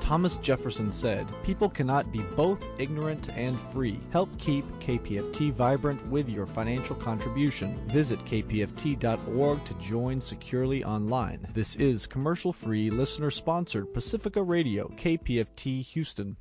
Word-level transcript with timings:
Thomas 0.00 0.36
Jefferson 0.38 0.92
said, 0.92 1.26
People 1.42 1.68
cannot 1.68 2.12
be 2.12 2.20
both 2.36 2.64
ignorant 2.78 3.30
and 3.36 3.58
free. 3.72 3.98
Help 4.10 4.28
keep 4.38 4.64
KPFT 4.80 5.52
vibrant 5.52 6.04
with 6.08 6.28
your 6.28 6.46
financial 6.46 6.96
contribution. 6.96 7.80
Visit 7.88 8.24
kpft.org 8.24 9.64
to 9.64 9.74
join 9.74 10.20
securely 10.20 10.84
online. 10.84 11.46
This 11.54 11.76
is 11.76 12.06
commercial 12.06 12.52
free, 12.52 12.90
listener 12.90 13.30
sponsored 13.30 13.92
Pacifica 13.94 14.42
Radio, 14.42 14.88
KPFT 14.96 15.82
Houston. 15.82 16.36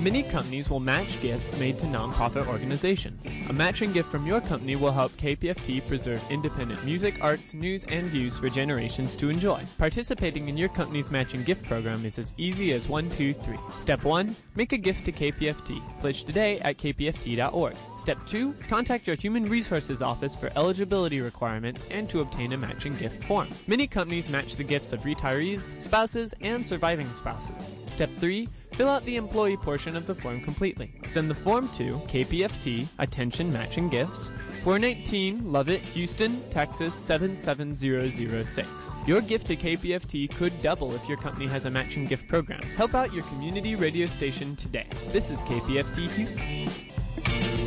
Many 0.00 0.22
companies 0.22 0.70
will 0.70 0.80
match 0.80 1.20
gifts 1.20 1.54
made 1.58 1.78
to 1.80 1.84
nonprofit 1.84 2.46
organizations. 2.46 3.30
A 3.50 3.52
matching 3.52 3.92
gift 3.92 4.08
from 4.08 4.26
your 4.26 4.40
company 4.40 4.74
will 4.74 4.92
help 4.92 5.12
KPFT 5.18 5.86
preserve 5.86 6.24
independent 6.30 6.82
music, 6.86 7.22
arts, 7.22 7.52
news, 7.52 7.84
and 7.84 8.06
views 8.06 8.38
for 8.38 8.48
generations 8.48 9.14
to 9.16 9.28
enjoy. 9.28 9.62
Participating 9.76 10.48
in 10.48 10.56
your 10.56 10.70
company's 10.70 11.10
matching 11.10 11.44
gift 11.44 11.62
program 11.64 12.06
is 12.06 12.18
as 12.18 12.32
easy 12.38 12.72
as 12.72 12.88
one, 12.88 13.10
two, 13.10 13.34
three. 13.34 13.58
Step 13.76 14.02
1. 14.02 14.34
Make 14.54 14.72
a 14.72 14.78
gift 14.78 15.04
to 15.04 15.12
KPFT. 15.12 15.82
Pledge 16.00 16.24
today 16.24 16.60
at 16.60 16.78
kpft.org. 16.78 17.76
Step 18.00 18.18
2. 18.28 18.54
Contact 18.66 19.06
your 19.06 19.14
Human 19.14 19.44
Resources 19.44 20.00
Office 20.00 20.34
for 20.34 20.50
eligibility 20.56 21.20
requirements 21.20 21.84
and 21.90 22.08
to 22.08 22.20
obtain 22.20 22.54
a 22.54 22.56
matching 22.56 22.96
gift 22.96 23.22
form. 23.24 23.50
Many 23.66 23.86
companies 23.86 24.30
match 24.30 24.56
the 24.56 24.64
gifts 24.64 24.94
of 24.94 25.00
retirees, 25.02 25.78
spouses, 25.82 26.34
and 26.40 26.66
surviving 26.66 27.12
spouses. 27.12 27.54
Step 27.84 28.08
3. 28.18 28.48
Fill 28.72 28.88
out 28.88 29.04
the 29.04 29.16
employee 29.16 29.58
portion 29.58 29.96
of 29.96 30.06
the 30.06 30.14
form 30.14 30.40
completely. 30.40 30.94
Send 31.04 31.28
the 31.28 31.34
form 31.34 31.68
to 31.74 31.96
KPFT, 32.08 32.88
Attention 32.98 33.52
Matching 33.52 33.90
Gifts, 33.90 34.30
419 34.64 35.52
Lovett, 35.52 35.82
Houston, 35.82 36.42
Texas 36.50 36.94
77006. 36.94 38.66
Your 39.06 39.20
gift 39.20 39.46
to 39.48 39.56
KPFT 39.56 40.34
could 40.34 40.58
double 40.62 40.94
if 40.94 41.06
your 41.06 41.18
company 41.18 41.46
has 41.48 41.66
a 41.66 41.70
matching 41.70 42.06
gift 42.06 42.26
program. 42.28 42.62
Help 42.78 42.94
out 42.94 43.12
your 43.12 43.24
community 43.24 43.74
radio 43.74 44.06
station 44.06 44.56
today. 44.56 44.86
This 45.08 45.28
is 45.28 45.42
KPFT 45.42 46.08
Houston. 46.12 47.59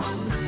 Latina. 0.00 0.47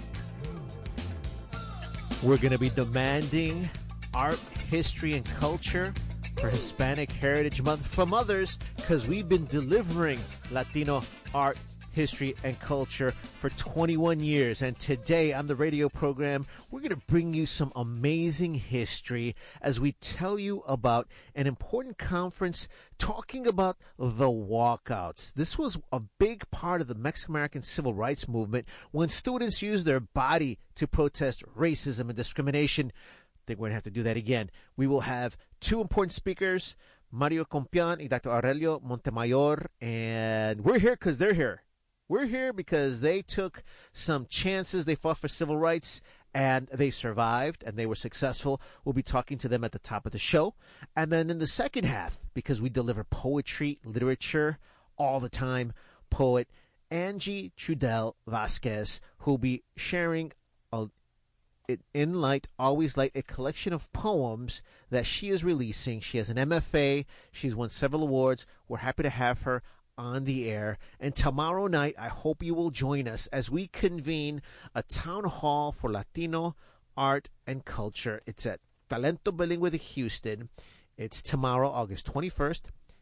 We're 2.23 2.37
going 2.37 2.51
to 2.51 2.59
be 2.59 2.69
demanding 2.69 3.67
art, 4.13 4.37
history, 4.69 5.13
and 5.13 5.25
culture 5.25 5.91
for 6.37 6.49
Hispanic 6.49 7.11
Heritage 7.11 7.63
Month 7.63 7.85
from 7.87 8.13
others 8.13 8.59
because 8.75 9.07
we've 9.07 9.27
been 9.27 9.47
delivering 9.47 10.19
Latino 10.51 11.01
art, 11.33 11.57
history, 11.91 12.35
and 12.43 12.59
culture 12.59 13.11
for 13.39 13.49
21 13.49 14.19
years. 14.19 14.61
And 14.61 14.77
today 14.77 15.33
on 15.33 15.47
the 15.47 15.55
radio 15.55 15.89
program, 15.89 16.45
we're 16.69 16.79
going 16.79 16.91
to 16.91 17.07
bring 17.07 17.33
you 17.33 17.45
some 17.45 17.71
amazing 17.75 18.55
history 18.55 19.35
as 19.61 19.79
we 19.79 19.93
tell 19.93 20.37
you 20.37 20.61
about 20.67 21.07
an 21.35 21.47
important 21.47 21.97
conference 21.97 22.67
talking 22.97 23.47
about 23.47 23.77
the 23.97 24.29
walkouts. 24.29 25.33
This 25.33 25.57
was 25.57 25.77
a 25.91 25.99
big 26.19 26.49
part 26.51 26.81
of 26.81 26.87
the 26.87 26.95
Mexican 26.95 27.31
American 27.31 27.61
civil 27.61 27.93
rights 27.93 28.27
movement 28.27 28.67
when 28.91 29.09
students 29.09 29.61
used 29.61 29.85
their 29.85 29.99
body 29.99 30.59
to 30.75 30.87
protest 30.87 31.43
racism 31.57 32.01
and 32.01 32.15
discrimination. 32.15 32.91
I 32.93 33.41
think 33.47 33.59
we're 33.59 33.65
going 33.65 33.71
to 33.71 33.75
have 33.75 33.83
to 33.83 33.91
do 33.91 34.03
that 34.03 34.17
again. 34.17 34.51
We 34.77 34.85
will 34.87 35.01
have 35.01 35.37
two 35.59 35.81
important 35.81 36.13
speakers, 36.13 36.75
Mario 37.11 37.45
Compean 37.45 37.99
and 37.99 38.09
Dr. 38.09 38.29
Aurelio 38.29 38.79
Montemayor, 38.79 39.65
and 39.81 40.61
we're 40.61 40.79
here 40.79 40.91
because 40.91 41.17
they're 41.17 41.33
here. 41.33 41.63
We're 42.11 42.25
here 42.25 42.51
because 42.51 42.99
they 42.99 43.21
took 43.21 43.63
some 43.93 44.25
chances. 44.25 44.83
They 44.83 44.95
fought 44.95 45.19
for 45.19 45.29
civil 45.29 45.55
rights 45.57 46.01
and 46.33 46.67
they 46.67 46.91
survived 46.91 47.63
and 47.65 47.77
they 47.77 47.85
were 47.85 47.95
successful. 47.95 48.59
We'll 48.83 48.91
be 48.91 49.01
talking 49.01 49.37
to 49.37 49.47
them 49.47 49.63
at 49.63 49.71
the 49.71 49.79
top 49.79 50.05
of 50.05 50.11
the 50.11 50.19
show. 50.19 50.55
And 50.93 51.09
then 51.09 51.29
in 51.29 51.39
the 51.39 51.47
second 51.47 51.85
half, 51.85 52.19
because 52.33 52.61
we 52.61 52.67
deliver 52.67 53.05
poetry, 53.05 53.79
literature 53.85 54.57
all 54.97 55.21
the 55.21 55.29
time, 55.29 55.71
poet 56.09 56.49
Angie 56.89 57.53
Trudell 57.57 58.15
Vasquez, 58.27 58.99
who'll 59.19 59.37
be 59.37 59.63
sharing 59.77 60.33
a, 60.73 60.89
in 61.93 62.19
light, 62.19 62.49
always 62.59 62.97
light, 62.97 63.13
a 63.15 63.21
collection 63.21 63.71
of 63.71 63.89
poems 63.93 64.61
that 64.89 65.05
she 65.05 65.29
is 65.29 65.45
releasing. 65.45 66.01
She 66.01 66.17
has 66.17 66.29
an 66.29 66.35
MFA. 66.35 67.05
She's 67.31 67.55
won 67.55 67.69
several 67.69 68.03
awards. 68.03 68.45
We're 68.67 68.79
happy 68.79 69.03
to 69.03 69.09
have 69.09 69.43
her 69.43 69.63
on 69.97 70.23
the 70.25 70.49
air. 70.49 70.77
And 70.99 71.15
tomorrow 71.15 71.67
night, 71.67 71.95
I 71.99 72.07
hope 72.07 72.43
you 72.43 72.53
will 72.53 72.71
join 72.71 73.07
us 73.07 73.27
as 73.27 73.49
we 73.49 73.67
convene 73.67 74.41
a 74.73 74.83
town 74.83 75.25
hall 75.25 75.71
for 75.71 75.91
Latino 75.91 76.55
art 76.97 77.29
and 77.47 77.65
culture. 77.65 78.21
It's 78.25 78.45
at 78.45 78.59
Talento 78.89 79.31
Bilingüe 79.31 79.71
de 79.71 79.77
Houston. 79.77 80.49
It's 80.97 81.23
tomorrow, 81.23 81.69
August 81.69 82.11
21st 82.11 82.61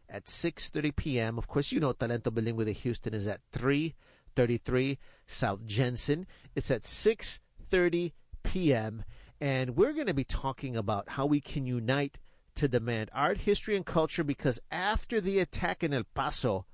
at 0.09 0.25
6.30 0.25 0.95
p.m. 0.95 1.37
Of 1.37 1.47
course, 1.47 1.71
you 1.71 1.79
know 1.79 1.93
Talento 1.93 2.31
Bilingüe 2.31 2.65
de 2.65 2.71
Houston 2.71 3.13
is 3.13 3.27
at 3.27 3.41
333 3.51 4.97
South 5.27 5.65
Jensen. 5.65 6.25
It's 6.55 6.71
at 6.71 6.83
6.30 6.83 8.13
p.m. 8.43 9.03
And 9.41 9.75
we're 9.75 9.93
going 9.93 10.07
to 10.07 10.13
be 10.13 10.23
talking 10.23 10.75
about 10.75 11.09
how 11.09 11.25
we 11.25 11.39
can 11.39 11.65
unite 11.65 12.19
to 12.55 12.67
demand 12.67 13.09
art, 13.13 13.39
history, 13.39 13.75
and 13.75 13.85
culture 13.85 14.23
because 14.23 14.59
after 14.71 15.21
the 15.21 15.39
attack 15.39 15.83
in 15.83 15.93
El 15.93 16.03
Paso, 16.13 16.65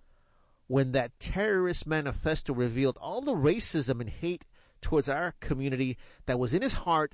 when 0.67 0.91
that 0.91 1.19
terrorist 1.19 1.85
manifesto 1.85 2.53
revealed 2.53 2.97
all 3.00 3.21
the 3.21 3.33
racism 3.33 4.01
and 4.01 4.09
hate 4.09 4.45
towards 4.81 5.07
our 5.07 5.33
community 5.39 5.97
that 6.25 6.39
was 6.39 6.53
in 6.53 6.62
his 6.62 6.73
heart 6.73 7.13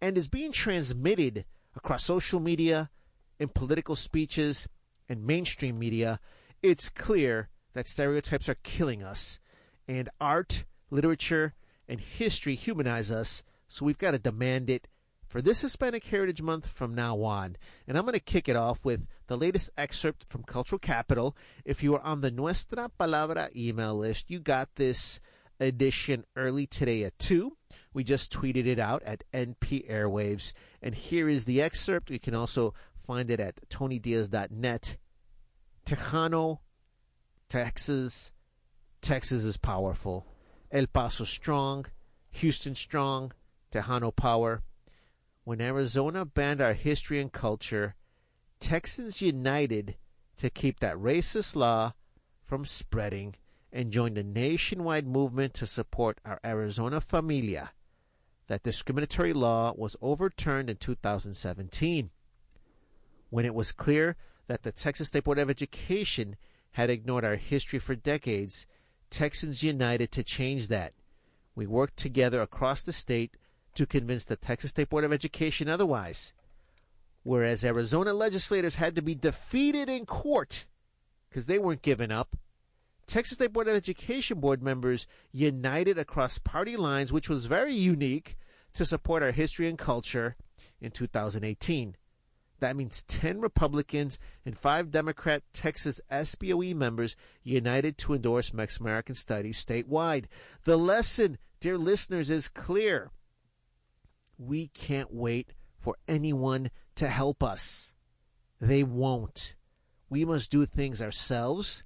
and 0.00 0.18
is 0.18 0.28
being 0.28 0.52
transmitted 0.52 1.44
across 1.76 2.04
social 2.04 2.40
media, 2.40 2.90
in 3.38 3.48
political 3.48 3.96
speeches, 3.96 4.68
and 5.08 5.26
mainstream 5.26 5.78
media, 5.78 6.20
it's 6.62 6.88
clear 6.88 7.48
that 7.74 7.88
stereotypes 7.88 8.48
are 8.48 8.56
killing 8.62 9.02
us. 9.02 9.40
And 9.88 10.08
art, 10.20 10.64
literature, 10.90 11.54
and 11.88 12.00
history 12.00 12.54
humanize 12.54 13.10
us, 13.10 13.42
so 13.68 13.84
we've 13.84 13.98
got 13.98 14.12
to 14.12 14.18
demand 14.18 14.70
it 14.70 14.86
for 15.32 15.40
this 15.40 15.62
Hispanic 15.62 16.04
Heritage 16.04 16.42
Month 16.42 16.66
from 16.66 16.94
now 16.94 17.22
on. 17.22 17.56
And 17.88 17.96
I'm 17.96 18.04
going 18.04 18.12
to 18.12 18.20
kick 18.20 18.50
it 18.50 18.54
off 18.54 18.84
with 18.84 19.06
the 19.28 19.36
latest 19.38 19.70
excerpt 19.78 20.26
from 20.28 20.42
Cultural 20.42 20.78
Capital. 20.78 21.34
If 21.64 21.82
you 21.82 21.94
are 21.94 22.02
on 22.02 22.20
the 22.20 22.30
Nuestra 22.30 22.90
Palabra 23.00 23.48
email 23.56 23.94
list, 23.94 24.28
you 24.28 24.40
got 24.40 24.74
this 24.74 25.20
edition 25.58 26.26
early 26.36 26.66
today 26.66 27.04
at 27.04 27.18
2. 27.18 27.56
We 27.94 28.04
just 28.04 28.30
tweeted 28.30 28.66
it 28.66 28.78
out 28.78 29.02
at 29.04 29.24
NP 29.32 29.90
Airwaves. 29.90 30.52
And 30.82 30.94
here 30.94 31.30
is 31.30 31.46
the 31.46 31.62
excerpt. 31.62 32.10
You 32.10 32.20
can 32.20 32.34
also 32.34 32.74
find 33.06 33.30
it 33.30 33.40
at 33.40 33.58
tonydiaz.net. 33.70 34.98
Tejano, 35.86 36.58
Texas. 37.48 38.32
Texas 39.00 39.44
is 39.44 39.56
powerful. 39.56 40.26
El 40.70 40.88
Paso 40.88 41.24
strong. 41.24 41.86
Houston 42.32 42.74
strong. 42.74 43.32
Tejano 43.72 44.14
power. 44.14 44.62
When 45.44 45.60
Arizona 45.60 46.24
banned 46.24 46.60
our 46.60 46.72
history 46.72 47.20
and 47.20 47.32
culture, 47.32 47.96
Texans 48.60 49.20
united 49.20 49.96
to 50.36 50.50
keep 50.50 50.78
that 50.80 50.96
racist 50.96 51.56
law 51.56 51.94
from 52.44 52.64
spreading 52.64 53.34
and 53.72 53.90
joined 53.90 54.18
a 54.18 54.22
nationwide 54.22 55.06
movement 55.06 55.54
to 55.54 55.66
support 55.66 56.20
our 56.24 56.38
Arizona 56.44 57.00
Familia. 57.00 57.72
That 58.46 58.62
discriminatory 58.62 59.32
law 59.32 59.72
was 59.76 59.96
overturned 60.00 60.70
in 60.70 60.76
2017 60.76 62.10
when 63.30 63.44
it 63.44 63.54
was 63.54 63.72
clear 63.72 64.16
that 64.46 64.62
the 64.62 64.70
Texas 64.70 65.08
State 65.08 65.24
Board 65.24 65.38
of 65.38 65.50
Education 65.50 66.36
had 66.72 66.90
ignored 66.90 67.24
our 67.24 67.36
history 67.36 67.78
for 67.78 67.96
decades. 67.96 68.66
Texans 69.10 69.62
united 69.62 70.12
to 70.12 70.22
change 70.22 70.68
that. 70.68 70.92
We 71.54 71.66
worked 71.66 71.96
together 71.96 72.40
across 72.40 72.82
the 72.82 72.92
state 72.92 73.36
to 73.74 73.86
convince 73.86 74.24
the 74.24 74.36
Texas 74.36 74.70
State 74.70 74.88
Board 74.88 75.04
of 75.04 75.12
Education 75.12 75.68
otherwise. 75.68 76.32
Whereas 77.22 77.64
Arizona 77.64 78.12
legislators 78.12 78.74
had 78.74 78.96
to 78.96 79.02
be 79.02 79.14
defeated 79.14 79.88
in 79.88 80.06
court 80.06 80.66
because 81.28 81.46
they 81.46 81.58
weren't 81.58 81.82
giving 81.82 82.10
up. 82.10 82.36
Texas 83.06 83.36
State 83.36 83.52
Board 83.52 83.68
of 83.68 83.74
Education 83.74 84.40
board 84.40 84.62
members 84.62 85.06
united 85.32 85.98
across 85.98 86.38
party 86.38 86.76
lines, 86.76 87.12
which 87.12 87.28
was 87.28 87.46
very 87.46 87.72
unique 87.72 88.36
to 88.74 88.84
support 88.84 89.22
our 89.22 89.32
history 89.32 89.68
and 89.68 89.78
culture 89.78 90.36
in 90.80 90.90
2018. 90.90 91.96
That 92.60 92.76
means 92.76 93.02
10 93.04 93.40
Republicans 93.40 94.18
and 94.46 94.56
5 94.56 94.90
Democrat 94.90 95.42
Texas 95.52 96.00
SBOE 96.10 96.74
members 96.76 97.16
united 97.42 97.98
to 97.98 98.14
endorse 98.14 98.54
Mexican 98.54 98.86
American 98.86 99.14
Studies 99.16 99.64
statewide. 99.64 100.26
The 100.64 100.76
lesson, 100.76 101.38
dear 101.58 101.76
listeners, 101.76 102.30
is 102.30 102.46
clear 102.46 103.10
we 104.46 104.68
can't 104.68 105.12
wait 105.12 105.52
for 105.78 105.96
anyone 106.06 106.70
to 106.96 107.08
help 107.08 107.42
us. 107.42 107.92
They 108.60 108.82
won't. 108.82 109.54
We 110.08 110.24
must 110.24 110.50
do 110.50 110.66
things 110.66 111.02
ourselves, 111.02 111.84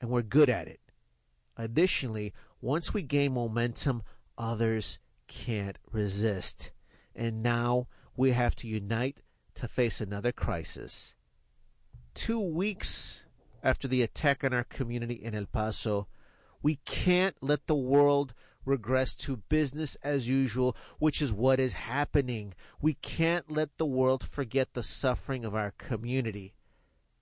and 0.00 0.10
we're 0.10 0.22
good 0.22 0.48
at 0.48 0.68
it. 0.68 0.80
Additionally, 1.56 2.32
once 2.60 2.94
we 2.94 3.02
gain 3.02 3.34
momentum, 3.34 4.02
others 4.36 4.98
can't 5.26 5.78
resist. 5.90 6.72
And 7.14 7.42
now 7.42 7.88
we 8.16 8.32
have 8.32 8.54
to 8.56 8.68
unite 8.68 9.18
to 9.54 9.66
face 9.66 10.00
another 10.00 10.30
crisis. 10.30 11.14
Two 12.14 12.40
weeks 12.40 13.24
after 13.62 13.88
the 13.88 14.02
attack 14.02 14.44
on 14.44 14.52
our 14.52 14.64
community 14.64 15.14
in 15.14 15.34
El 15.34 15.46
Paso, 15.46 16.06
we 16.62 16.76
can't 16.84 17.36
let 17.40 17.66
the 17.66 17.74
world 17.74 18.34
regress 18.68 19.14
to 19.14 19.38
business 19.48 19.96
as 20.02 20.28
usual, 20.28 20.76
which 20.98 21.20
is 21.20 21.32
what 21.32 21.58
is 21.58 21.72
happening. 21.72 22.54
We 22.80 22.94
can't 22.94 23.50
let 23.50 23.76
the 23.78 23.86
world 23.86 24.22
forget 24.22 24.74
the 24.74 24.82
suffering 24.82 25.44
of 25.44 25.54
our 25.54 25.72
community. 25.78 26.54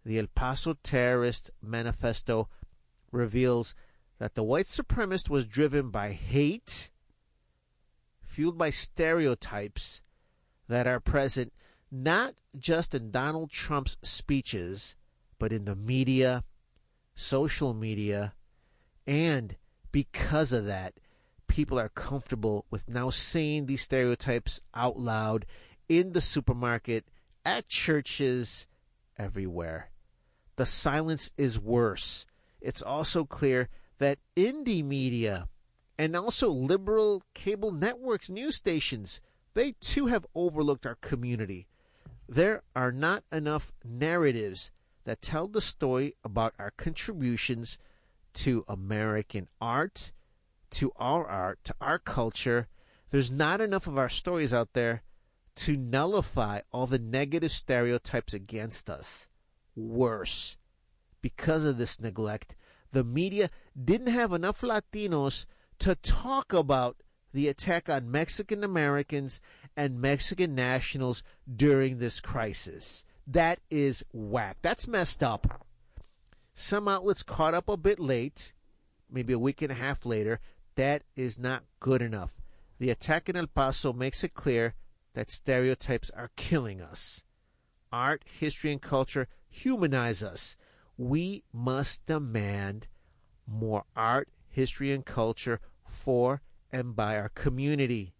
The 0.04 0.18
El 0.18 0.26
Paso 0.26 0.76
Terrorist 0.82 1.50
Manifesto 1.62 2.48
reveals 3.10 3.74
that 4.18 4.34
the 4.34 4.42
white 4.42 4.66
supremacist 4.66 5.30
was 5.30 5.46
driven 5.46 5.90
by 5.90 6.12
hate, 6.12 6.90
fueled 8.20 8.58
by 8.58 8.70
stereotypes, 8.70 10.02
that 10.68 10.86
are 10.86 11.00
present 11.00 11.52
not 11.90 12.34
just 12.58 12.94
in 12.94 13.10
Donald 13.10 13.50
Trump's 13.50 13.96
speeches, 14.02 14.94
but 15.38 15.52
in 15.52 15.64
the 15.64 15.76
media, 15.76 16.44
social 17.14 17.72
media, 17.74 18.34
and 19.06 19.56
because 19.92 20.52
of 20.52 20.66
that, 20.66 20.94
people 21.46 21.78
are 21.78 21.88
comfortable 21.88 22.66
with 22.70 22.88
now 22.88 23.10
saying 23.10 23.66
these 23.66 23.82
stereotypes 23.82 24.60
out 24.74 24.98
loud 24.98 25.46
in 25.88 26.12
the 26.12 26.20
supermarket, 26.20 27.06
at 27.44 27.68
churches, 27.68 28.66
everywhere. 29.18 29.90
The 30.56 30.66
silence 30.66 31.30
is 31.36 31.60
worse. 31.60 32.26
It's 32.60 32.82
also 32.82 33.24
clear 33.24 33.68
that 33.98 34.18
indie 34.36 34.84
media 34.84 35.48
and 35.98 36.16
also 36.16 36.48
liberal 36.48 37.22
cable 37.34 37.72
networks, 37.72 38.28
news 38.28 38.56
stations, 38.56 39.20
they 39.54 39.72
too 39.80 40.06
have 40.06 40.26
overlooked 40.34 40.84
our 40.84 40.96
community. 40.96 41.66
There 42.28 42.62
are 42.74 42.92
not 42.92 43.24
enough 43.32 43.72
narratives 43.84 44.70
that 45.04 45.22
tell 45.22 45.46
the 45.46 45.60
story 45.60 46.14
about 46.24 46.54
our 46.58 46.72
contributions 46.76 47.78
to 48.34 48.64
American 48.68 49.48
art, 49.60 50.12
to 50.73 50.92
our 50.96 51.26
art, 51.26 51.61
to 51.64 51.75
our 51.80 51.99
culture. 51.99 52.68
There's 53.11 53.30
not 53.30 53.61
enough 53.61 53.87
of 53.87 53.99
our 53.99 54.08
stories 54.08 54.52
out 54.52 54.73
there 54.73 55.02
to 55.56 55.76
nullify 55.76 56.61
all 56.73 56.87
the 56.87 56.99
negative 56.99 57.50
stereotypes 57.50 58.35
against 58.35 58.90
us. 58.90 59.26
Worse, 59.75 60.56
because 61.20 61.64
of 61.64 61.78
this 61.78 62.00
neglect, 62.00 62.54
the 62.92 63.04
media 63.04 63.50
didn't 63.82 64.08
have 64.08 64.32
enough 64.32 64.61
Latinos 64.61 65.46
to 65.78 65.94
talk 65.94 66.52
about 66.52 66.96
the 67.32 67.49
attack 67.49 67.88
on 67.88 68.11
Mexican 68.11 68.64
Americans 68.64 69.40
and 69.76 70.00
Mexican 70.00 70.54
nationals 70.54 71.23
during 71.54 71.99
this 71.99 72.20
crisis. 72.20 73.04
That 73.26 73.58
is 73.70 74.04
whack. 74.12 74.58
That's 74.62 74.88
messed 74.88 75.23
up. 75.23 75.66
Some 76.54 76.88
outlets 76.88 77.23
caught 77.23 77.52
up 77.52 77.68
a 77.68 77.76
bit 77.76 77.99
late, 77.99 78.52
maybe 79.11 79.35
a 79.35 79.38
week 79.38 79.61
and 79.61 79.70
a 79.70 79.75
half 79.75 80.06
later. 80.06 80.40
That 80.76 81.02
is 81.16 81.38
not 81.38 81.64
good 81.80 82.02
enough. 82.02 82.40
The 82.78 82.90
attack 82.90 83.28
in 83.28 83.37
El 83.37 83.47
Paso 83.47 83.92
makes 83.92 84.23
it 84.23 84.35
clear 84.35 84.75
that 85.14 85.30
stereotypes 85.30 86.11
are 86.11 86.30
killing 86.37 86.80
us. 86.80 87.25
Art, 87.90 88.23
history, 88.26 88.71
and 88.71 88.80
culture 88.80 89.28
humanize 89.49 90.23
us. 90.23 90.54
We 90.99 91.42
must 91.52 92.04
demand 92.04 92.87
more 93.47 93.85
art, 93.97 94.28
history, 94.49 94.92
and 94.92 95.04
culture 95.04 95.61
for 95.88 96.42
and 96.71 96.95
by 96.95 97.18
our 97.18 97.30
community. 97.30 98.12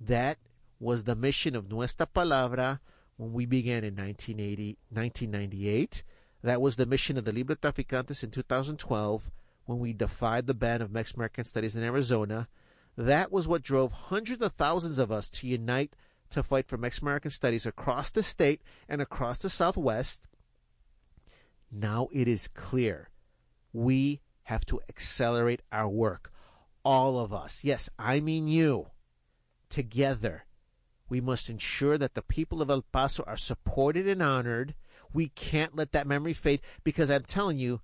That 0.00 0.38
was 0.78 1.04
the 1.04 1.16
mission 1.16 1.56
of 1.56 1.68
Nuestra 1.68 2.06
Palabra 2.06 2.78
when 3.16 3.32
we 3.32 3.46
began 3.46 3.82
in 3.82 3.96
1980, 3.96 4.78
1998. 4.90 6.04
That 6.42 6.60
was 6.62 6.76
the 6.76 6.86
mission 6.86 7.16
of 7.16 7.24
the 7.24 7.32
Librotraficantes 7.32 8.22
in 8.22 8.30
2012 8.30 9.30
when 9.68 9.78
we 9.78 9.92
defied 9.92 10.46
the 10.46 10.54
ban 10.54 10.80
of 10.80 10.90
Mexican 10.90 11.20
American 11.20 11.44
studies 11.44 11.76
in 11.76 11.82
Arizona. 11.84 12.48
That 12.96 13.30
was 13.30 13.46
what 13.46 13.62
drove 13.62 13.92
hundreds 13.92 14.40
of 14.40 14.52
thousands 14.54 14.98
of 14.98 15.12
us 15.12 15.28
to 15.28 15.46
unite 15.46 15.94
to 16.30 16.42
fight 16.42 16.66
for 16.66 16.78
Mexican 16.78 17.06
American 17.06 17.30
studies 17.30 17.66
across 17.66 18.08
the 18.08 18.22
state 18.22 18.62
and 18.88 19.02
across 19.02 19.40
the 19.42 19.50
Southwest. 19.50 20.26
Now 21.70 22.08
it 22.14 22.26
is 22.26 22.48
clear 22.48 23.10
we 23.74 24.22
have 24.44 24.64
to 24.66 24.80
accelerate 24.88 25.60
our 25.70 25.88
work. 25.88 26.32
All 26.82 27.18
of 27.18 27.34
us, 27.34 27.62
yes, 27.62 27.90
I 27.98 28.20
mean 28.20 28.48
you, 28.48 28.86
together 29.68 30.46
we 31.10 31.20
must 31.20 31.50
ensure 31.50 31.98
that 31.98 32.14
the 32.14 32.22
people 32.22 32.62
of 32.62 32.70
El 32.70 32.86
Paso 32.90 33.22
are 33.26 33.36
supported 33.36 34.08
and 34.08 34.22
honored. 34.22 34.74
We 35.12 35.28
can't 35.28 35.76
let 35.76 35.92
that 35.92 36.06
memory 36.06 36.32
fade 36.32 36.62
because 36.84 37.10
I'm 37.10 37.24
telling 37.24 37.58
you, 37.58 37.82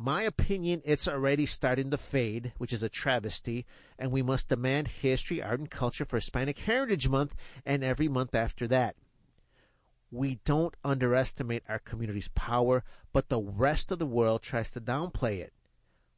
my 0.00 0.22
opinion, 0.22 0.80
it's 0.84 1.08
already 1.08 1.44
starting 1.44 1.90
to 1.90 1.98
fade, 1.98 2.52
which 2.56 2.72
is 2.72 2.84
a 2.84 2.88
travesty, 2.88 3.66
and 3.98 4.12
we 4.12 4.22
must 4.22 4.48
demand 4.48 4.86
history, 4.86 5.42
art, 5.42 5.58
and 5.58 5.68
culture 5.68 6.04
for 6.04 6.18
Hispanic 6.18 6.60
Heritage 6.60 7.08
Month 7.08 7.34
and 7.66 7.82
every 7.82 8.06
month 8.06 8.32
after 8.32 8.68
that. 8.68 8.94
We 10.12 10.38
don't 10.44 10.76
underestimate 10.84 11.64
our 11.68 11.80
community's 11.80 12.28
power, 12.28 12.84
but 13.12 13.28
the 13.28 13.40
rest 13.40 13.90
of 13.90 13.98
the 13.98 14.06
world 14.06 14.40
tries 14.40 14.70
to 14.70 14.80
downplay 14.80 15.40
it. 15.40 15.52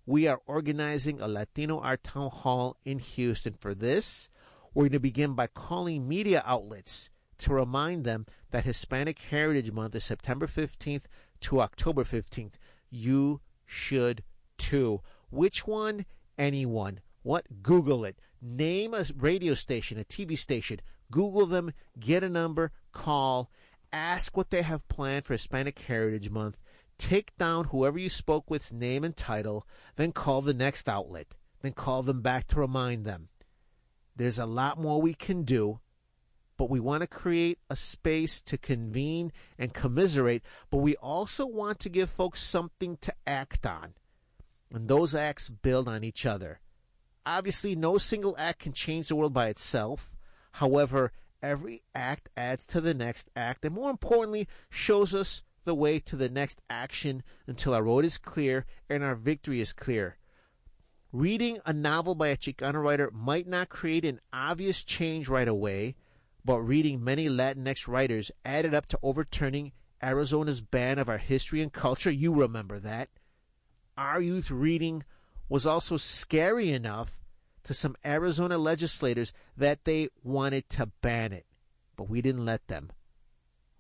We 0.05 0.27
are 0.27 0.43
organizing 0.47 1.19
a 1.19 1.27
Latino 1.27 1.81
Art 1.81 2.05
Town 2.05 2.31
Hall 2.31 2.77
in 2.85 2.99
Houston 2.99 3.55
for 3.55 3.75
this. 3.75 4.29
We're 4.75 4.85
going 4.85 4.93
to 4.93 5.01
begin 5.01 5.33
by 5.33 5.47
calling 5.47 6.07
media 6.07 6.43
outlets 6.45 7.09
to 7.39 7.55
remind 7.55 8.05
them 8.05 8.27
that 8.51 8.65
Hispanic 8.65 9.19
Heritage 9.19 9.73
Month 9.73 9.95
is 9.95 10.05
September 10.05 10.47
15th 10.47 11.05
to 11.41 11.63
October 11.63 12.05
15th. 12.05 12.55
You 12.91 13.41
should 13.71 14.23
too. 14.59 15.01
Which 15.31 15.67
one? 15.67 16.05
Anyone. 16.37 17.01
What? 17.23 17.63
Google 17.63 18.05
it. 18.05 18.19
Name 18.43 18.95
a 18.95 19.05
radio 19.17 19.55
station, 19.55 19.99
a 19.99 20.05
TV 20.05 20.37
station. 20.37 20.81
Google 21.11 21.47
them, 21.47 21.73
get 21.99 22.23
a 22.23 22.29
number, 22.29 22.73
call, 22.93 23.51
ask 23.93 24.37
what 24.37 24.51
they 24.51 24.63
have 24.63 24.87
planned 24.89 25.27
for 25.27 25.35
Hispanic 25.35 25.79
Heritage 25.79 26.31
Month, 26.31 26.57
take 26.99 27.37
down 27.37 27.67
whoever 27.67 27.99
you 27.99 28.09
spoke 28.09 28.49
with's 28.49 28.73
name 28.73 29.03
and 29.03 29.17
title, 29.17 29.67
then 29.97 30.13
call 30.13 30.41
the 30.41 30.55
next 30.55 30.89
outlet, 30.89 31.35
then 31.63 31.73
call 31.73 32.03
them 32.03 32.23
back 32.23 32.47
to 32.49 32.61
remind 32.61 33.05
them. 33.05 33.29
There's 34.15 34.39
a 34.39 34.47
lot 34.47 34.79
more 34.81 35.03
we 35.03 35.15
can 35.15 35.43
do, 35.43 35.81
but 36.61 36.69
we 36.69 36.79
want 36.79 37.01
to 37.01 37.07
create 37.07 37.59
a 37.71 37.75
space 37.75 38.43
to 38.43 38.59
convene 38.59 39.33
and 39.59 39.73
commiserate, 39.73 40.43
but 40.69 40.77
we 40.77 40.95
also 40.97 41.47
want 41.47 41.81
to 41.81 41.89
give 41.89 42.11
folks 42.11 42.43
something 42.43 42.99
to 43.01 43.15
act 43.27 43.65
on. 43.65 43.95
And 44.71 44.87
those 44.87 45.15
acts 45.15 45.49
build 45.49 45.89
on 45.89 46.05
each 46.05 46.27
other. 46.27 46.61
Obviously, 47.25 47.75
no 47.75 47.97
single 47.97 48.37
act 48.39 48.59
can 48.59 48.75
change 48.75 49.09
the 49.09 49.17
world 49.17 49.33
by 49.33 49.49
itself. 49.49 50.13
However, 50.53 51.13
every 51.43 51.81
act 51.95 52.29
adds 52.37 52.67
to 52.67 52.83
the 52.83 52.93
next 52.93 53.31
act, 53.35 53.65
and 53.65 53.75
more 53.75 53.89
importantly, 53.89 54.47
shows 54.69 55.15
us 55.15 55.41
the 55.65 55.75
way 55.75 55.99
to 56.01 56.15
the 56.15 56.29
next 56.29 56.61
action 56.69 57.23
until 57.47 57.73
our 57.73 57.85
road 57.85 58.05
is 58.05 58.19
clear 58.19 58.67
and 58.87 59.03
our 59.03 59.15
victory 59.15 59.63
is 59.63 59.73
clear. 59.73 60.19
Reading 61.11 61.59
a 61.65 61.73
novel 61.73 62.15
by 62.15 62.29
a 62.29 62.37
Chicano 62.37 62.85
writer 62.85 63.11
might 63.15 63.49
not 63.49 63.71
create 63.71 64.05
an 64.05 64.21
obvious 64.31 64.85
change 64.85 65.27
right 65.27 65.49
away, 65.49 65.97
but 66.51 66.63
reading 66.63 67.05
many 67.05 67.29
Latinx 67.29 67.87
writers 67.87 68.33
added 68.45 68.75
up 68.75 68.85
to 68.87 68.99
overturning 69.05 69.71
Arizona's 70.03 70.61
ban 70.61 70.99
of 70.99 71.09
our 71.09 71.17
history 71.17 71.63
and 71.63 71.73
culture. 71.73 72.11
You 72.11 72.35
remember 72.35 72.81
that. 72.81 73.09
Our 73.97 74.21
youth 74.21 74.51
reading 74.51 75.05
was 75.49 75.65
also 75.65 75.97
scary 75.97 76.73
enough 76.73 77.21
to 77.63 77.73
some 77.73 77.95
Arizona 78.05 78.59
legislators 78.59 79.33
that 79.57 79.85
they 79.85 80.09
wanted 80.25 80.69
to 80.71 80.87
ban 80.87 81.33
it, 81.33 81.47
but 81.95 82.11
we 82.11 82.21
didn't 82.21 82.45
let 82.45 82.67
them. 82.67 82.91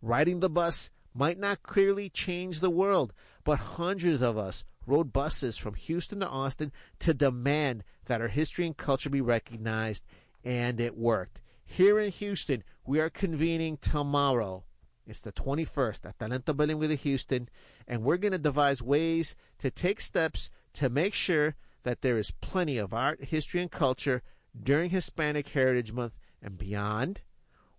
Riding 0.00 0.38
the 0.38 0.48
bus 0.48 0.90
might 1.12 1.40
not 1.40 1.64
clearly 1.64 2.08
change 2.08 2.60
the 2.60 2.70
world, 2.70 3.12
but 3.42 3.58
hundreds 3.58 4.22
of 4.22 4.38
us 4.38 4.64
rode 4.86 5.12
buses 5.12 5.58
from 5.58 5.74
Houston 5.74 6.20
to 6.20 6.28
Austin 6.28 6.70
to 7.00 7.14
demand 7.14 7.82
that 8.04 8.20
our 8.20 8.28
history 8.28 8.64
and 8.64 8.76
culture 8.76 9.10
be 9.10 9.20
recognized, 9.20 10.04
and 10.44 10.80
it 10.80 10.96
worked. 10.96 11.39
Here 11.72 12.00
in 12.00 12.10
Houston, 12.10 12.64
we 12.84 12.98
are 12.98 13.08
convening 13.08 13.76
tomorrow. 13.76 14.64
It's 15.06 15.20
the 15.20 15.30
21st 15.30 16.04
at 16.04 16.18
Talento 16.18 16.76
with 16.76 16.90
Houston, 17.02 17.48
and 17.86 18.02
we're 18.02 18.16
going 18.16 18.32
to 18.32 18.38
devise 18.38 18.82
ways 18.82 19.36
to 19.60 19.70
take 19.70 20.00
steps 20.00 20.50
to 20.72 20.90
make 20.90 21.14
sure 21.14 21.54
that 21.84 22.02
there 22.02 22.18
is 22.18 22.32
plenty 22.32 22.76
of 22.76 22.92
art, 22.92 23.22
history, 23.22 23.62
and 23.62 23.70
culture 23.70 24.20
during 24.60 24.90
Hispanic 24.90 25.48
Heritage 25.48 25.92
Month 25.92 26.18
and 26.42 26.58
beyond. 26.58 27.20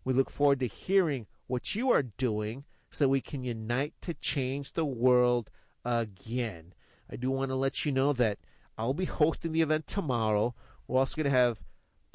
We 0.05 0.13
look 0.13 0.29
forward 0.29 0.61
to 0.61 0.67
hearing 0.67 1.27
what 1.47 1.75
you 1.75 1.91
are 1.91 2.01
doing 2.01 2.63
so 2.89 3.09
we 3.09 3.19
can 3.19 3.43
unite 3.43 3.93
to 4.03 4.13
change 4.13 4.71
the 4.71 4.85
world 4.85 5.49
again. 5.83 6.73
I 7.11 7.17
do 7.17 7.29
want 7.29 7.51
to 7.51 7.55
let 7.55 7.83
you 7.85 7.91
know 7.91 8.13
that 8.13 8.39
I'll 8.77 8.93
be 8.93 9.03
hosting 9.03 9.51
the 9.51 9.61
event 9.61 9.85
tomorrow. 9.85 10.55
We're 10.87 10.99
also 10.99 11.17
going 11.17 11.25
to 11.25 11.37
have 11.37 11.61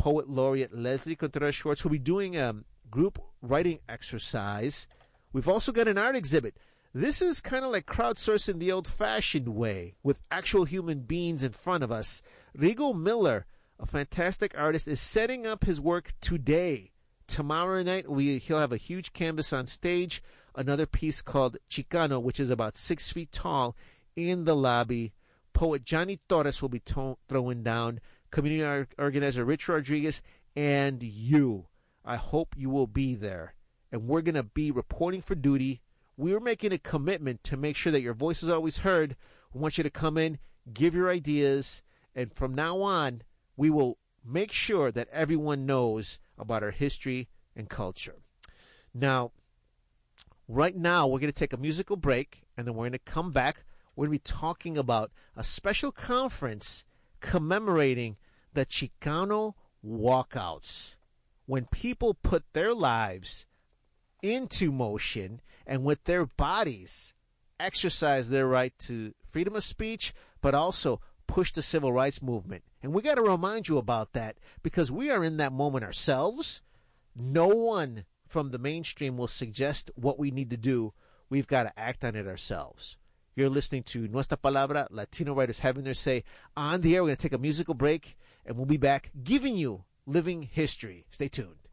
poet 0.07 0.31
laureate 0.31 0.73
Leslie 0.73 1.17
Contreras 1.17 1.57
Schwartz, 1.57 1.81
who'll 1.81 1.91
be 1.91 1.99
doing 1.99 2.37
a 2.37 2.55
group 2.89 3.21
writing 3.43 3.81
exercise. 3.89 4.87
We've 5.33 5.49
also 5.49 5.73
got 5.73 5.89
an 5.89 5.99
art 5.99 6.15
exhibit. 6.15 6.57
This 6.95 7.21
is 7.21 7.41
kind 7.41 7.65
of 7.65 7.73
like 7.73 7.87
crowdsourcing 7.87 8.61
the 8.61 8.71
old 8.71 8.87
fashioned 8.87 9.49
way 9.49 9.97
with 10.05 10.21
actual 10.31 10.65
human 10.65 11.01
beings 11.01 11.43
in 11.43 11.51
front 11.51 11.83
of 11.83 11.91
us. 11.91 12.23
Rigo 12.57 12.97
Miller, 12.97 13.47
a 13.81 13.87
fantastic 13.87 14.57
artist, 14.57 14.87
is 14.87 15.01
setting 15.01 15.45
up 15.45 15.65
his 15.65 15.81
work 15.81 16.13
today. 16.21 16.93
Tomorrow 17.27 17.83
night, 17.83 18.09
we, 18.09 18.39
he'll 18.39 18.61
have 18.61 18.73
a 18.73 18.77
huge 18.77 19.13
canvas 19.13 19.53
on 19.53 19.67
stage, 19.67 20.23
another 20.55 20.87
piece 20.87 21.21
called 21.21 21.57
Chicano, 21.69 22.23
which 22.23 22.39
is 22.39 22.51
about 22.51 22.77
six 22.77 23.11
feet 23.11 23.33
tall 23.33 23.75
in 24.15 24.45
the 24.45 24.55
lobby. 24.55 25.15
Poet 25.53 25.85
Johnny 25.85 26.21
Torres 26.29 26.63
will 26.63 26.69
be 26.69 26.79
to- 26.79 27.19
throwing 27.29 27.65
down, 27.65 27.99
community 28.37 28.87
organizer 28.99 29.47
Rich 29.47 29.67
Rodriguez, 29.67 30.21
and 30.55 31.03
you. 31.03 31.69
I 32.05 32.17
hope 32.17 32.55
you 32.55 32.69
will 32.69 32.87
be 32.87 33.15
there. 33.15 33.55
And 33.91 34.07
we're 34.07 34.21
going 34.21 34.35
to 34.35 34.43
be 34.43 34.71
reporting 34.71 35.23
for 35.23 35.35
duty. 35.35 35.81
We're 36.19 36.39
making 36.39 36.71
a 36.75 36.79
commitment 36.79 37.43
to 37.45 37.57
make 37.57 37.77
sure 37.77 37.91
that 37.93 38.03
your 38.03 38.13
voice 38.13 38.43
is 38.43 38.51
always 38.51 38.79
heard. 38.79 39.17
We 39.55 39.61
want 39.61 39.79
you 39.79 39.85
to 39.85 39.91
come 39.91 40.19
in, 40.19 40.39
give 40.71 40.95
your 40.95 41.09
ideas, 41.09 41.83
and 42.15 42.31
from 42.31 42.55
now 42.55 42.83
on, 42.83 43.23
we 43.57 43.71
will 43.71 43.97
make 44.23 44.53
sure 44.53 44.93
that 44.93 45.09
everyone 45.11 45.65
knows 45.65 46.19
about 46.37 46.63
our 46.63 46.73
history 46.73 47.29
and 47.57 47.71
culture. 47.71 48.17
Now, 48.93 49.33
right 50.47 50.77
now, 50.77 51.07
we're 51.07 51.21
going 51.21 51.33
to 51.33 51.39
take 51.39 51.55
a 51.55 51.59
musical 51.59 51.97
break, 51.97 52.43
and 52.55 52.67
then 52.67 52.75
we're 52.75 52.85
going 52.85 52.93
to 52.93 52.99
come 52.99 53.33
back. 53.33 53.65
We're 53.95 54.09
going 54.09 54.19
to 54.19 54.25
be 54.25 54.31
talking 54.39 54.77
about 54.77 55.11
a 55.35 55.43
special 55.43 55.91
conference 55.91 56.85
commemorating 57.21 58.19
the 58.57 58.67
Chicano 58.67 59.55
walkouts. 59.87 60.97
When 61.45 61.67
people 61.67 62.15
put 62.15 62.43
their 62.55 62.75
lives 62.75 63.47
into 64.23 64.73
motion 64.73 65.41
and 65.67 65.85
with 65.85 66.03
their 66.05 66.27
bodies 66.27 67.15
exercise 67.61 68.31
their 68.31 68.49
right 68.49 68.77
to 68.79 69.15
freedom 69.31 69.55
of 69.55 69.63
speech, 69.63 70.15
but 70.41 70.55
also 70.55 71.01
push 71.27 71.53
the 71.53 71.63
civil 71.63 71.93
rights 71.93 72.23
movement. 72.23 72.65
And 72.83 72.95
we 72.95 73.03
got 73.03 73.17
to 73.17 73.23
remind 73.23 73.69
you 73.69 73.79
about 73.79 74.15
that 74.15 74.39
because 74.63 74.91
we 74.91 75.11
are 75.11 75.23
in 75.23 75.37
that 75.37 75.53
moment 75.53 75.85
ourselves. 75.85 76.63
No 77.15 77.49
one 77.49 78.07
from 78.27 78.51
the 78.51 78.59
mainstream 78.59 79.17
will 79.17 79.29
suggest 79.29 79.91
what 79.95 80.19
we 80.19 80.31
need 80.31 80.51
to 80.51 80.57
do. 80.57 80.95
We've 81.29 81.47
got 81.47 81.65
to 81.65 81.79
act 81.79 82.05
on 82.05 82.17
it 82.17 82.27
ourselves. 82.27 82.97
You're 83.35 83.51
listening 83.51 83.83
to 83.85 84.09
Nuestra 84.09 84.39
Palabra, 84.39 84.87
Latino 84.91 85.35
writers 85.35 85.59
having 85.59 85.85
their 85.85 85.93
say 85.93 86.25
on 86.57 86.81
the 86.81 86.95
air. 86.95 87.03
We're 87.03 87.09
going 87.09 87.17
to 87.17 87.23
take 87.23 87.35
a 87.35 87.39
musical 87.39 87.75
break 87.75 88.17
and 88.47 88.57
we'll 88.57 88.67
be 88.67 88.77
back 88.77 89.11
giving 89.23 89.57
you 89.57 89.85
living 90.07 90.43
history. 90.43 91.07
Stay 91.11 91.29
tuned. 91.29 91.66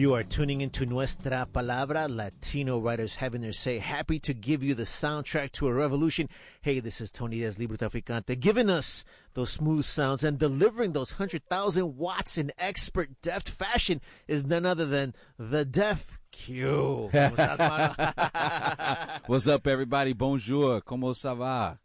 You 0.00 0.14
are 0.14 0.22
tuning 0.22 0.62
into 0.62 0.86
Nuestra 0.86 1.46
Palabra, 1.52 2.08
Latino 2.08 2.78
writers 2.78 3.16
having 3.16 3.42
their 3.42 3.52
say. 3.52 3.76
Happy 3.76 4.18
to 4.20 4.32
give 4.32 4.62
you 4.62 4.74
the 4.74 4.84
soundtrack 4.84 5.52
to 5.52 5.68
a 5.68 5.74
revolution. 5.74 6.26
Hey, 6.62 6.80
this 6.80 7.02
is 7.02 7.10
Tony 7.10 7.36
Diaz 7.36 7.58
Librotraficante, 7.58 8.40
giving 8.40 8.70
us 8.70 9.04
those 9.34 9.50
smooth 9.50 9.84
sounds 9.84 10.24
and 10.24 10.38
delivering 10.38 10.92
those 10.92 11.12
100,000 11.12 11.98
watts 11.98 12.38
in 12.38 12.50
expert 12.58 13.10
deft 13.20 13.50
fashion 13.50 14.00
is 14.26 14.46
none 14.46 14.64
other 14.64 14.86
than 14.86 15.12
the 15.38 15.66
Deaf 15.66 16.18
Q. 16.32 17.10
What's 19.26 19.48
up, 19.48 19.66
everybody? 19.66 20.14
Bonjour. 20.14 20.80
Como 20.80 21.12
ça 21.12 21.36
va? 21.36 21.78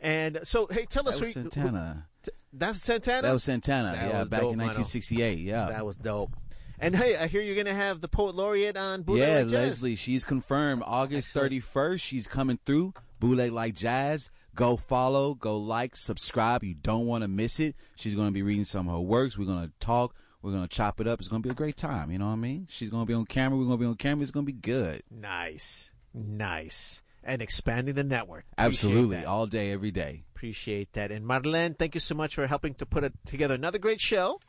And 0.00 0.40
so, 0.42 0.68
hey, 0.70 0.86
tell 0.88 1.06
us. 1.06 1.18
That 1.18 1.26
was 1.26 1.34
who, 1.34 1.42
who- 1.42 1.50
Santana. 1.50 2.06
that's 2.50 2.80
Santana. 2.80 3.20
That 3.20 3.32
was 3.34 3.44
Santana. 3.44 3.92
That 3.92 4.08
yeah, 4.08 4.20
was 4.20 4.28
back 4.30 4.40
dope, 4.40 4.52
in 4.52 4.58
Mano. 4.58 4.68
1968. 4.68 5.40
Yeah. 5.40 5.66
That 5.66 5.84
was 5.84 5.96
dope. 5.96 6.34
And 6.80 6.94
hey, 6.94 7.16
I 7.16 7.26
hear 7.26 7.40
you're 7.40 7.56
gonna 7.56 7.74
have 7.74 8.00
the 8.00 8.08
poet 8.08 8.34
laureate 8.34 8.76
on. 8.76 9.02
Bootleg 9.02 9.28
yeah, 9.28 9.38
Like 9.38 9.48
Jazz. 9.48 9.82
Leslie, 9.82 9.96
she's 9.96 10.24
confirmed 10.24 10.82
August 10.86 11.34
31st. 11.34 12.00
She's 12.00 12.26
coming 12.26 12.58
through. 12.64 12.94
Bootleg 13.20 13.52
like 13.52 13.74
jazz. 13.74 14.30
Go 14.54 14.76
follow, 14.76 15.34
go 15.34 15.56
like, 15.56 15.96
subscribe. 15.96 16.64
You 16.64 16.74
don't 16.74 17.06
want 17.06 17.22
to 17.22 17.28
miss 17.28 17.60
it. 17.60 17.76
She's 17.96 18.14
going 18.14 18.28
to 18.28 18.32
be 18.32 18.42
reading 18.42 18.64
some 18.64 18.88
of 18.88 18.94
her 18.94 19.00
works. 19.00 19.38
We're 19.38 19.44
going 19.46 19.66
to 19.66 19.72
talk. 19.78 20.14
We're 20.42 20.50
going 20.52 20.62
to 20.62 20.68
chop 20.68 21.00
it 21.00 21.06
up. 21.06 21.20
It's 21.20 21.28
going 21.28 21.42
to 21.42 21.48
be 21.48 21.52
a 21.52 21.54
great 21.54 21.76
time. 21.76 22.10
You 22.10 22.18
know 22.18 22.26
what 22.26 22.32
I 22.32 22.36
mean? 22.36 22.66
She's 22.70 22.90
going 22.90 23.02
to 23.02 23.06
be 23.06 23.14
on 23.14 23.24
camera. 23.24 23.56
We're 23.58 23.66
going 23.66 23.78
to 23.78 23.82
be 23.82 23.88
on 23.88 23.94
camera. 23.96 24.22
It's 24.22 24.30
going 24.30 24.46
to 24.46 24.52
be 24.52 24.58
good. 24.58 25.02
Nice, 25.10 25.90
nice, 26.14 27.02
and 27.22 27.40
expanding 27.42 27.94
the 27.94 28.04
network. 28.04 28.46
Appreciate 28.56 28.90
Absolutely. 28.90 29.16
that. 29.16 29.26
All 29.26 29.46
day, 29.46 29.72
every 29.72 29.90
day. 29.90 30.24
Appreciate 30.34 30.92
that. 30.92 31.10
And 31.12 31.24
Marlene, 31.24 31.76
thank 31.76 31.94
you 31.94 32.00
so 32.00 32.14
much 32.14 32.34
for 32.34 32.46
helping 32.46 32.74
to 32.74 32.86
put 32.86 33.04
it 33.04 33.12
together. 33.26 33.54
Another 33.54 33.78
great 33.78 34.00
show. 34.00 34.40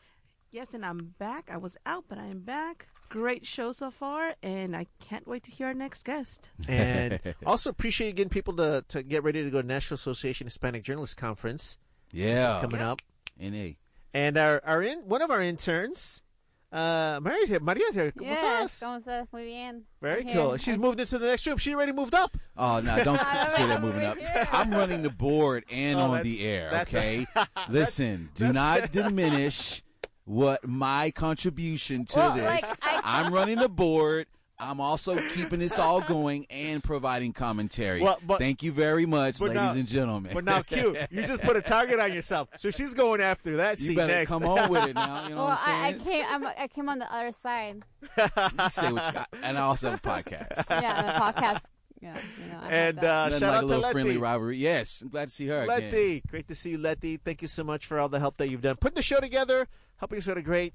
Yes, 0.52 0.70
and 0.74 0.84
I'm 0.84 1.14
back. 1.20 1.50
I 1.52 1.58
was 1.58 1.78
out, 1.86 2.06
but 2.10 2.18
I'm 2.18 2.40
back. 2.40 2.88
Great 3.10 3.46
show 3.46 3.72
so 3.72 3.92
far, 3.92 4.34
and 4.42 4.76
I 4.76 4.88
can't 5.00 5.28
wait 5.28 5.44
to 5.44 5.52
hear 5.52 5.68
our 5.68 5.74
next 5.76 6.04
guest. 6.06 6.50
And 6.68 7.20
also 7.46 7.70
appreciate 7.70 8.16
getting 8.16 8.30
people 8.30 8.56
to, 8.56 8.84
to 8.90 9.04
get 9.04 9.24
ready 9.24 9.44
to 9.44 9.50
go 9.52 9.62
to 9.62 9.68
National 9.68 9.96
Association 9.96 10.48
Hispanic 10.48 10.84
Journalists 10.84 11.14
Conference 11.16 11.78
Yeah. 12.12 12.60
coming 12.62 12.82
up. 12.82 13.02
NA. 13.40 13.74
And 14.14 14.38
our, 14.38 14.60
our 14.66 14.82
in, 14.82 15.00
one 15.02 15.22
of 15.22 15.30
our 15.30 15.42
interns, 15.42 16.24
uh, 16.72 17.20
Maria's 17.22 17.50
here. 17.50 17.60
Maria's 17.60 17.94
here. 17.94 18.12
¿Cómo 18.12 18.26
Yes, 18.28 18.40
estás? 18.40 18.84
¿cómo 18.84 19.04
estás? 19.04 19.28
Muy 19.32 19.46
bien. 19.46 19.84
Very 20.02 20.22
I'm 20.22 20.28
here. 20.28 20.36
cool. 20.36 20.58
She's 20.58 20.78
moved 20.80 21.00
into 21.00 21.20
the 21.20 21.28
next 21.28 21.46
room. 21.46 21.58
She 21.60 21.76
already 21.76 21.92
moved 21.94 22.16
up. 22.16 22.36
Oh 22.58 22.80
no! 22.80 23.04
Don't 23.04 23.20
I'm 23.24 23.46
say 23.48 23.66
that 23.68 23.82
moving 23.82 24.04
up. 24.04 24.18
here. 24.18 24.48
I'm 24.52 24.72
running 24.72 25.02
the 25.04 25.10
board 25.12 25.64
and 25.70 26.00
Oh, 26.00 26.12
on 26.14 26.24
the 26.24 26.44
air. 26.46 26.70
that's- 26.72 26.94
Okay, 26.94 27.26
listen. 27.70 28.30
Do 28.36 28.52
not 28.52 28.92
diminish 28.92 29.82
what 30.30 30.68
my 30.68 31.10
contribution 31.10 32.06
to 32.06 32.20
Well, 32.20 32.36
this. 32.36 32.70
like, 32.70 32.78
I- 32.84 33.02
I'm 33.04 33.34
running 33.34 33.58
the 33.58 33.68
board. 33.68 34.28
I'm 34.62 34.80
also 34.82 35.18
keeping 35.30 35.58
this 35.60 35.80
all 35.80 36.02
going 36.02 36.46
and 36.52 36.84
providing 36.84 37.32
commentary. 37.34 38.02
Well, 38.02 38.20
but- 38.28 38.38
Thank 38.38 38.62
you 38.62 38.72
very 38.72 39.06
much, 39.08 39.40
ladies 39.42 39.56
now- 39.56 39.72
and 39.72 39.88
gentlemen. 39.88 40.32
But 40.34 40.44
now, 40.44 40.62
Q, 40.62 40.96
you 41.10 41.22
just 41.26 41.42
put 41.42 41.56
a 41.56 41.62
target 41.64 42.00
on 42.00 42.14
yourself. 42.14 42.50
So 42.58 42.70
she's 42.70 42.94
going 42.94 43.22
after 43.22 43.58
that 43.58 43.80
you 43.80 43.88
seat 43.88 43.96
better 43.96 44.14
next. 44.14 44.28
come 44.30 44.46
on 44.46 44.70
with 44.70 44.84
it 44.86 44.94
now. 44.96 45.24
You 45.24 45.30
know 45.30 45.36
Well, 45.38 45.48
what 45.48 45.68
I, 45.68 45.72
I 45.72 45.88
I'm 45.88 45.94
saying? 45.94 46.04
came. 46.04 46.26
I'm, 46.30 46.46
I 46.46 46.68
came 46.68 46.90
on 46.90 47.00
the 47.00 47.12
other 47.12 47.32
side. 47.42 47.84
You 48.18 48.70
say 48.70 48.92
what 48.92 49.16
you, 49.16 49.40
and 49.42 49.58
I 49.58 49.62
also 49.62 49.90
have 49.92 50.00
a 50.04 50.08
podcast. 50.08 50.66
Yeah, 50.70 51.02
the 51.04 51.20
podcast. 51.42 51.62
Yeah, 52.02 52.18
you 52.44 52.52
know. 52.52 52.60
And 52.70 53.00
uh, 53.00 53.30
shout 53.32 53.42
like 53.42 53.44
out 53.44 53.64
a 53.64 53.66
little 53.66 53.84
to 53.84 53.92
friendly 53.92 54.12
Letty. 54.12 54.22
rivalry. 54.22 54.58
Yes, 54.58 55.02
I'm 55.02 55.10
glad 55.10 55.28
to 55.30 55.34
see 55.34 55.48
her 55.48 55.62
again. 55.62 55.68
Letty, 55.68 56.22
great 56.30 56.48
to 56.48 56.56
see 56.56 56.72
you, 56.72 56.78
Letty. 56.78 57.18
Thank 57.18 57.42
you 57.42 57.48
so 57.48 57.64
much 57.64 57.86
for 57.86 58.00
all 58.00 58.10
the 58.10 58.20
help 58.20 58.38
that 58.38 58.50
you've 58.50 58.62
done. 58.62 58.78
Putting 58.78 58.96
the 58.96 59.02
show 59.02 59.20
together, 59.20 59.68
helping 59.98 60.18
us 60.20 60.28
out 60.30 60.38
a 60.38 60.42
great 60.42 60.74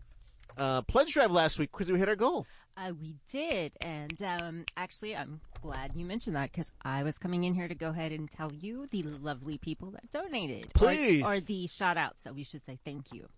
uh, 0.59 0.83
pledge 0.83 1.13
drive 1.15 1.31
last 1.31 1.59
week 1.59 1.71
because 1.73 1.91
we 1.91 1.99
hit 1.99 2.09
our 2.09 2.17
goal. 2.17 2.47
Uh, 2.77 2.93
we 3.01 3.15
did, 3.31 3.73
and 3.83 4.21
um, 4.21 4.65
actually, 4.77 5.15
I'm 5.17 5.41
glad 5.63 5.95
you 5.95 6.05
mentioned 6.05 6.35
that 6.37 6.51
because 6.51 6.73
I 6.83 7.05
was 7.05 7.17
coming 7.19 7.45
in 7.45 7.55
here 7.55 7.69
to 7.69 7.75
go 7.75 7.91
ahead 7.91 8.11
and 8.13 8.29
tell 8.31 8.53
you 8.53 8.89
the 8.91 9.03
lovely 9.05 9.59
people 9.59 9.93
that 9.93 10.11
donated, 10.11 10.67
Or- 10.67 10.71
Please. 10.75 11.23
or, 11.25 11.39
the 11.41 11.69
shout 11.69 11.97
outs. 11.97 12.25
So 12.25 12.33
we 12.33 12.43
should 12.43 12.67
say 12.67 12.79
thank 12.85 13.13
you. 13.13 13.29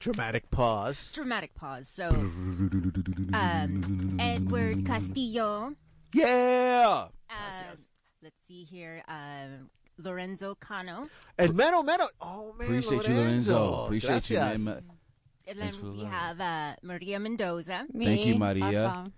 Dramatic 0.00 0.50
pause. 0.50 1.10
Dramatic 1.12 1.54
pause. 1.54 1.88
So, 1.88 2.08
um, 3.32 4.16
Edward 4.20 4.84
Castillo. 4.86 5.74
Yeah. 6.12 7.08
Uh, 7.30 7.74
let's 8.22 8.36
see 8.46 8.64
here. 8.64 9.02
Um, 9.08 9.70
Lorenzo 9.98 10.54
Cano. 10.54 11.08
And 11.38 11.54
Mero 11.56 11.82
Mero. 11.82 12.08
Oh, 12.20 12.52
man. 12.58 12.68
Appreciate 12.68 13.08
you, 13.08 13.14
Lorenzo. 13.14 13.84
Appreciate 13.84 14.10
Gracias. 14.28 14.58
you, 14.58 14.64
man. 14.64 14.82
And 15.48 15.60
then 15.60 15.72
we 15.82 16.00
the 16.00 16.06
have 16.08 16.40
uh, 16.40 16.74
Maria 16.82 17.18
Mendoza. 17.20 17.86
Me, 17.92 18.04
Thank 18.04 18.26
you, 18.26 18.34
Maria. 18.34 18.88
awesome. 18.88 19.12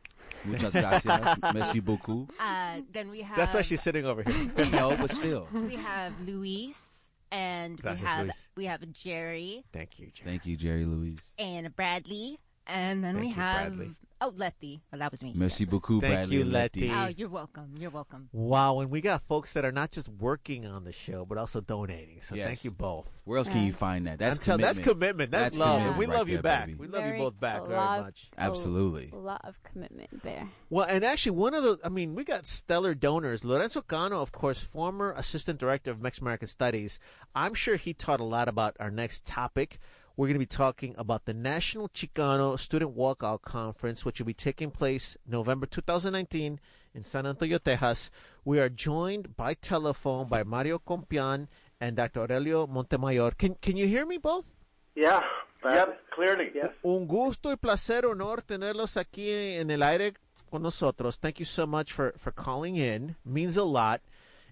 Muchas 0.44 0.72
gracias. 0.72 1.36
Merci 1.54 1.80
beaucoup. 1.80 2.28
Uh, 2.38 2.80
then 2.92 3.10
we 3.10 3.22
have. 3.22 3.36
That's 3.36 3.54
why 3.54 3.62
she's 3.62 3.82
sitting 3.82 4.04
over 4.04 4.22
here. 4.22 4.50
No, 4.70 4.96
but 4.96 5.10
still. 5.10 5.48
We 5.52 5.76
have 5.76 6.12
Luis, 6.24 6.97
and 7.30 7.80
Gracias, 7.80 8.02
we 8.02 8.06
have 8.08 8.24
Luis. 8.24 8.48
we 8.56 8.64
have 8.66 8.92
Jerry 8.92 9.64
Thank 9.72 9.98
you, 9.98 10.10
Jerry. 10.12 10.30
Thank 10.30 10.46
you, 10.46 10.56
Jerry 10.56 10.84
Louise. 10.84 11.20
and 11.38 11.74
Bradley, 11.76 12.38
and 12.66 13.02
then 13.04 13.16
we 13.16 13.22
Thank 13.32 13.36
you, 13.36 13.42
have 13.42 13.76
Bradley. 13.76 13.94
Oh 14.20 14.32
Letty. 14.36 14.80
Oh, 14.92 14.98
that 14.98 15.10
was 15.10 15.22
me. 15.22 15.32
Merci 15.34 15.64
yes. 15.64 15.70
beaucoup, 15.70 16.00
Thank 16.02 16.14
Bradley. 16.14 16.36
you, 16.36 16.42
and 16.42 16.52
Letty. 16.52 16.90
Oh, 16.90 17.06
you're 17.06 17.28
welcome. 17.28 17.74
You're 17.78 17.90
welcome. 17.90 18.28
Wow, 18.32 18.80
and 18.80 18.90
we 18.90 19.00
got 19.00 19.22
folks 19.28 19.52
that 19.54 19.64
are 19.64 19.72
not 19.72 19.90
just 19.92 20.08
working 20.08 20.66
on 20.66 20.84
the 20.84 20.92
show, 20.92 21.24
but 21.24 21.38
also 21.38 21.60
donating. 21.60 22.20
So 22.22 22.34
Yes. 22.34 22.46
thank 22.46 22.64
you 22.64 22.70
both. 22.70 23.10
Where 23.24 23.38
else 23.38 23.48
can 23.48 23.64
you 23.64 23.72
find 23.72 24.06
that? 24.06 24.18
That's 24.18 24.38
I'm 24.38 24.44
tell- 24.44 24.56
commitment. 24.56 24.76
that's 24.76 24.88
commitment. 24.88 25.30
That's, 25.30 25.42
That's 25.42 25.56
love. 25.58 25.68
commitment 25.80 25.90
And 25.90 25.98
we 25.98 26.06
right 26.06 26.18
love 26.18 26.28
you 26.28 26.34
there, 26.36 26.42
back. 26.42 26.66
baby. 26.66 26.78
We 26.78 26.86
love 26.88 27.06
you 27.06 27.12
both 27.18 27.38
back 27.40 27.62
very 27.62 27.74
lot- 27.74 28.02
much. 28.04 28.30
Absolutely. 28.38 29.10
A 29.12 29.16
lot 29.16 29.40
of 29.44 29.62
commitment 29.62 30.22
there. 30.22 30.48
Well, 30.70 30.86
and 30.88 31.04
actually, 31.04 31.32
one 31.32 31.54
of 31.54 31.62
the, 31.62 31.78
I 31.84 31.88
mean, 31.88 32.14
we 32.14 32.24
got 32.24 32.46
stellar 32.46 32.94
donors. 32.94 33.44
Lorenzo 33.44 33.82
Cano, 33.82 34.20
of 34.22 34.32
course, 34.32 34.60
former 34.60 35.12
assistant 35.12 35.58
director 35.60 35.90
of 35.90 36.00
Mexican 36.00 36.26
American 36.26 36.48
Studies. 36.48 36.98
I'm 37.34 37.54
sure 37.54 37.76
he 37.76 37.94
taught 37.94 38.20
a 38.20 38.24
lot 38.24 38.48
about 38.48 38.76
our 38.80 38.90
next 38.90 39.24
topic. 39.26 39.78
We're 40.18 40.26
going 40.26 40.34
to 40.34 40.40
be 40.40 40.46
talking 40.46 40.96
about 40.98 41.26
the 41.26 41.32
National 41.32 41.88
Chicano 41.88 42.58
Student 42.58 42.96
Walkout 42.96 43.42
Conference, 43.42 44.04
which 44.04 44.18
will 44.18 44.26
be 44.26 44.34
taking 44.34 44.72
place 44.72 45.16
November 45.24 45.64
2019 45.64 46.58
in 46.92 47.04
San 47.04 47.24
Antonio, 47.24 47.58
Texas. 47.58 48.10
We 48.44 48.58
are 48.58 48.68
joined 48.68 49.36
by 49.36 49.54
telephone 49.54 50.26
by 50.26 50.42
Mario 50.42 50.80
Compean 50.80 51.46
and 51.80 51.94
Dr. 51.94 52.22
Aurelio 52.22 52.66
Montemayor. 52.66 53.30
Can, 53.38 53.54
can 53.62 53.76
you 53.76 53.86
hear 53.86 54.04
me 54.04 54.18
both? 54.18 54.56
Yeah. 54.96 55.22
Yep, 55.62 56.00
clearly, 56.10 56.50
yes. 56.52 56.70
Un 56.84 57.06
gusto 57.06 57.50
y 57.50 57.54
placer, 57.54 58.04
honor 58.04 58.42
tenerlos 58.42 58.96
aquí 58.96 59.56
en 59.56 59.70
el 59.70 59.84
aire 59.84 60.14
con 60.50 60.62
nosotros. 60.62 61.18
Thank 61.18 61.38
you 61.38 61.46
so 61.46 61.64
much 61.64 61.92
for, 61.92 62.12
for 62.18 62.32
calling 62.32 62.74
in. 62.74 63.14
Means 63.24 63.56
a 63.56 63.62
lot. 63.62 64.00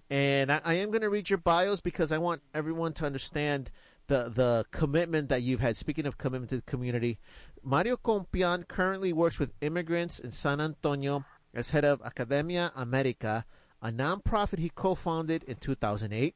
And 0.09 0.49
I, 0.49 0.61
I 0.63 0.73
am 0.75 0.91
going 0.91 1.01
to 1.01 1.09
read 1.09 1.29
your 1.29 1.39
bios 1.39 1.81
because 1.81 2.13
I 2.13 2.19
want 2.19 2.41
everyone 2.53 2.93
to 2.93 3.05
understand 3.05 3.69
the, 4.07 4.29
the 4.29 4.65
commitment 4.71 5.29
that 5.29 5.41
you've 5.41 5.59
had. 5.59 5.77
Speaking 5.77 6.05
of 6.05 6.17
commitment 6.17 6.49
to 6.49 6.57
the 6.57 6.61
community, 6.63 7.19
Mario 7.63 7.97
Compean 7.97 8.67
currently 8.67 9.13
works 9.13 9.39
with 9.39 9.53
immigrants 9.61 10.19
in 10.19 10.31
San 10.31 10.59
Antonio 10.59 11.25
as 11.53 11.71
head 11.71 11.85
of 11.85 12.01
Academia 12.01 12.71
America, 12.75 13.45
a 13.81 13.91
nonprofit 13.91 14.59
he 14.59 14.69
co-founded 14.69 15.43
in 15.43 15.55
2008. 15.55 16.35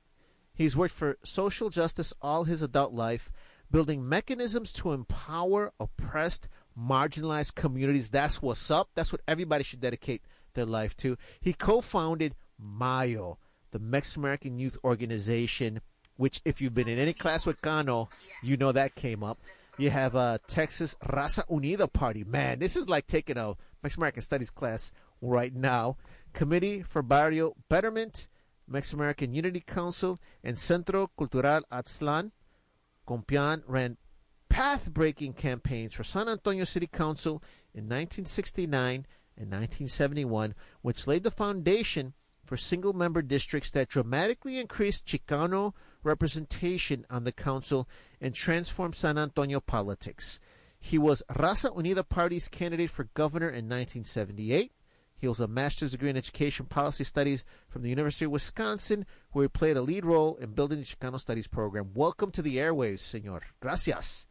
He's 0.53 0.77
worked 0.77 0.93
for 0.93 1.17
social 1.23 1.69
justice 1.69 2.13
all 2.21 2.43
his 2.43 2.61
adult 2.61 2.93
life, 2.93 3.31
building 3.69 4.07
mechanisms 4.07 4.73
to 4.73 4.91
empower 4.91 5.71
oppressed, 5.79 6.47
marginalized 6.77 7.55
communities. 7.55 8.09
That's 8.09 8.41
what's 8.41 8.69
up. 8.69 8.89
That's 8.95 9.11
what 9.11 9.21
everybody 9.27 9.63
should 9.63 9.79
dedicate 9.79 10.21
their 10.53 10.65
life 10.65 10.95
to. 10.97 11.17
He 11.39 11.53
co-founded 11.53 12.35
Mayo, 12.59 13.39
the 13.71 13.79
Mexican 13.79 14.23
American 14.23 14.59
Youth 14.59 14.77
Organization, 14.83 15.81
which 16.21 16.39
if 16.45 16.61
you've 16.61 16.75
been 16.75 16.87
in 16.87 16.99
any 16.99 17.13
class 17.13 17.47
with 17.47 17.59
Cano, 17.63 18.07
you 18.43 18.55
know 18.55 18.71
that 18.71 18.93
came 18.93 19.23
up. 19.23 19.39
You 19.79 19.89
have 19.89 20.13
a 20.13 20.39
Texas 20.47 20.95
Raza 21.03 21.47
Unida 21.49 21.91
party. 21.91 22.23
Man, 22.23 22.59
this 22.59 22.75
is 22.75 22.87
like 22.87 23.07
taking 23.07 23.37
a 23.37 23.55
Mexican 23.81 24.01
American 24.03 24.21
Studies 24.21 24.51
class 24.51 24.91
right 25.19 25.51
now. 25.51 25.97
Committee 26.33 26.83
for 26.83 27.01
Barrio 27.01 27.55
Betterment, 27.69 28.27
Mexican 28.67 28.99
American 28.99 29.33
Unity 29.33 29.61
Council, 29.61 30.19
and 30.43 30.59
Centro 30.59 31.09
Cultural 31.17 31.63
Aztlan. 31.71 32.29
Compean 33.07 33.63
ran 33.65 33.97
path-breaking 34.47 35.33
campaigns 35.33 35.93
for 35.93 36.03
San 36.03 36.29
Antonio 36.29 36.65
City 36.65 36.85
Council 36.85 37.41
in 37.73 37.85
1969 37.85 39.07
and 39.35 39.47
1971, 39.49 40.53
which 40.83 41.07
laid 41.07 41.23
the 41.23 41.31
foundation 41.31 42.13
for 42.45 42.57
single-member 42.57 43.23
districts 43.23 43.71
that 43.71 43.89
dramatically 43.89 44.59
increased 44.59 45.07
Chicano 45.07 45.73
representation 46.03 47.05
on 47.09 47.23
the 47.23 47.31
council 47.31 47.87
and 48.19 48.33
transformed 48.33 48.95
San 48.95 49.17
Antonio 49.17 49.59
politics. 49.59 50.39
He 50.79 50.97
was 50.97 51.21
Raza 51.29 51.75
Unida 51.75 52.07
Party's 52.07 52.47
candidate 52.47 52.89
for 52.89 53.05
governor 53.13 53.47
in 53.47 53.69
1978. 53.69 54.71
He 55.21 55.27
holds 55.27 55.39
a 55.39 55.47
master's 55.47 55.91
degree 55.91 56.09
in 56.09 56.17
education 56.17 56.65
policy 56.65 57.03
studies 57.03 57.43
from 57.69 57.83
the 57.83 57.89
University 57.89 58.25
of 58.25 58.31
Wisconsin, 58.31 59.05
where 59.31 59.43
he 59.43 59.49
played 59.49 59.77
a 59.77 59.81
lead 59.81 60.03
role 60.03 60.35
in 60.37 60.53
building 60.53 60.79
the 60.79 60.85
Chicano 60.85 61.19
Studies 61.19 61.45
program. 61.45 61.91
Welcome 61.93 62.31
to 62.31 62.41
the 62.41 62.57
airwaves, 62.57 62.99
senor. 62.99 63.41
Gracias. 63.59 64.25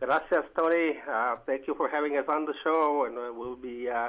Gracias, 0.00 0.44
Tony. 0.56 0.98
Uh, 1.08 1.36
thank 1.46 1.68
you 1.68 1.74
for 1.76 1.88
having 1.88 2.16
us 2.16 2.24
on 2.28 2.46
the 2.46 2.54
show, 2.64 3.04
and 3.06 3.16
uh, 3.16 3.32
we'll 3.32 3.54
be 3.54 3.88
uh, 3.88 4.08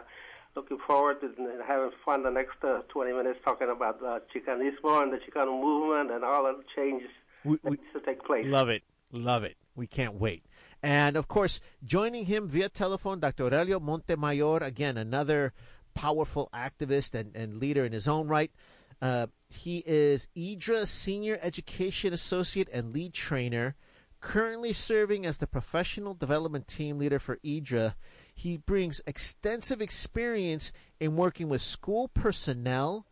looking 0.55 0.77
forward 0.87 1.19
to 1.21 1.29
having 1.67 1.91
fun 2.03 2.23
the 2.23 2.29
next 2.31 2.63
uh, 2.63 2.79
20 2.89 3.13
minutes 3.13 3.39
talking 3.43 3.69
about 3.69 4.01
uh, 4.03 4.19
Chicanismo 4.33 5.01
and 5.03 5.11
the 5.13 5.17
Chicano 5.17 5.59
movement 5.61 6.11
and 6.11 6.23
all 6.23 6.45
of 6.45 6.57
the 6.57 6.63
changes 6.75 7.09
We- 7.43 7.57
that 7.63 7.69
we- 7.71 7.77
needs 7.77 7.83
to 7.93 7.99
take 8.01 8.23
place. 8.23 8.45
Love 8.47 8.69
it. 8.69 8.83
Love 9.11 9.43
it. 9.43 9.55
We 9.75 9.87
can't 9.87 10.15
wait. 10.15 10.45
And 10.81 11.15
of 11.17 11.27
course, 11.27 11.59
joining 11.83 12.25
him 12.25 12.47
via 12.47 12.69
telephone, 12.69 13.19
Dr. 13.19 13.45
Aurelio 13.45 13.79
Montemayor, 13.79 14.57
again, 14.63 14.97
another 14.97 15.53
powerful 15.93 16.49
activist 16.53 17.13
and, 17.13 17.35
and 17.35 17.59
leader 17.59 17.85
in 17.85 17.91
his 17.91 18.07
own 18.07 18.27
right. 18.27 18.51
Uh, 19.01 19.27
he 19.49 19.83
is 19.85 20.27
IDRA 20.37 20.87
Senior 20.87 21.37
Education 21.41 22.13
Associate 22.13 22.67
and 22.71 22.93
Lead 22.93 23.13
Trainer, 23.13 23.75
currently 24.21 24.73
serving 24.73 25.25
as 25.25 25.37
the 25.37 25.47
Professional 25.47 26.13
Development 26.13 26.67
Team 26.67 26.97
Leader 26.97 27.19
for 27.19 27.37
IDRA. 27.45 27.95
He 28.35 28.57
brings 28.57 29.01
extensive 29.07 29.81
experience 29.81 30.71
in 30.99 31.15
working 31.15 31.47
with 31.47 31.61
school 31.61 32.09
personnel, 32.09 33.07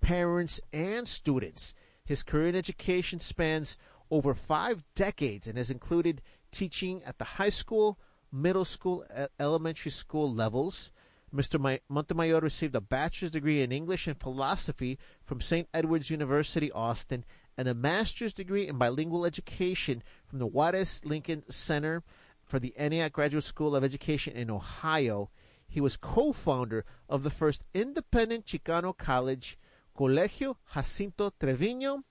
parents, 0.00 0.60
and 0.72 1.08
students. 1.08 1.74
His 2.04 2.22
career 2.22 2.48
in 2.48 2.54
education 2.54 3.18
spans 3.18 3.78
over 4.10 4.34
five 4.34 4.84
decades 4.94 5.46
and 5.46 5.56
has 5.56 5.70
included 5.70 6.22
teaching 6.52 7.02
at 7.04 7.18
the 7.18 7.24
high 7.24 7.48
school, 7.48 7.98
middle 8.30 8.64
school, 8.64 9.04
elementary 9.40 9.90
school 9.90 10.32
levels. 10.32 10.90
Mr. 11.34 11.80
Montemayor 11.88 12.40
received 12.40 12.74
a 12.74 12.80
bachelor's 12.80 13.32
degree 13.32 13.62
in 13.62 13.72
English 13.72 14.06
and 14.06 14.20
philosophy 14.20 14.98
from 15.24 15.40
St. 15.40 15.68
Edward's 15.74 16.10
University, 16.10 16.70
Austin, 16.72 17.24
and 17.56 17.68
a 17.68 17.74
master's 17.74 18.32
degree 18.32 18.68
in 18.68 18.78
bilingual 18.78 19.26
education 19.26 20.02
from 20.26 20.38
the 20.38 20.46
Juarez 20.46 21.04
Lincoln 21.04 21.42
Center 21.50 22.02
for 22.48 22.58
the 22.58 22.74
Antioch 22.76 23.12
Graduate 23.12 23.44
School 23.44 23.76
of 23.76 23.84
Education 23.84 24.34
in 24.34 24.50
Ohio. 24.50 25.30
He 25.68 25.82
was 25.82 25.98
co 25.98 26.32
founder 26.32 26.86
of 27.08 27.22
the 27.22 27.30
first 27.30 27.62
independent 27.74 28.46
Chicano 28.46 28.96
college, 28.96 29.58
Colegio 29.96 30.56
Jacinto 30.74 31.30
Treviño. 31.38 32.04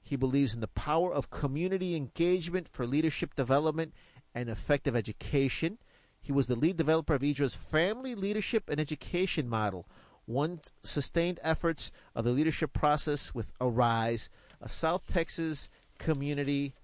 He 0.00 0.14
believes 0.14 0.54
in 0.54 0.60
the 0.60 0.68
power 0.68 1.12
of 1.12 1.30
community 1.30 1.96
engagement 1.96 2.68
for 2.68 2.86
leadership 2.86 3.34
development 3.34 3.94
and 4.34 4.50
effective 4.50 4.94
education. 4.94 5.78
He 6.20 6.32
was 6.32 6.46
the 6.46 6.56
lead 6.56 6.76
developer 6.76 7.14
of 7.14 7.22
IDRA's 7.22 7.54
family 7.54 8.14
leadership 8.14 8.68
and 8.68 8.78
education 8.78 9.48
model, 9.48 9.88
one 10.26 10.60
sustained 10.82 11.40
efforts 11.42 11.90
of 12.14 12.26
the 12.26 12.32
leadership 12.32 12.74
process 12.74 13.34
with 13.34 13.52
Arise, 13.60 14.28
a 14.60 14.68
South 14.68 15.06
Texas 15.06 15.70
community 15.98 16.74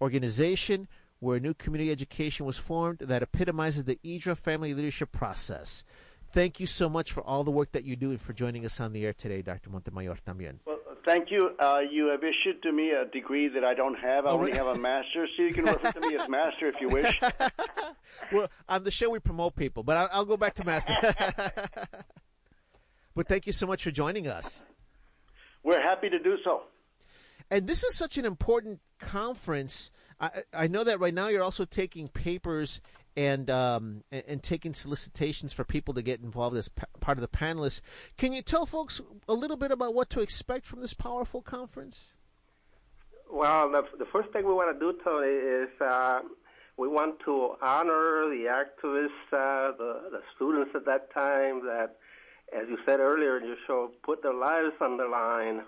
organization 0.00 0.88
where 1.26 1.36
a 1.38 1.40
new 1.40 1.54
community 1.54 1.90
education 1.90 2.46
was 2.46 2.56
formed 2.56 3.00
that 3.00 3.20
epitomizes 3.20 3.82
the 3.82 3.98
IDRA 4.04 4.36
family 4.36 4.72
leadership 4.72 5.10
process. 5.10 5.82
Thank 6.30 6.60
you 6.60 6.68
so 6.68 6.88
much 6.88 7.10
for 7.10 7.20
all 7.22 7.42
the 7.42 7.50
work 7.50 7.72
that 7.72 7.82
you 7.82 7.96
do 7.96 8.10
and 8.10 8.20
for 8.20 8.32
joining 8.32 8.64
us 8.64 8.80
on 8.80 8.92
the 8.92 9.04
air 9.04 9.12
today, 9.12 9.42
Dr. 9.42 9.70
Montemayor 9.70 10.16
también. 10.24 10.60
Well, 10.64 10.78
thank 11.04 11.32
you. 11.32 11.50
Uh, 11.58 11.80
you 11.90 12.06
have 12.06 12.22
issued 12.22 12.62
to 12.62 12.70
me 12.70 12.92
a 12.92 13.06
degree 13.06 13.48
that 13.48 13.64
I 13.64 13.74
don't 13.74 13.98
have. 13.98 14.24
I 14.24 14.30
oh, 14.30 14.38
only 14.38 14.52
have 14.52 14.68
a 14.68 14.78
master's, 14.78 15.28
so 15.36 15.42
you 15.42 15.52
can 15.52 15.64
refer 15.64 15.90
to 15.90 16.00
me 16.00 16.14
as 16.16 16.28
master 16.28 16.68
if 16.68 16.76
you 16.80 16.88
wish. 16.90 17.20
well, 18.32 18.48
on 18.68 18.84
the 18.84 18.92
show 18.92 19.10
we 19.10 19.18
promote 19.18 19.56
people, 19.56 19.82
but 19.82 19.96
I'll, 19.96 20.08
I'll 20.12 20.24
go 20.24 20.36
back 20.36 20.54
to 20.54 20.64
master. 20.64 20.94
but 23.16 23.26
thank 23.26 23.48
you 23.48 23.52
so 23.52 23.66
much 23.66 23.82
for 23.82 23.90
joining 23.90 24.28
us. 24.28 24.62
We're 25.64 25.82
happy 25.82 26.08
to 26.08 26.20
do 26.20 26.36
so. 26.44 26.62
And 27.50 27.66
this 27.66 27.82
is 27.82 27.96
such 27.96 28.16
an 28.16 28.24
important 28.24 28.78
conference. 29.00 29.90
I, 30.20 30.30
I 30.52 30.66
know 30.66 30.84
that 30.84 31.00
right 31.00 31.14
now 31.14 31.28
you're 31.28 31.42
also 31.42 31.64
taking 31.64 32.08
papers 32.08 32.80
and, 33.16 33.50
um, 33.50 34.02
and, 34.12 34.22
and 34.26 34.42
taking 34.42 34.74
solicitations 34.74 35.52
for 35.52 35.64
people 35.64 35.94
to 35.94 36.02
get 36.02 36.20
involved 36.20 36.56
as 36.56 36.68
p- 36.68 36.84
part 37.00 37.18
of 37.18 37.22
the 37.22 37.28
panelists. 37.28 37.80
Can 38.16 38.32
you 38.32 38.42
tell 38.42 38.66
folks 38.66 39.00
a 39.28 39.34
little 39.34 39.56
bit 39.56 39.70
about 39.70 39.94
what 39.94 40.10
to 40.10 40.20
expect 40.20 40.66
from 40.66 40.80
this 40.80 40.94
powerful 40.94 41.42
conference? 41.42 42.14
Well, 43.30 43.70
the, 43.70 43.82
the 43.98 44.06
first 44.06 44.30
thing 44.32 44.46
we 44.46 44.52
want 44.52 44.78
to 44.78 44.80
do, 44.80 44.98
Tony, 45.02 45.28
is 45.28 45.68
uh, 45.80 46.20
we 46.76 46.88
want 46.88 47.20
to 47.24 47.56
honor 47.62 48.28
the 48.28 48.46
activists, 48.48 49.08
uh, 49.32 49.72
the, 49.76 50.10
the 50.10 50.20
students 50.34 50.70
at 50.74 50.84
that 50.86 51.12
time 51.12 51.64
that, 51.64 51.96
as 52.56 52.68
you 52.68 52.78
said 52.86 53.00
earlier 53.00 53.38
in 53.38 53.46
your 53.46 53.56
show, 53.66 53.90
put 54.04 54.22
their 54.22 54.34
lives 54.34 54.74
on 54.80 54.96
the 54.96 55.06
line 55.06 55.62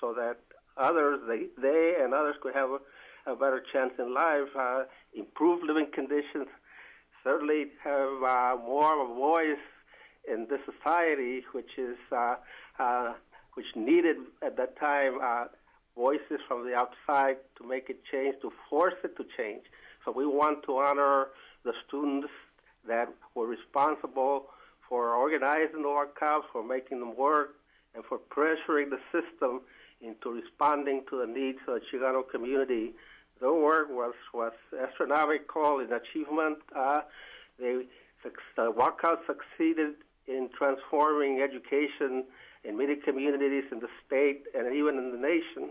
so 0.00 0.14
that 0.14 0.38
others, 0.76 1.20
they, 1.28 1.46
they 1.60 1.96
and 2.00 2.14
others 2.14 2.36
could 2.40 2.54
have 2.54 2.70
a, 2.70 2.78
a 3.26 3.34
better 3.34 3.62
chance 3.72 3.92
in 3.98 4.14
life, 4.14 4.48
uh, 4.58 4.84
improve 5.14 5.62
living 5.62 5.86
conditions, 5.92 6.48
certainly 7.22 7.66
have 7.82 8.22
uh, 8.22 8.56
more 8.64 9.02
of 9.02 9.10
a 9.10 9.14
voice 9.14 9.64
in 10.30 10.46
this 10.48 10.60
society, 10.64 11.42
which 11.52 11.78
is 11.78 11.96
uh, 12.10 12.36
uh, 12.78 13.12
which 13.54 13.66
needed 13.76 14.16
at 14.44 14.56
that 14.56 14.78
time 14.78 15.18
uh, 15.22 15.44
voices 15.94 16.40
from 16.48 16.64
the 16.66 16.74
outside 16.74 17.36
to 17.58 17.66
make 17.66 17.90
it 17.90 18.00
change, 18.10 18.34
to 18.40 18.50
force 18.70 18.94
it 19.04 19.16
to 19.16 19.24
change. 19.36 19.62
So 20.04 20.10
we 20.10 20.26
want 20.26 20.64
to 20.64 20.78
honor 20.78 21.28
the 21.64 21.72
students 21.86 22.28
that 22.88 23.08
were 23.34 23.46
responsible 23.46 24.46
for 24.88 25.14
organizing 25.14 25.82
the 25.82 25.88
walkouts, 25.88 26.42
for 26.52 26.64
making 26.64 27.00
them 27.00 27.14
work, 27.16 27.54
and 27.94 28.04
for 28.04 28.18
pressuring 28.18 28.90
the 28.90 28.98
system 29.12 29.60
into 30.00 30.30
responding 30.30 31.02
to 31.10 31.18
the 31.18 31.26
needs 31.26 31.58
of 31.68 31.74
the 31.74 31.80
Chicano 31.98 32.22
community. 32.28 32.92
Their 33.42 33.52
work 33.52 33.88
was, 33.90 34.14
was 34.32 34.52
astronomical 34.80 35.80
in 35.80 35.92
achievement. 35.92 36.58
Uh, 36.74 37.00
they, 37.58 37.86
the 38.22 38.72
walkout 38.72 39.18
succeeded 39.26 39.94
in 40.28 40.48
transforming 40.56 41.42
education 41.42 42.24
in 42.62 42.78
many 42.78 42.94
communities 42.94 43.64
in 43.72 43.80
the 43.80 43.88
state 44.06 44.44
and 44.56 44.72
even 44.72 44.96
in 44.96 45.10
the 45.10 45.18
nation, 45.18 45.70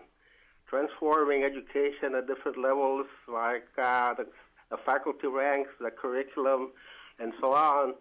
transforming 0.67 1.43
education 1.43 2.13
at 2.13 2.27
different 2.27 2.57
levels 2.57 3.05
like 3.31 3.63
uh, 3.81 4.15
the, 4.15 4.27
the 4.69 4.77
faculty 4.85 5.27
ranks, 5.27 5.69
the 5.79 5.91
curriculum, 5.91 6.71
and 7.19 7.31
so 7.39 7.53
on, 7.53 7.93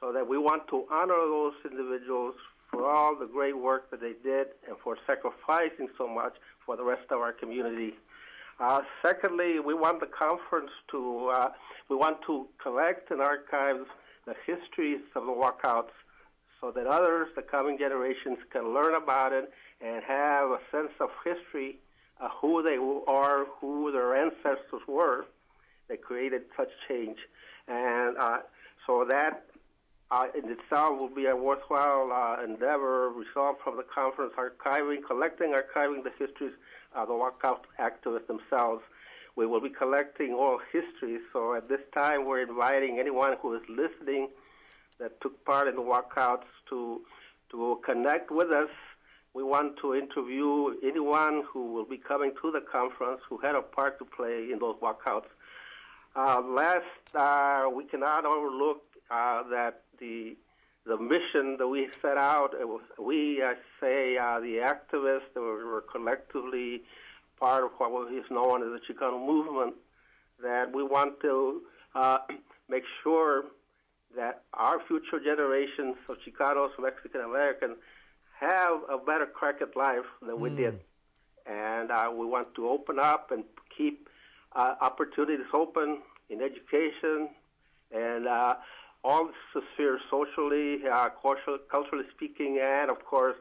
so 0.00 0.10
that 0.10 0.26
we 0.26 0.38
want 0.38 0.66
to 0.68 0.86
honor 0.90 1.20
those 1.26 1.52
individuals 1.70 2.34
for 2.70 2.90
all 2.90 3.14
the 3.14 3.26
great 3.26 3.58
work 3.58 3.90
that 3.90 4.00
they 4.00 4.14
did 4.24 4.46
and 4.66 4.78
for 4.82 4.96
sacrificing 5.06 5.88
so 5.98 6.08
much 6.08 6.32
for 6.64 6.78
the 6.78 6.82
rest 6.82 7.04
of 7.10 7.18
our 7.18 7.34
community. 7.34 7.92
Uh, 8.60 8.82
secondly, 9.02 9.60
we 9.60 9.72
want 9.72 10.00
the 10.00 10.06
conference 10.06 10.70
to 10.90 11.28
uh, 11.28 11.50
we 11.88 11.96
want 11.96 12.18
to 12.26 12.46
collect 12.62 13.10
and 13.10 13.20
archive 13.20 13.86
the 14.26 14.34
histories 14.46 15.00
of 15.14 15.24
the 15.26 15.32
walkouts 15.32 15.94
so 16.60 16.70
that 16.72 16.86
others, 16.86 17.28
the 17.36 17.42
coming 17.42 17.78
generations, 17.78 18.38
can 18.50 18.74
learn 18.74 18.94
about 18.94 19.32
it 19.32 19.50
and 19.80 20.02
have 20.02 20.50
a 20.50 20.58
sense 20.72 20.90
of 21.00 21.08
history, 21.24 21.78
who 22.40 22.62
they 22.62 22.76
are, 23.10 23.46
who 23.60 23.92
their 23.92 24.16
ancestors 24.16 24.82
were 24.88 25.24
that 25.88 26.02
created 26.02 26.42
such 26.56 26.68
change. 26.88 27.16
And 27.68 28.16
uh, 28.18 28.38
so 28.86 29.06
that 29.08 29.44
uh, 30.10 30.26
in 30.36 30.50
itself 30.50 30.98
will 30.98 31.14
be 31.14 31.26
a 31.26 31.36
worthwhile 31.36 32.10
uh, 32.12 32.42
endeavor, 32.42 33.10
result 33.10 33.58
from 33.62 33.76
the 33.76 33.84
conference, 33.84 34.32
archiving, 34.36 35.06
collecting, 35.06 35.52
archiving 35.54 36.02
the 36.02 36.10
histories 36.18 36.54
of 36.94 37.08
the 37.08 37.14
walkout 37.14 37.60
activists 37.78 38.26
themselves. 38.26 38.82
We 39.36 39.46
will 39.46 39.60
be 39.60 39.70
collecting 39.70 40.32
oral 40.32 40.60
histories, 40.72 41.20
so 41.32 41.54
at 41.54 41.68
this 41.68 41.80
time 41.94 42.26
we're 42.26 42.42
inviting 42.42 42.98
anyone 42.98 43.36
who 43.40 43.54
is 43.54 43.62
listening 43.68 44.28
that 44.98 45.20
took 45.20 45.44
part 45.44 45.68
in 45.68 45.76
the 45.76 45.82
walkouts 45.82 46.48
to 46.70 47.00
to 47.50 47.80
connect 47.84 48.30
with 48.30 48.50
us. 48.50 48.68
We 49.34 49.42
want 49.42 49.78
to 49.82 49.94
interview 49.94 50.74
anyone 50.82 51.44
who 51.50 51.72
will 51.72 51.84
be 51.84 51.98
coming 51.98 52.32
to 52.42 52.50
the 52.50 52.60
conference 52.60 53.20
who 53.28 53.38
had 53.38 53.54
a 53.54 53.62
part 53.62 53.98
to 54.00 54.04
play 54.04 54.48
in 54.52 54.58
those 54.58 54.76
walkouts. 54.82 55.30
Uh, 56.16 56.40
last, 56.40 56.84
uh, 57.14 57.68
we 57.72 57.84
cannot 57.84 58.24
overlook 58.26 58.82
uh, 59.10 59.44
that 59.50 59.82
the 60.00 60.36
the 60.88 60.96
mission 60.96 61.58
that 61.58 61.68
we 61.68 61.88
set 62.00 62.16
out, 62.16 62.50
was, 62.60 62.80
we 62.98 63.42
I 63.42 63.54
say 63.80 64.16
uh, 64.16 64.40
the 64.40 64.56
activists 64.56 65.28
that 65.34 65.40
were, 65.40 65.66
were, 65.66 65.82
collectively 65.82 66.82
part 67.38 67.62
of 67.62 67.70
what 67.76 68.12
is 68.12 68.24
known 68.30 68.62
as 68.62 68.80
the 68.80 68.94
Chicano 68.94 69.24
movement, 69.24 69.74
that 70.42 70.72
we 70.72 70.82
want 70.82 71.20
to 71.20 71.60
uh, 71.94 72.18
make 72.70 72.84
sure 73.02 73.44
that 74.16 74.42
our 74.54 74.80
future 74.88 75.20
generations 75.22 75.96
of 76.08 76.16
Chicanos, 76.26 76.70
Mexican 76.80 77.20
Americans, 77.20 77.76
have 78.40 78.80
a 78.90 78.96
better 78.96 79.26
crack 79.26 79.60
at 79.60 79.76
life 79.76 80.06
than 80.26 80.40
we 80.40 80.48
mm. 80.48 80.56
did. 80.56 80.80
And 81.46 81.90
uh, 81.90 82.10
we 82.14 82.24
want 82.24 82.54
to 82.54 82.66
open 82.68 82.98
up 82.98 83.30
and 83.30 83.44
keep 83.76 84.08
uh, 84.56 84.74
opportunities 84.80 85.46
open 85.52 85.98
in 86.30 86.40
education 86.40 87.28
and 87.90 88.26
uh, 88.26 88.54
all 89.04 89.30
spheres, 89.50 90.00
socially, 90.10 90.80
uh, 90.90 91.08
culturally, 91.20 92.04
speaking, 92.14 92.58
and 92.62 92.90
of 92.90 93.04
course, 93.04 93.36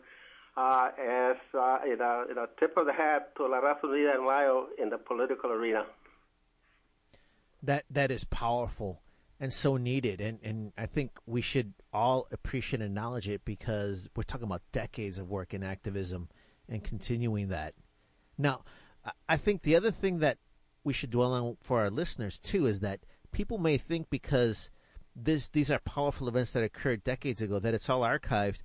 uh, 0.56 0.89
as 1.00 1.38
uh, 1.54 1.80
in, 1.86 2.02
a, 2.02 2.26
in 2.32 2.38
a 2.38 2.48
tip 2.60 2.76
of 2.78 2.86
the 2.86 2.93
hat 2.93 3.36
to 3.38 3.46
La 3.46 3.62
Raza 3.62 3.84
Unida 3.84 4.15
en 4.15 4.26
Mayo 4.26 4.67
in 4.82 4.89
the 4.89 4.98
political 4.98 5.52
arena. 5.52 5.86
That 7.63 7.86
that 7.89 8.12
is 8.12 8.24
powerful 8.24 9.02
and 9.39 9.52
so 9.52 9.78
needed, 9.78 10.22
and 10.22 10.39
and 10.43 10.74
I 10.78 10.86
think 10.86 11.12
we 11.26 11.41
should 11.41 11.74
all 11.91 12.28
appreciate 12.32 12.82
and 12.82 12.91
acknowledge 12.91 13.28
it 13.28 13.46
because 13.46 14.10
we're 14.15 14.24
talking 14.24 14.46
about 14.46 14.62
decades 14.72 15.17
of 15.17 15.30
work 15.30 15.54
in 15.54 15.63
activism 15.63 16.30
and 16.70 16.84
continuing 16.84 17.50
that. 17.50 17.74
Now, 18.38 18.63
I 19.28 19.38
think 19.38 19.62
the 19.62 19.76
other 19.76 19.91
thing 19.91 20.20
that 20.20 20.38
we 20.84 20.93
should 20.93 21.10
dwell 21.10 21.34
on 21.34 21.58
for 21.62 21.80
our 21.80 21.89
listeners 21.89 22.38
too 22.38 22.65
is 22.67 22.80
that 22.82 23.02
people 23.32 23.58
may 23.58 23.78
think 23.78 24.10
because 24.10 24.70
this 25.17 25.49
these 25.49 25.71
are 25.71 25.80
powerful 25.80 26.27
events 26.27 26.51
that 26.51 26.63
occurred 26.63 27.03
decades 27.03 27.41
ago 27.41 27.60
that 27.60 27.73
it's 27.73 27.89
all 27.89 28.01
archived. 28.01 28.60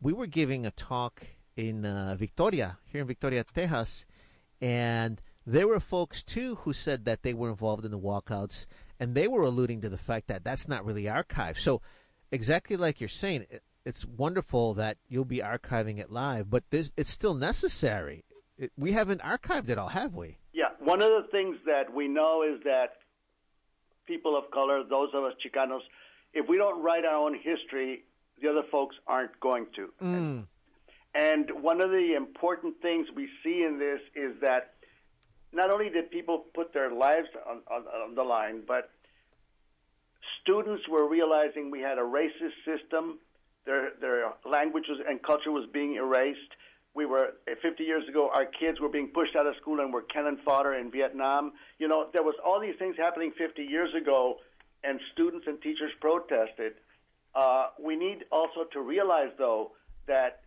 We 0.00 0.12
were 0.12 0.26
giving 0.26 0.66
a 0.66 0.70
talk 0.70 1.22
in 1.56 1.86
uh, 1.86 2.14
Victoria, 2.18 2.78
here 2.86 3.00
in 3.00 3.06
Victoria, 3.06 3.44
Texas, 3.44 4.04
and 4.60 5.22
there 5.46 5.68
were 5.68 5.80
folks 5.80 6.22
too 6.22 6.56
who 6.56 6.72
said 6.72 7.04
that 7.04 7.22
they 7.22 7.32
were 7.32 7.48
involved 7.48 7.84
in 7.84 7.90
the 7.90 7.98
walkouts, 7.98 8.66
and 9.00 9.14
they 9.14 9.28
were 9.28 9.42
alluding 9.42 9.80
to 9.80 9.88
the 9.88 9.98
fact 9.98 10.26
that 10.28 10.44
that's 10.44 10.68
not 10.68 10.84
really 10.84 11.04
archived. 11.04 11.58
So, 11.58 11.80
exactly 12.30 12.76
like 12.76 13.00
you're 13.00 13.08
saying, 13.08 13.46
it, 13.50 13.62
it's 13.84 14.04
wonderful 14.04 14.74
that 14.74 14.96
you'll 15.08 15.24
be 15.24 15.38
archiving 15.38 15.98
it 15.98 16.10
live, 16.10 16.50
but 16.50 16.64
it's 16.70 17.10
still 17.10 17.34
necessary. 17.34 18.24
It, 18.58 18.72
we 18.76 18.92
haven't 18.92 19.20
archived 19.20 19.68
it 19.68 19.78
all, 19.78 19.88
have 19.88 20.14
we? 20.14 20.38
Yeah, 20.52 20.70
one 20.78 21.02
of 21.02 21.10
the 21.10 21.28
things 21.30 21.56
that 21.66 21.92
we 21.92 22.08
know 22.08 22.42
is 22.42 22.62
that 22.64 22.94
people 24.06 24.36
of 24.36 24.50
color, 24.50 24.82
those 24.88 25.10
of 25.14 25.24
us 25.24 25.34
Chicanos, 25.44 25.80
if 26.32 26.48
we 26.48 26.56
don't 26.56 26.82
write 26.82 27.04
our 27.04 27.16
own 27.16 27.34
history, 27.34 28.04
the 28.40 28.48
other 28.48 28.62
folks 28.70 28.96
aren't 29.06 29.38
going 29.40 29.66
to. 29.76 29.88
Mm. 30.02 30.44
And 31.14 31.62
one 31.62 31.80
of 31.80 31.90
the 31.90 32.14
important 32.16 32.80
things 32.82 33.06
we 33.14 33.28
see 33.42 33.62
in 33.62 33.78
this 33.78 34.00
is 34.16 34.40
that 34.40 34.74
not 35.52 35.70
only 35.70 35.88
did 35.88 36.10
people 36.10 36.44
put 36.54 36.74
their 36.74 36.90
lives 36.90 37.28
on, 37.48 37.60
on, 37.70 37.84
on 37.86 38.14
the 38.16 38.24
line, 38.24 38.62
but 38.66 38.90
students 40.42 40.88
were 40.88 41.08
realizing 41.08 41.70
we 41.70 41.80
had 41.80 41.98
a 41.98 42.02
racist 42.02 42.56
system. 42.64 43.18
Their 43.64 43.92
their 44.00 44.32
languages 44.44 44.98
and 45.08 45.22
culture 45.22 45.52
was 45.52 45.66
being 45.72 45.94
erased. 45.94 46.52
We 46.94 47.06
were 47.06 47.30
50 47.60 47.82
years 47.82 48.08
ago. 48.08 48.30
Our 48.32 48.46
kids 48.46 48.80
were 48.80 48.88
being 48.88 49.08
pushed 49.08 49.34
out 49.34 49.46
of 49.46 49.54
school 49.60 49.80
and 49.80 49.92
were 49.92 50.02
cannon 50.02 50.38
fodder 50.44 50.74
in 50.74 50.90
Vietnam. 50.90 51.52
You 51.78 51.88
know, 51.88 52.06
there 52.12 52.22
was 52.22 52.36
all 52.44 52.60
these 52.60 52.76
things 52.78 52.94
happening 52.96 53.32
50 53.36 53.62
years 53.62 53.90
ago, 54.00 54.36
and 54.84 55.00
students 55.12 55.46
and 55.48 55.60
teachers 55.60 55.90
protested. 56.00 56.74
Uh, 57.34 57.66
we 57.82 57.96
need 57.96 58.24
also 58.30 58.64
to 58.72 58.80
realize, 58.80 59.30
though, 59.38 59.72
that 60.06 60.42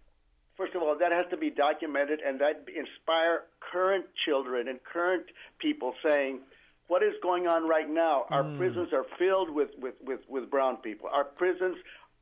first 0.56 0.74
of 0.74 0.82
all, 0.82 0.98
that 0.98 1.12
has 1.12 1.26
to 1.32 1.38
be 1.38 1.50
documented 1.50 2.20
and 2.26 2.40
that 2.40 2.64
inspire 2.68 3.44
current 3.60 4.06
children 4.26 4.68
and 4.70 4.80
current 4.84 5.26
people 5.60 5.94
saying, 6.04 6.40
what 6.88 7.04
is 7.04 7.14
going 7.22 7.46
on 7.48 7.68
right 7.68 7.90
now? 7.90 8.26
Our 8.32 8.44
Mm. 8.44 8.58
prisons 8.58 8.94
are 8.94 9.06
filled 9.20 9.50
with, 9.50 9.72
with, 9.78 9.96
with, 10.02 10.22
with 10.30 10.50
brown 10.50 10.78
people. 10.78 11.10
Our 11.12 11.26
prisons 11.26 11.76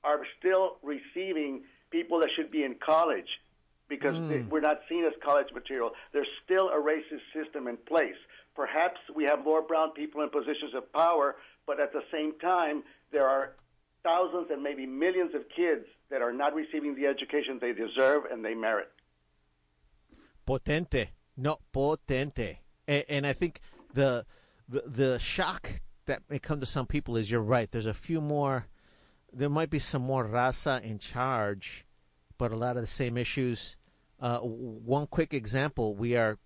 are 0.03 0.21
still 0.39 0.77
receiving 0.81 1.63
people 1.91 2.19
that 2.19 2.29
should 2.35 2.49
be 2.49 2.63
in 2.63 2.75
college 2.83 3.29
because 3.87 4.15
Mm. 4.15 4.29
they, 4.29 4.41
we're 4.41 4.61
not 4.61 4.79
seen 4.89 5.05
as 5.05 5.13
college 5.23 5.51
material. 5.53 5.91
There's 6.11 6.27
still 6.43 6.69
a 6.69 6.79
racist 6.81 7.21
system 7.33 7.67
in 7.67 7.77
place. 7.77 8.15
Perhaps 8.55 8.99
we 9.15 9.25
have 9.25 9.43
more 9.43 9.61
brown 9.61 9.91
people 9.91 10.21
in 10.21 10.29
positions 10.29 10.73
of 10.75 10.91
power, 10.93 11.35
but 11.67 11.79
at 11.79 11.91
the 11.93 12.03
same 12.11 12.37
time, 12.39 12.83
there 13.11 13.27
are 13.27 13.53
thousands 14.03 14.49
and 14.51 14.61
maybe 14.63 14.85
millions 14.85 15.33
of 15.35 15.41
kids 15.55 15.85
that 16.09 16.21
are 16.21 16.31
not 16.33 16.53
receiving 16.53 16.95
the 16.95 17.05
education 17.05 17.57
they 17.59 17.73
deserve 17.73 18.25
and 18.31 18.43
they 18.45 18.53
merit. 18.53 18.91
Potente. 20.45 21.09
No, 21.37 21.59
potente. 21.73 22.57
And, 22.87 23.03
and 23.09 23.27
I 23.27 23.33
think 23.33 23.59
the, 23.93 24.25
the 24.69 24.83
the 24.85 25.19
shock 25.19 25.81
that 26.05 26.21
may 26.29 26.39
come 26.39 26.59
to 26.59 26.65
some 26.65 26.85
people 26.85 27.17
is 27.17 27.29
you're 27.31 27.41
right. 27.41 27.69
There's 27.71 27.85
a 27.87 27.93
few 27.93 28.21
more. 28.21 28.67
There 29.33 29.49
might 29.49 29.69
be 29.69 29.79
some 29.79 30.03
more 30.03 30.25
raza 30.25 30.81
in 30.83 30.99
charge, 30.99 31.84
but 32.37 32.51
a 32.51 32.55
lot 32.55 32.75
of 32.75 32.83
the 32.83 32.87
same 32.87 33.17
issues. 33.17 33.75
Uh, 34.19 34.39
one 34.39 35.07
quick 35.07 35.33
example: 35.33 35.95
we 35.95 36.15
are 36.15 36.37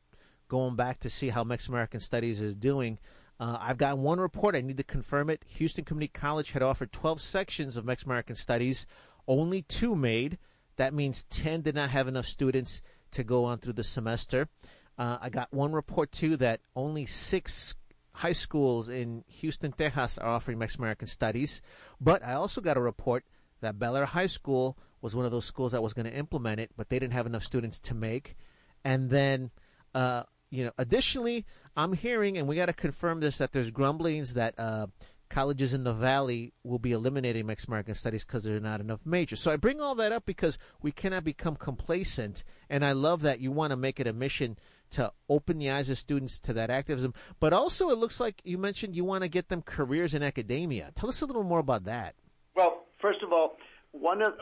going 0.47 0.75
back 0.75 0.99
to 1.01 1.09
see 1.09 1.29
how 1.29 1.43
Mexican 1.43 1.75
American 1.75 1.99
Studies 1.99 2.41
is 2.41 2.55
doing. 2.55 2.99
Uh, 3.39 3.57
I've 3.61 3.77
got 3.77 3.97
one 3.97 4.19
report. 4.19 4.55
I 4.55 4.61
need 4.61 4.77
to 4.77 4.83
confirm 4.83 5.29
it. 5.29 5.43
Houston 5.47 5.85
Community 5.85 6.11
College 6.13 6.51
had 6.51 6.61
offered 6.61 6.91
12 6.91 7.21
sections 7.21 7.77
of 7.77 7.85
Mexican 7.85 8.11
American 8.11 8.35
Studies. 8.35 8.85
Only 9.27 9.61
two 9.61 9.95
made. 9.95 10.37
That 10.75 10.93
means 10.93 11.23
10 11.29 11.61
did 11.61 11.75
not 11.75 11.89
have 11.89 12.07
enough 12.07 12.25
students 12.25 12.81
to 13.11 13.23
go 13.23 13.45
on 13.45 13.59
through 13.59 13.73
the 13.73 13.83
semester. 13.83 14.49
Uh, 14.97 15.17
I 15.21 15.29
got 15.29 15.53
one 15.53 15.71
report 15.71 16.11
too 16.11 16.35
that 16.37 16.59
only 16.75 17.05
six 17.05 17.75
high 18.13 18.33
schools 18.33 18.89
in 18.89 19.23
Houston, 19.27 19.71
Texas 19.71 20.17
are 20.17 20.29
offering 20.29 20.57
Mexican 20.57 20.83
American 20.83 21.07
Studies. 21.07 21.61
But 22.01 22.23
I 22.23 22.33
also 22.33 22.59
got 22.59 22.75
a 22.75 22.81
report 22.81 23.23
that 23.61 23.79
Bel 23.79 23.95
Air 23.95 24.05
High 24.05 24.27
School 24.27 24.77
was 25.01 25.15
one 25.15 25.25
of 25.25 25.31
those 25.31 25.45
schools 25.45 25.71
that 25.71 25.83
was 25.83 25.93
going 25.93 26.05
to 26.05 26.13
implement 26.13 26.59
it, 26.59 26.71
but 26.75 26.89
they 26.89 26.99
didn't 26.99 27.13
have 27.13 27.25
enough 27.25 27.43
students 27.43 27.79
to 27.79 27.93
make. 27.93 28.35
And 28.83 29.09
then, 29.09 29.51
uh, 29.93 30.23
you 30.49 30.65
know, 30.65 30.71
additionally, 30.77 31.45
I'm 31.75 31.93
hearing, 31.93 32.37
and 32.37 32.47
we 32.47 32.55
got 32.55 32.67
to 32.67 32.73
confirm 32.73 33.19
this, 33.19 33.37
that 33.37 33.51
there's 33.51 33.71
grumblings 33.71 34.33
that 34.33 34.55
uh, 34.57 34.87
colleges 35.29 35.73
in 35.73 35.83
the 35.83 35.93
valley 35.93 36.53
will 36.63 36.79
be 36.79 36.91
eliminating 36.91 37.45
Mexican 37.45 37.73
American 37.73 37.95
Studies 37.95 38.25
because 38.25 38.43
there 38.43 38.55
are 38.55 38.61
not 38.61 38.81
enough 38.81 39.05
majors. 39.05 39.39
So 39.39 39.51
I 39.51 39.57
bring 39.57 39.79
all 39.79 39.95
that 39.95 40.11
up 40.11 40.25
because 40.25 40.57
we 40.81 40.91
cannot 40.91 41.23
become 41.23 41.55
complacent, 41.55 42.43
and 42.69 42.83
I 42.83 42.91
love 42.91 43.21
that 43.21 43.39
you 43.39 43.51
want 43.51 43.71
to 43.71 43.77
make 43.77 43.99
it 43.99 44.07
a 44.07 44.13
mission 44.13 44.57
to 44.91 45.13
open 45.29 45.59
the 45.59 45.69
eyes 45.69 45.89
of 45.89 45.97
students 45.99 46.39
to 46.39 46.53
that 46.53 46.69
activism. 46.69 47.13
But 47.39 47.53
also, 47.53 47.89
it 47.89 47.99
looks 47.99 48.19
like 48.19 48.41
you 48.43 48.57
mentioned 48.57 48.95
you 48.95 49.05
want 49.05 49.23
to 49.23 49.29
get 49.29 49.49
them 49.49 49.61
careers 49.61 50.13
in 50.13 50.23
academia. 50.23 50.91
Tell 50.95 51.09
us 51.09 51.21
a 51.21 51.25
little 51.25 51.43
more 51.43 51.59
about 51.59 51.85
that. 51.85 52.15
Well, 52.55 52.85
first 52.99 53.21
of 53.21 53.31
all, 53.31 53.57
one 53.91 54.21
of 54.21 54.33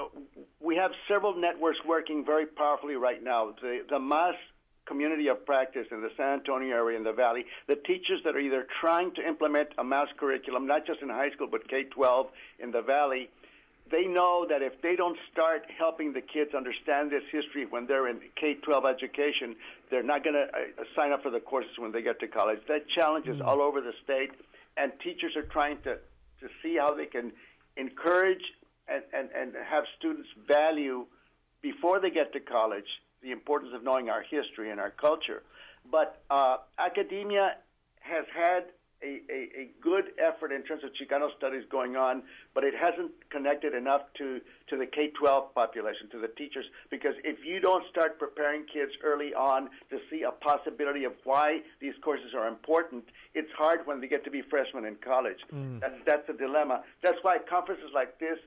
we 0.59 0.75
have 0.75 0.91
several 1.07 1.35
networks 1.35 1.79
working 1.85 2.25
very 2.25 2.45
powerfully 2.45 2.95
right 2.95 3.23
now. 3.23 3.53
The 3.61 3.81
the 3.89 3.99
MAS 3.99 4.35
community 4.85 5.27
of 5.27 5.45
practice 5.45 5.87
in 5.91 6.01
the 6.01 6.09
San 6.15 6.39
Antonio 6.39 6.75
area 6.75 6.97
in 6.97 7.03
the 7.03 7.11
valley, 7.11 7.45
the 7.67 7.75
teachers 7.75 8.21
that 8.23 8.35
are 8.35 8.39
either 8.39 8.65
trying 8.79 9.13
to 9.15 9.27
implement 9.27 9.69
a 9.77 9.83
MAS 9.83 10.07
curriculum, 10.17 10.65
not 10.65 10.85
just 10.87 11.01
in 11.01 11.09
high 11.09 11.29
school 11.31 11.47
but 11.51 11.67
K-12 11.67 12.27
in 12.59 12.71
the 12.71 12.81
valley, 12.81 13.29
they 13.91 14.05
know 14.05 14.45
that 14.49 14.61
if 14.61 14.81
they 14.81 14.95
don't 14.95 15.17
start 15.31 15.63
helping 15.77 16.13
the 16.13 16.21
kids 16.21 16.53
understand 16.55 17.11
this 17.11 17.23
history 17.31 17.65
when 17.65 17.85
they're 17.85 18.07
in 18.07 18.19
K-12 18.39 18.89
education, 18.89 19.55
they're 19.89 20.03
not 20.03 20.23
going 20.23 20.35
to 20.35 20.43
uh, 20.43 20.83
sign 20.95 21.11
up 21.11 21.21
for 21.21 21.31
the 21.31 21.39
courses 21.39 21.71
when 21.77 21.91
they 21.91 22.01
get 22.01 22.19
to 22.21 22.27
college. 22.27 22.59
That 22.67 22.87
challenge 22.89 23.27
is 23.27 23.41
all 23.41 23.61
over 23.61 23.81
the 23.81 23.93
state, 24.03 24.31
and 24.77 24.91
teachers 25.03 25.35
are 25.35 25.43
trying 25.43 25.77
to 25.83 25.97
to 26.39 26.49
see 26.61 26.77
how 26.77 26.93
they 26.93 27.07
can 27.07 27.31
encourage 27.77 28.43
and, 28.87 29.03
and, 29.13 29.29
and 29.35 29.53
have 29.69 29.83
students 29.97 30.29
value 30.47 31.05
before 31.61 31.99
they 31.99 32.09
get 32.09 32.33
to 32.33 32.39
college 32.39 32.87
the 33.21 33.31
importance 33.31 33.71
of 33.75 33.83
knowing 33.83 34.09
our 34.09 34.21
history 34.21 34.71
and 34.71 34.79
our 34.79 34.91
culture. 34.91 35.43
But 35.91 36.21
uh, 36.29 36.57
academia 36.77 37.55
has 38.01 38.25
had 38.33 38.65
a, 39.03 39.21
a, 39.29 39.39
a 39.61 39.69
good 39.81 40.05
effort 40.17 40.51
in 40.51 40.63
terms 40.63 40.83
of 40.83 40.89
Chicano 40.97 41.29
studies 41.37 41.63
going 41.69 41.95
on, 41.95 42.23
but 42.55 42.63
it 42.63 42.73
hasn't 42.73 43.11
connected 43.29 43.75
enough 43.75 44.01
to, 44.17 44.41
to 44.69 44.77
the 44.77 44.85
K 44.85 45.11
12 45.19 45.53
population, 45.53 46.09
to 46.11 46.19
the 46.19 46.29
teachers, 46.29 46.65
because 46.89 47.13
if 47.23 47.37
you 47.45 47.59
don't 47.59 47.83
start 47.89 48.17
preparing 48.17 48.65
kids 48.65 48.91
early 49.03 49.33
on 49.35 49.69
to 49.91 49.99
see 50.09 50.23
a 50.23 50.31
possibility 50.31 51.03
of 51.03 51.13
why 51.25 51.59
these 51.79 51.93
courses 52.03 52.33
are 52.35 52.47
important, 52.47 53.03
it's 53.35 53.51
hard 53.55 53.81
when 53.85 54.01
they 54.01 54.07
get 54.07 54.23
to 54.23 54.31
be 54.31 54.41
freshmen 54.41 54.85
in 54.85 54.95
college. 54.95 55.37
Mm. 55.53 55.79
That's, 55.79 55.99
that's 56.05 56.29
a 56.29 56.33
dilemma. 56.33 56.83
That's 57.03 57.19
why 57.21 57.37
conferences 57.37 57.91
like 57.93 58.19
this 58.19 58.39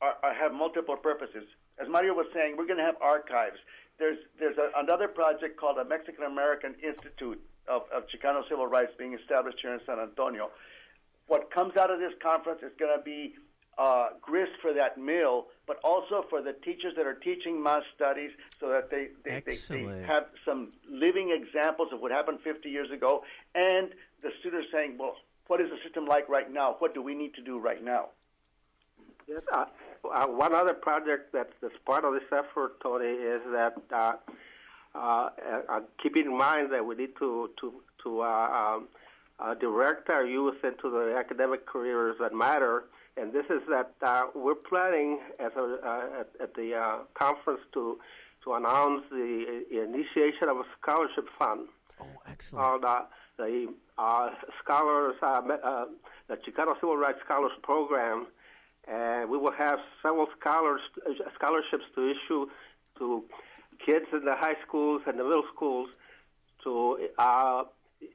are, 0.00 0.14
are, 0.22 0.34
have 0.34 0.52
multiple 0.52 0.96
purposes. 0.96 1.44
As 1.80 1.88
Mario 1.88 2.14
was 2.14 2.26
saying, 2.34 2.56
we're 2.56 2.66
going 2.66 2.78
to 2.78 2.84
have 2.84 2.96
archives. 3.00 3.58
There's, 3.98 4.18
there's 4.38 4.56
a, 4.58 4.70
another 4.78 5.08
project 5.08 5.58
called 5.58 5.76
the 5.76 5.84
Mexican 5.84 6.24
American 6.24 6.74
Institute 6.82 7.40
of, 7.66 7.82
of 7.94 8.04
Chicano 8.08 8.48
Civil 8.48 8.66
Rights 8.66 8.92
being 8.98 9.14
established 9.14 9.58
here 9.60 9.74
in 9.74 9.80
San 9.86 9.98
Antonio. 9.98 10.50
What 11.26 11.50
comes 11.50 11.76
out 11.76 11.90
of 11.90 11.98
this 11.98 12.12
conference 12.22 12.62
is 12.62 12.72
going 12.78 12.96
to 12.96 13.02
be 13.02 13.34
uh, 13.76 14.08
grist 14.20 14.52
for 14.60 14.72
that 14.72 14.98
mill, 14.98 15.46
but 15.66 15.78
also 15.84 16.24
for 16.28 16.42
the 16.42 16.52
teachers 16.52 16.94
that 16.96 17.06
are 17.06 17.14
teaching 17.14 17.62
MAS 17.62 17.82
studies 17.94 18.30
so 18.58 18.68
that 18.68 18.90
they, 18.90 19.08
they, 19.24 19.42
they, 19.46 19.56
they 19.56 20.02
have 20.02 20.26
some 20.44 20.72
living 20.90 21.30
examples 21.30 21.88
of 21.92 22.00
what 22.00 22.10
happened 22.10 22.38
50 22.42 22.68
years 22.68 22.90
ago, 22.90 23.22
and 23.54 23.90
the 24.22 24.30
students 24.40 24.68
saying, 24.72 24.96
well, 24.98 25.16
what 25.46 25.60
is 25.60 25.70
the 25.70 25.76
system 25.84 26.06
like 26.06 26.28
right 26.28 26.52
now? 26.52 26.76
What 26.78 26.92
do 26.92 27.02
we 27.02 27.14
need 27.14 27.34
to 27.34 27.42
do 27.42 27.58
right 27.58 27.82
now? 27.82 28.08
Yes, 29.28 29.40
uh, 29.52 29.66
uh, 30.04 30.26
one 30.26 30.54
other 30.54 30.74
project 30.74 31.32
that's, 31.32 31.52
that's 31.60 31.74
part 31.84 32.04
of 32.04 32.14
this 32.14 32.22
effort, 32.32 32.80
Tony, 32.82 33.06
is 33.06 33.42
that 33.52 33.76
uh, 33.92 34.12
uh, 34.94 35.30
uh, 35.68 35.80
keeping 36.02 36.26
in 36.26 36.36
mind 36.36 36.72
that 36.72 36.84
we 36.84 36.94
need 36.94 37.14
to 37.18 37.50
to 37.60 37.72
to 38.02 38.22
uh, 38.22 38.26
um, 38.26 38.88
uh, 39.38 39.54
direct 39.54 40.10
our 40.10 40.24
youth 40.26 40.64
into 40.64 40.90
the 40.90 41.14
academic 41.16 41.66
careers 41.66 42.16
that 42.20 42.34
matter, 42.34 42.84
and 43.16 43.32
this 43.32 43.46
is 43.50 43.60
that 43.68 43.92
uh, 44.02 44.24
we're 44.34 44.54
planning 44.54 45.20
as 45.38 45.52
a, 45.56 45.78
uh, 45.84 46.20
at, 46.20 46.28
at 46.40 46.54
the 46.54 46.74
uh, 46.74 46.98
conference 47.14 47.60
to 47.72 47.98
to 48.44 48.54
announce 48.54 49.02
the 49.10 49.62
initiation 49.70 50.48
of 50.48 50.56
a 50.58 50.64
scholarship 50.80 51.28
fund. 51.38 51.68
Oh, 52.00 52.06
excellent! 52.28 52.84
Uh, 52.84 53.02
the 53.36 53.72
uh, 53.98 54.30
scholars, 54.62 55.14
uh, 55.22 55.42
uh, 55.62 55.84
the 56.28 56.36
Chicano 56.36 56.74
Civil 56.80 56.96
Rights 56.96 57.18
Scholars 57.24 57.52
Program 57.62 58.26
and 58.90 59.30
we 59.30 59.36
will 59.36 59.52
have 59.52 59.78
several 60.02 60.26
scholars 60.38 60.80
scholarships 61.34 61.84
to 61.94 62.10
issue 62.10 62.46
to 62.98 63.24
kids 63.84 64.06
in 64.12 64.24
the 64.24 64.34
high 64.34 64.56
schools 64.66 65.02
and 65.06 65.18
the 65.18 65.24
middle 65.24 65.44
schools 65.54 65.88
to 66.64 67.08
uh, 67.18 67.64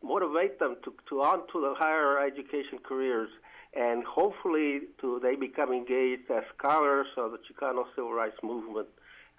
motivate 0.01 0.59
them 0.59 0.75
to, 0.83 0.93
to 1.07 1.21
on 1.21 1.39
to 1.51 1.61
the 1.61 1.73
higher 1.77 2.19
education 2.19 2.79
careers 2.83 3.29
and 3.75 4.03
hopefully 4.03 4.81
to 4.99 5.19
they 5.21 5.35
become 5.35 5.71
engaged 5.71 6.29
as 6.29 6.43
scholars 6.57 7.07
of 7.17 7.31
the 7.31 7.37
Chicano 7.37 7.85
civil 7.95 8.13
rights 8.13 8.37
movement. 8.43 8.87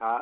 Uh, 0.01 0.20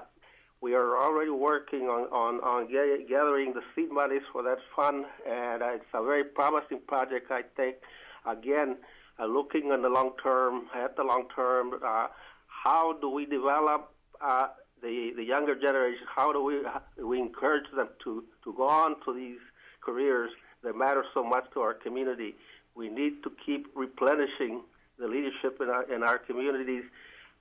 we 0.60 0.74
are 0.74 0.96
already 0.96 1.30
working 1.30 1.82
on 1.82 2.02
on, 2.12 2.40
on 2.40 2.70
ga- 2.70 3.04
gathering 3.08 3.52
the 3.52 3.62
seed 3.74 3.90
monies 3.90 4.22
for 4.32 4.42
that 4.42 4.58
fund, 4.76 5.04
and 5.28 5.62
uh, 5.62 5.70
it's 5.74 5.84
a 5.92 6.02
very 6.04 6.24
promising 6.24 6.80
project. 6.86 7.30
I 7.30 7.42
think. 7.56 7.76
Again, 8.24 8.76
uh, 8.80 9.01
looking 9.20 9.72
in 9.72 9.82
the 9.82 9.88
long 9.88 10.12
term, 10.22 10.66
at 10.74 10.96
the 10.96 11.04
long 11.04 11.26
term, 11.34 11.74
uh, 11.84 12.08
how 12.46 12.94
do 13.00 13.08
we 13.08 13.26
develop 13.26 13.92
uh, 14.20 14.48
the 14.82 15.12
the 15.16 15.24
younger 15.24 15.54
generation? 15.54 16.06
How 16.14 16.32
do 16.32 16.42
we 16.42 16.60
we 17.04 17.18
encourage 17.18 17.70
them 17.74 17.88
to 18.04 18.24
to 18.44 18.52
go 18.54 18.68
on 18.68 18.96
to 19.04 19.14
these 19.14 19.40
careers 19.80 20.30
that 20.62 20.76
matter 20.76 21.04
so 21.14 21.24
much 21.24 21.44
to 21.54 21.60
our 21.60 21.74
community? 21.74 22.34
We 22.74 22.88
need 22.88 23.22
to 23.24 23.32
keep 23.44 23.66
replenishing 23.74 24.62
the 24.98 25.08
leadership 25.08 25.60
in 25.60 25.68
our 25.68 25.84
in 25.92 26.02
our 26.02 26.18
communities 26.18 26.84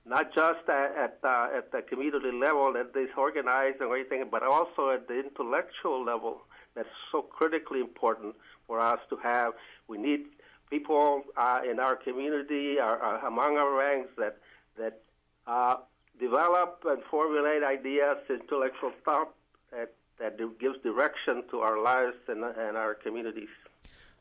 not 0.04 0.34
just 0.34 0.68
at 0.68 0.96
at, 0.96 1.18
uh, 1.22 1.48
at 1.56 1.70
the 1.70 1.82
community 1.82 2.32
level 2.32 2.72
that 2.72 2.90
is 2.98 3.10
organized 3.16 3.80
and 3.80 3.88
everything, 3.88 4.24
but 4.30 4.42
also 4.42 4.90
at 4.90 5.06
the 5.08 5.20
intellectual 5.20 6.04
level. 6.04 6.42
That's 6.74 6.88
so 7.10 7.22
critically 7.22 7.80
important 7.80 8.34
for 8.66 8.80
us 8.80 8.98
to 9.10 9.16
have. 9.22 9.52
We 9.88 9.98
need 9.98 10.24
people 10.72 11.22
uh, 11.36 11.60
in 11.70 11.78
our 11.78 11.96
community, 11.96 12.78
are, 12.78 13.24
among 13.26 13.58
our 13.58 13.72
ranks, 13.78 14.10
that 14.16 14.38
that 14.78 15.02
uh, 15.46 15.76
develop 16.18 16.82
and 16.86 17.02
formulate 17.10 17.62
ideas, 17.62 18.16
intellectual 18.30 18.92
thought 19.04 19.34
that 19.70 19.92
that 20.18 20.38
gives 20.58 20.78
direction 20.82 21.44
to 21.50 21.58
our 21.60 21.78
lives 21.82 22.16
and, 22.28 22.42
and 22.42 22.76
our 22.76 22.94
communities. 22.94 23.54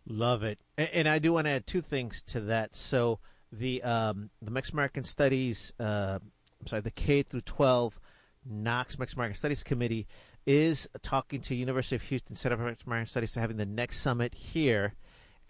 Love 0.06 0.44
it, 0.44 0.60
and, 0.78 0.90
and 0.94 1.08
I 1.08 1.20
do 1.20 1.34
want 1.34 1.46
to 1.46 1.52
add 1.52 1.66
two 1.66 1.82
things 1.82 2.22
to 2.34 2.42
that. 2.42 2.76
So 2.76 3.20
the 3.52 3.82
um, 3.84 4.30
the 4.42 4.52
Mexican 4.52 4.78
American 4.80 5.04
Studies, 5.06 5.74
uh, 5.80 6.20
I'm 6.60 6.68
sorry, 6.68 6.82
the 6.82 6.92
K 6.92 7.24
through 7.24 7.42
12 7.42 8.00
NACCS 8.50 9.00
Mexican 9.00 9.20
American 9.20 9.38
Studies 9.38 9.64
Committee 9.64 10.08
is 10.46 10.90
talking 11.02 11.40
to 11.42 11.56
University 11.56 11.96
of 11.96 12.02
Houston 12.04 12.36
Center 12.36 12.58
for 12.58 12.64
Mexican 12.64 12.90
American 12.90 13.10
Studies 13.10 13.32
to 13.34 13.40
having 13.40 13.58
the 13.58 13.66
next 13.66 14.00
summit 14.00 14.34
here, 14.34 14.96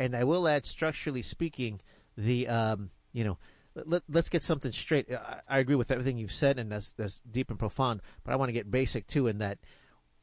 and 0.02 0.16
I 0.16 0.24
will 0.24 0.48
add, 0.48 0.66
structurally 0.66 1.22
speaking, 1.22 1.82
the 2.18 2.48
um, 2.48 2.92
you 3.14 3.24
know. 3.24 3.38
Let, 3.74 4.04
us 4.14 4.28
get 4.28 4.44
something 4.44 4.74
straight. 4.74 5.08
I, 5.10 5.40
I 5.48 5.60
agree 5.60 5.76
with 5.76 5.92
everything 5.92 6.18
you've 6.18 6.34
said, 6.34 6.60
and 6.60 6.70
that's 6.70 6.92
that's 6.92 7.22
deep 7.32 7.50
and 7.50 7.58
profound. 7.58 8.02
But 8.26 8.34
I 8.34 8.36
want 8.36 8.50
to 8.50 8.54
get 8.54 8.70
basic 8.70 9.08
too, 9.08 9.28
in 9.28 9.38
that 9.38 9.60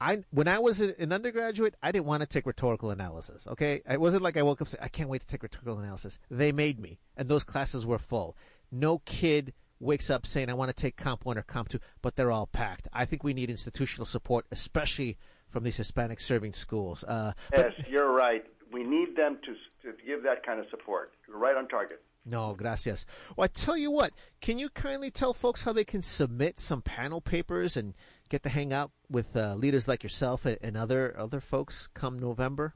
I 0.00 0.22
when 0.30 0.48
I 0.48 0.58
was 0.58 0.80
an 0.80 1.12
undergraduate, 1.12 1.74
I 1.82 1.90
didn't 1.90 2.06
want 2.06 2.20
to 2.20 2.26
take 2.26 2.46
rhetorical 2.46 2.90
analysis. 2.90 3.46
Okay, 3.48 3.82
it 3.88 4.00
wasn't 4.00 4.22
like 4.22 4.36
I 4.36 4.42
woke 4.42 4.60
up 4.62 4.68
saying 4.68 4.82
I 4.82 4.88
can't 4.88 5.08
wait 5.08 5.22
to 5.22 5.26
take 5.26 5.42
rhetorical 5.42 5.78
analysis. 5.78 6.18
They 6.30 6.52
made 6.52 6.78
me, 6.78 6.98
and 7.16 7.28
those 7.28 7.44
classes 7.44 7.84
were 7.84 7.98
full. 7.98 8.36
No 8.70 8.98
kid 8.98 9.54
wakes 9.80 10.10
up 10.10 10.26
saying 10.26 10.50
I 10.50 10.54
want 10.54 10.68
to 10.68 10.76
take 10.76 10.96
Comp 10.96 11.24
One 11.24 11.38
or 11.38 11.42
Comp 11.42 11.68
Two, 11.68 11.80
but 12.00 12.16
they're 12.16 12.30
all 12.30 12.46
packed. 12.46 12.86
I 12.92 13.06
think 13.06 13.24
we 13.24 13.34
need 13.34 13.50
institutional 13.50 14.06
support, 14.06 14.46
especially 14.52 15.18
from 15.50 15.64
these 15.64 15.76
Hispanic 15.76 16.20
serving 16.20 16.52
schools. 16.52 17.02
Uh, 17.04 17.32
yes, 17.52 17.72
you're 17.88 18.12
right. 18.12 18.44
We 18.72 18.84
need 18.84 19.16
them 19.16 19.38
to 19.44 19.54
to 19.82 19.96
give 20.04 20.22
that 20.24 20.44
kind 20.44 20.60
of 20.60 20.66
support. 20.70 21.10
You're 21.26 21.38
right 21.38 21.56
on 21.56 21.68
target. 21.68 22.02
No, 22.24 22.54
gracias. 22.54 23.06
Well, 23.36 23.44
I 23.44 23.48
tell 23.48 23.76
you 23.76 23.90
what, 23.90 24.12
can 24.42 24.58
you 24.58 24.68
kindly 24.68 25.10
tell 25.10 25.32
folks 25.32 25.62
how 25.62 25.72
they 25.72 25.84
can 25.84 26.02
submit 26.02 26.60
some 26.60 26.82
panel 26.82 27.22
papers 27.22 27.76
and 27.76 27.94
get 28.28 28.42
to 28.42 28.50
hang 28.50 28.72
out 28.72 28.90
with 29.08 29.34
uh, 29.34 29.54
leaders 29.54 29.88
like 29.88 30.02
yourself 30.02 30.44
and 30.44 30.76
other 30.76 31.14
other 31.18 31.40
folks 31.40 31.88
come 31.94 32.18
November? 32.18 32.74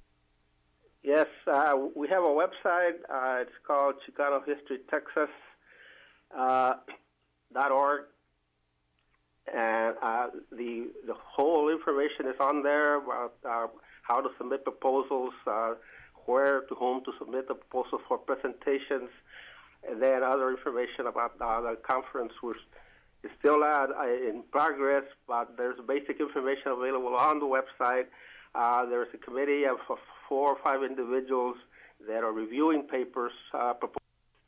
Yes, 1.03 1.27
uh, 1.47 1.77
we 1.97 2.09
have 2.09 2.23
a 2.23 2.27
website. 2.27 2.95
Uh, 3.13 3.41
it's 3.41 3.51
called 3.67 3.97
Chicano 4.07 4.41
History 4.47 4.79
Texas 4.89 5.29
uh, 6.37 6.75
dot 7.53 7.73
org, 7.73 8.05
and 9.53 9.97
uh, 10.03 10.29
the 10.51 10.89
the 11.07 11.15
whole 11.15 11.69
information 11.69 12.27
is 12.27 12.37
on 12.41 12.63
there 12.63 12.97
about 12.97 13.35
uh, 13.49 13.67
how 14.03 14.21
to 14.21 14.29
submit 14.39 14.65
proposals, 14.65 15.33
where 16.27 16.63
to 16.63 16.75
whom 16.75 17.05
to 17.05 17.13
submit 17.19 17.49
the 17.49 17.55
proposals 17.55 18.03
for 18.07 18.19
presentations, 18.19 19.11
and 19.89 20.01
then 20.03 20.23
other 20.23 20.51
information 20.51 21.07
about 21.07 21.39
the 21.39 21.77
conference. 21.83 22.33
which 22.43 22.59
is 23.25 23.31
still 23.39 23.63
uh, 23.63 23.87
in 24.07 24.43
progress, 24.51 25.05
but 25.29 25.57
there's 25.57 25.79
basic 25.87 26.21
information 26.21 26.69
available 26.69 27.15
on 27.15 27.39
the 27.39 27.47
website. 27.47 28.07
Uh, 28.55 28.85
there's 28.87 29.09
a 29.15 29.19
committee 29.19 29.65
of 29.65 29.79
four 30.29 30.51
or 30.51 30.59
five 30.63 30.83
individuals 30.83 31.57
that 32.07 32.25
are 32.25 32.33
reviewing 32.33 32.83
papers, 32.83 33.33
uh, 33.55 33.75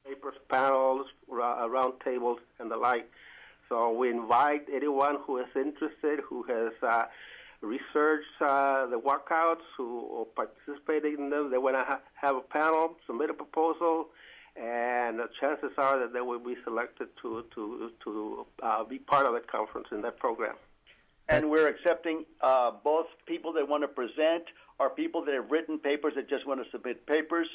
papers, 0.05 0.35
panels, 0.49 1.07
uh, 1.31 1.69
round 1.69 1.95
and 2.59 2.71
the 2.71 2.77
like. 2.77 3.11
So 3.69 3.93
we 3.93 4.11
invite 4.11 4.67
anyone 4.73 5.17
who 5.27 5.39
is 5.39 5.49
interested, 5.57 6.21
who 6.29 6.43
has 6.45 6.73
uh, 6.83 7.05
researched 7.61 8.27
uh, 8.41 8.87
the 8.87 9.01
workouts, 9.01 9.65
who 9.77 10.27
participated 10.37 11.19
in 11.19 11.31
them. 11.31 11.51
They 11.51 11.59
want 11.59 11.77
to 11.77 11.85
ha- 11.85 12.01
have 12.15 12.37
a 12.37 12.41
panel, 12.41 12.97
submit 13.07 13.31
a 13.31 13.35
proposal, 13.35 14.09
and 14.57 15.19
the 15.19 15.29
chances 15.41 15.71
are 15.79 15.99
that 15.99 16.13
they 16.13 16.21
will 16.21 16.39
be 16.39 16.57
selected 16.65 17.09
to 17.23 17.45
to 17.55 17.91
to 18.05 18.47
uh, 18.63 18.85
be 18.85 18.99
part 18.99 19.27
of 19.27 19.33
that 19.35 19.51
conference 19.51 19.89
in 19.91 20.03
that 20.03 20.19
program. 20.19 20.55
And 21.29 21.51
we're 21.51 21.69
accepting 21.69 22.25
uh, 22.43 22.71
both 22.83 23.07
people 23.27 23.53
that 23.55 23.67
want 23.67 23.83
to 23.83 23.89
present 23.89 24.45
or 24.79 24.91
people 24.91 25.25
that 25.25 25.35
have 25.35 25.51
written 25.51 25.79
papers 25.79 26.13
that 26.17 26.29
just 26.29 26.47
want 26.47 26.63
to 26.63 26.71
submit 26.71 27.07
papers. 27.07 27.49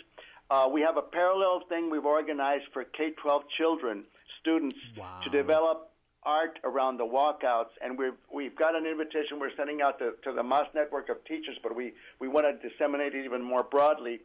Uh, 0.50 0.68
we 0.72 0.82
have 0.82 0.98
a 0.98 1.02
parallel 1.02 1.62
thing 1.70 1.92
we've 1.92 2.06
organized 2.06 2.66
for 2.74 2.84
K-12 2.84 3.42
children, 3.56 4.04
students, 4.42 4.78
wow. 4.98 5.20
to 5.24 5.30
develop 5.30 5.89
art 6.24 6.60
around 6.64 6.98
the 6.98 7.06
walkouts, 7.06 7.72
and 7.84 7.98
we've 7.98 8.20
we've 8.34 8.56
got 8.56 8.76
an 8.76 8.86
invitation 8.86 9.40
we're 9.40 9.56
sending 9.56 9.82
out 9.82 10.00
to, 10.00 10.14
to 10.24 10.34
the 10.34 10.44
MAS 10.44 10.68
network 10.76 11.10
of 11.10 11.24
teachers, 11.26 11.58
but 11.64 11.76
we 11.76 11.94
we 12.20 12.28
want 12.28 12.46
to 12.46 12.70
disseminate 12.70 13.16
it 13.16 13.26
even 13.26 13.42
more 13.42 13.64
broadly 13.64 14.20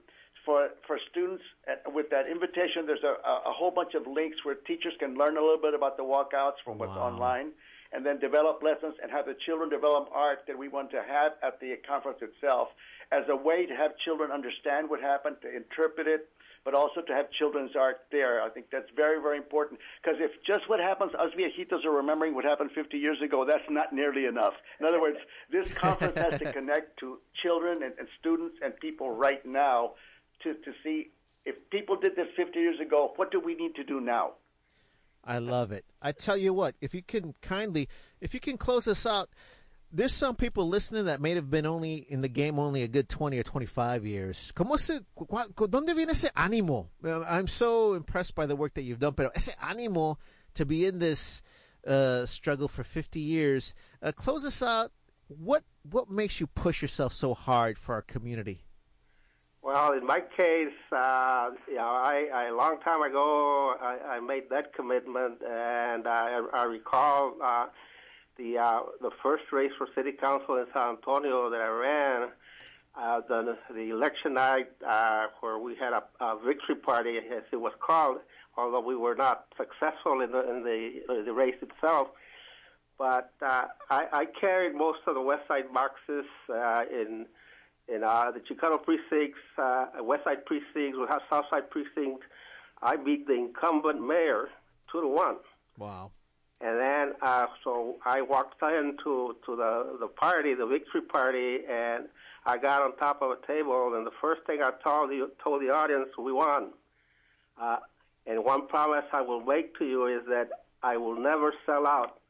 for 0.44 0.70
for 0.86 0.98
students 1.10 1.42
uh, 1.68 1.90
with 1.90 2.10
that 2.10 2.26
invitation. 2.26 2.86
There's 2.86 3.04
a, 3.04 3.14
a 3.48 3.52
whole 3.52 3.70
bunch 3.70 3.94
of 3.94 4.06
links 4.06 4.38
where 4.44 4.54
teachers 4.54 4.94
can 4.98 5.14
learn 5.16 5.36
a 5.36 5.40
little 5.40 5.60
bit 5.60 5.74
about 5.74 5.96
the 5.96 6.02
walkouts 6.02 6.58
from 6.64 6.78
what's 6.78 6.90
wow. 6.90 7.08
online, 7.12 7.52
and 7.92 8.04
then 8.04 8.18
develop 8.18 8.62
lessons 8.62 8.94
and 9.02 9.10
have 9.10 9.26
the 9.26 9.36
children 9.46 9.70
develop 9.70 10.08
art 10.12 10.40
that 10.46 10.58
we 10.58 10.68
want 10.68 10.90
to 10.90 11.02
have 11.02 11.32
at 11.42 11.60
the 11.60 11.76
conference 11.86 12.18
itself 12.20 12.68
as 13.12 13.22
a 13.28 13.36
way 13.36 13.66
to 13.66 13.74
have 13.74 13.92
children 14.04 14.32
understand 14.32 14.90
what 14.90 15.00
happened, 15.00 15.36
to 15.42 15.54
interpret 15.54 16.06
it, 16.06 16.28
but 16.64 16.74
also 16.74 17.00
to 17.02 17.12
have 17.12 17.30
children's 17.38 17.76
art 17.76 18.00
there. 18.10 18.42
I 18.42 18.48
think 18.48 18.66
that's 18.72 18.88
very, 18.96 19.20
very 19.20 19.36
important 19.36 19.80
because 20.02 20.18
if 20.20 20.30
just 20.46 20.68
what 20.68 20.80
happens, 20.80 21.12
us 21.14 21.30
viejitos 21.38 21.84
are 21.84 21.90
remembering 21.90 22.34
what 22.34 22.44
happened 22.44 22.70
50 22.74 22.96
years 22.96 23.18
ago, 23.22 23.44
that's 23.46 23.68
not 23.68 23.92
nearly 23.92 24.24
enough. 24.24 24.54
In 24.80 24.86
other 24.86 25.00
words, 25.00 25.18
this 25.52 25.72
conference 25.74 26.18
has 26.18 26.38
to 26.40 26.52
connect 26.52 26.98
to 27.00 27.18
children 27.42 27.82
and, 27.82 27.92
and 27.98 28.08
students 28.18 28.56
and 28.62 28.74
people 28.80 29.10
right 29.10 29.44
now 29.44 29.92
to, 30.42 30.54
to 30.54 30.72
see 30.82 31.10
if 31.44 31.56
people 31.70 31.96
did 31.96 32.16
this 32.16 32.28
50 32.36 32.58
years 32.58 32.80
ago, 32.80 33.12
what 33.16 33.30
do 33.30 33.38
we 33.38 33.54
need 33.54 33.74
to 33.74 33.84
do 33.84 34.00
now? 34.00 34.32
I 35.26 35.38
love 35.38 35.72
it. 35.72 35.84
I 36.02 36.12
tell 36.12 36.36
you 36.36 36.52
what, 36.52 36.74
if 36.80 36.94
you 36.94 37.02
can 37.02 37.34
kindly, 37.40 37.88
if 38.20 38.34
you 38.34 38.40
can 38.40 38.58
close 38.58 38.86
us 38.86 39.06
out, 39.06 39.30
there's 39.94 40.12
some 40.12 40.34
people 40.34 40.68
listening 40.68 41.04
that 41.04 41.20
may 41.20 41.34
have 41.36 41.50
been 41.50 41.66
only 41.66 41.94
in 41.94 42.20
the 42.20 42.28
game 42.28 42.58
only 42.58 42.82
a 42.82 42.88
good 42.88 43.08
20 43.08 43.38
or 43.38 43.42
25 43.44 44.04
years. 44.04 44.52
¿Cómo 44.54 44.76
se, 44.76 45.00
¿Dónde 45.16 45.94
viene 45.94 46.10
ese 46.10 46.30
ánimo? 46.36 46.88
I'm 47.04 47.46
so 47.46 47.94
impressed 47.94 48.34
by 48.34 48.46
the 48.46 48.56
work 48.56 48.74
that 48.74 48.82
you've 48.82 48.98
done, 48.98 49.14
pero 49.14 49.30
ese 49.34 49.54
ánimo 49.62 50.16
to 50.54 50.66
be 50.66 50.84
in 50.86 50.98
this 50.98 51.42
uh, 51.86 52.26
struggle 52.26 52.66
for 52.66 52.82
50 52.82 53.20
years. 53.20 53.74
Uh, 54.02 54.10
close 54.10 54.44
us 54.44 54.62
out. 54.62 54.90
What 55.28 55.62
what 55.90 56.10
makes 56.10 56.40
you 56.40 56.46
push 56.46 56.82
yourself 56.82 57.12
so 57.12 57.32
hard 57.32 57.78
for 57.78 57.94
our 57.94 58.02
community? 58.02 58.64
Well, 59.62 59.92
in 59.92 60.06
my 60.06 60.20
case, 60.20 60.76
uh, 60.92 61.50
you 61.66 61.76
know, 61.76 61.86
I, 61.86 62.28
I 62.34 62.44
a 62.48 62.54
long 62.54 62.80
time 62.80 63.00
ago 63.00 63.74
I, 63.80 64.16
I 64.16 64.20
made 64.20 64.50
that 64.50 64.74
commitment, 64.74 65.40
and 65.42 66.06
I, 66.06 66.42
I 66.52 66.64
recall 66.64 67.36
uh, 67.42 67.66
the 68.36 68.58
uh, 68.58 68.80
the 69.00 69.10
first 69.22 69.44
race 69.52 69.72
for 69.78 69.86
city 69.94 70.12
council 70.12 70.56
in 70.56 70.66
San 70.72 70.96
Antonio 70.96 71.50
that 71.50 71.60
I 71.60 71.68
ran. 71.68 72.28
Uh, 72.96 73.20
the 73.28 73.56
the 73.72 73.90
election 73.90 74.34
night 74.34 74.68
uh, 74.86 75.26
where 75.40 75.58
we 75.58 75.74
had 75.74 75.92
a, 75.92 76.02
a 76.24 76.38
victory 76.38 76.76
party, 76.76 77.18
as 77.18 77.42
it 77.50 77.56
was 77.56 77.72
called, 77.84 78.18
although 78.56 78.80
we 78.80 78.94
were 78.94 79.16
not 79.16 79.46
successful 79.56 80.20
in 80.20 80.30
the 80.30 80.48
in 80.48 80.62
the, 80.62 81.22
the 81.24 81.32
race 81.32 81.56
itself. 81.60 82.08
But 82.96 83.32
uh, 83.42 83.64
I, 83.90 84.06
I 84.12 84.26
carried 84.40 84.76
most 84.76 85.00
of 85.08 85.16
the 85.16 85.20
West 85.20 85.48
Side 85.48 85.72
boxes 85.72 86.26
uh, 86.48 86.84
in 86.90 87.26
in 87.88 88.04
uh, 88.04 88.30
the 88.30 88.40
Chicano 88.40 88.82
precincts, 88.82 89.40
uh, 89.58 89.86
West 90.00 90.24
Side 90.24 90.46
precincts, 90.46 90.96
we 90.96 91.06
have 91.08 91.22
South 91.28 91.44
Side 91.50 91.68
precincts. 91.70 92.26
I 92.82 92.96
beat 92.96 93.26
the 93.26 93.34
incumbent 93.34 94.00
mayor 94.06 94.48
two 94.90 95.00
to 95.00 95.08
one. 95.08 95.36
Wow. 95.78 96.12
And 96.60 96.78
then, 96.78 97.12
uh, 97.20 97.46
so 97.62 97.96
I 98.04 98.22
walked 98.22 98.62
into 98.62 99.36
to 99.44 99.56
the 99.56 99.96
the 100.00 100.06
party, 100.06 100.54
the 100.54 100.66
victory 100.66 101.02
party, 101.02 101.58
and 101.68 102.04
I 102.46 102.58
got 102.58 102.82
on 102.82 102.96
top 102.96 103.22
of 103.22 103.30
a 103.30 103.46
table. 103.46 103.94
And 103.94 104.06
the 104.06 104.12
first 104.20 104.42
thing 104.46 104.60
I 104.62 104.70
told 104.82 105.10
the 105.10 105.30
told 105.42 105.62
the 105.62 105.70
audience, 105.70 106.08
we 106.18 106.32
won. 106.32 106.70
Uh, 107.60 107.78
and 108.26 108.44
one 108.44 108.66
promise 108.68 109.04
I 109.12 109.20
will 109.20 109.40
make 109.40 109.76
to 109.78 109.84
you 109.84 110.06
is 110.06 110.22
that 110.28 110.48
I 110.82 110.96
will 110.96 111.18
never 111.18 111.52
sell 111.66 111.86
out. 111.86 112.20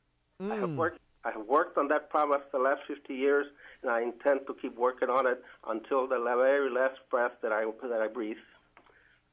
Mm. 0.43 0.53
I 0.53 0.57
have 0.57 0.71
worked 0.71 1.01
I 1.25 1.31
have 1.31 1.47
worked 1.47 1.79
on 1.79 1.89
that 1.89 2.11
promise 2.11 2.43
the 2.53 2.59
last 2.59 2.83
50 2.87 3.15
years, 3.15 3.47
and 3.83 3.91
I 3.91 4.03
intend 4.03 4.41
to 4.47 4.55
keep 4.61 4.77
working 4.77 5.09
on 5.09 5.27
it 5.27 5.43
until 5.69 6.07
the 6.07 6.19
very 6.19 6.71
last 6.71 6.99
breath 7.11 7.33
that 7.43 7.53
I 7.53 7.65
that 7.83 8.01
I 8.01 8.09
breathe. 8.09 8.37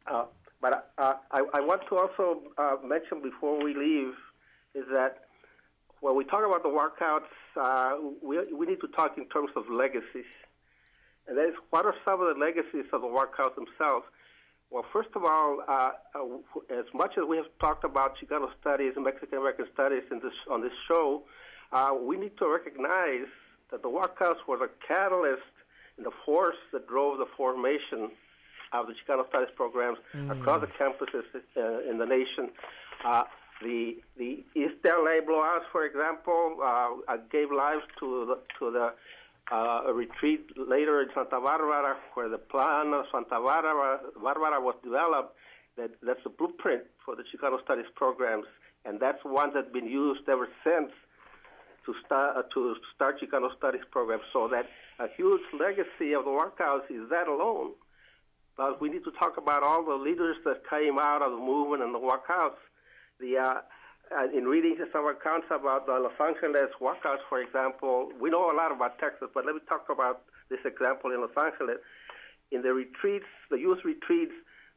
Uh, 0.06 0.26
but 0.62 0.92
uh, 0.98 1.14
I, 1.32 1.44
I 1.54 1.60
want 1.60 1.82
to 1.90 1.98
also 1.98 2.44
uh, 2.58 2.76
mention 2.86 3.22
before 3.22 3.62
we 3.64 3.74
leave 3.74 4.14
is 4.76 4.86
that 4.92 5.26
when 6.00 6.16
we 6.16 6.24
talk 6.26 6.44
about 6.46 6.64
the 6.64 6.70
walkouts, 6.70 7.30
uh, 7.60 7.98
we, 8.24 8.40
we 8.54 8.66
need 8.66 8.82
to 8.82 8.88
talk 8.88 9.18
in 9.18 9.26
terms 9.30 9.52
of 9.56 9.70
legacies. 9.70 10.30
And 11.28 11.38
that 11.38 11.50
is, 11.50 11.56
what 11.70 11.86
are 11.86 11.94
some 12.04 12.22
of 12.22 12.34
the 12.34 12.40
legacies 12.40 12.86
of 12.92 13.02
the 13.02 13.08
walkouts 13.08 13.56
themselves? 13.56 14.06
Well, 14.72 14.86
first 14.92 15.10
of 15.16 15.24
all, 15.26 15.60
uh, 15.68 15.92
uh, 16.16 16.78
as 16.80 16.86
much 16.94 17.18
as 17.18 17.26
we 17.28 17.38
have 17.38 17.46
talked 17.60 17.84
about 17.84 18.16
Chicano 18.18 18.48
studies 18.60 18.94
and 18.96 19.04
Mexican 19.06 19.38
American 19.38 19.66
studies 19.74 20.04
in 20.10 20.20
this, 20.20 20.34
on 20.50 20.62
this 20.62 20.72
show, 20.88 21.24
uh, 21.74 21.94
we 22.02 22.18
need 22.18 22.38
to 22.38 22.48
recognize 22.48 23.28
that 23.70 23.82
the 23.82 23.90
walkouts 23.90 24.48
were 24.48 24.58
the 24.58 24.70
catalyst 24.88 25.44
and 25.98 26.06
the 26.06 26.12
force 26.26 26.56
that 26.72 26.88
drove 26.88 27.18
the 27.20 27.28
formation 27.38 28.12
of 28.74 28.88
the 28.88 28.94
Chicano 28.94 29.28
studies 29.28 29.50
programs 29.56 29.98
Mm. 30.16 30.32
across 30.32 30.62
the 30.62 30.68
campuses 30.68 31.24
uh, 31.58 31.90
in 31.90 31.98
the 31.98 32.06
nation. 32.06 32.50
The 33.62 33.98
the 34.18 34.44
East 34.56 34.82
LA 34.84 35.22
blowouts, 35.22 35.66
for 35.72 35.86
example, 35.86 36.58
uh, 36.62 36.96
uh, 37.08 37.18
gave 37.32 37.52
life 37.52 37.84
to 38.00 38.26
the, 38.26 38.40
to 38.60 38.72
the 38.72 38.94
uh, 39.52 39.94
retreat 39.94 40.50
later 40.58 41.02
in 41.02 41.10
Santa 41.14 41.40
Barbara, 41.40 41.98
where 42.14 42.30
the 42.30 42.38
plan 42.38 42.94
of 42.94 43.06
Santa 43.12 43.40
Barbara, 43.42 44.00
Barbara 44.22 44.60
was 44.60 44.76
developed. 44.84 45.36
That 45.78 45.92
that's 46.02 46.24
the 46.24 46.30
blueprint 46.30 46.84
for 47.06 47.16
the 47.16 47.24
Chicano 47.24 47.64
studies 47.64 47.86
programs, 47.96 48.46
and 48.86 49.00
that's 49.00 49.24
one 49.24 49.52
that's 49.54 49.72
been 49.72 49.88
used 49.88 50.28
ever 50.28 50.48
since 50.64 50.92
to 51.86 51.94
start 52.06 52.38
uh, 52.38 52.42
to 52.54 52.76
start 52.96 53.22
Chicano 53.22 53.56
studies 53.58 53.82
programs. 53.92 54.24
So 54.34 54.48
that 54.50 54.66
a 55.00 55.08
huge 55.16 55.42
legacy 55.60 56.14
of 56.14 56.26
the 56.26 56.32
workouts 56.32 56.90
is 56.90 57.10
that 57.10 57.28
alone. 57.28 57.72
But 58.58 58.82
we 58.82 58.90
need 58.90 59.04
to 59.06 59.12
talk 59.12 59.38
about 59.38 59.64
all 59.64 59.84
the 59.84 59.96
leaders 59.96 60.36
that 60.46 60.62
came 60.70 61.00
out 61.00 61.22
of 61.22 61.32
the 61.32 61.38
movement 61.38 61.84
and 61.84 61.96
the 61.96 62.00
workouts. 62.00 62.60
The 63.22 63.38
uh, 63.38 63.62
uh, 64.12 64.28
in 64.36 64.46
reading 64.46 64.76
some 64.92 65.08
accounts 65.08 65.48
about 65.52 65.86
the 65.86 65.94
Los 65.94 66.18
Angeles 66.20 66.72
workouts, 66.82 67.24
for 67.30 67.40
example, 67.40 68.12
we 68.20 68.30
know 68.30 68.52
a 68.52 68.56
lot 68.56 68.72
about 68.72 69.00
Texas, 69.00 69.30
but 69.34 69.46
let 69.46 69.56
me 69.56 69.62
talk 69.70 69.86
about 69.90 70.24
this 70.50 70.60
example 70.66 71.12
in 71.12 71.22
Los 71.22 71.38
Angeles. 71.38 71.78
In 72.52 72.62
the 72.62 72.74
retreats, 72.74 73.30
the 73.50 73.58
youth 73.58 73.80
retreats 73.86 74.34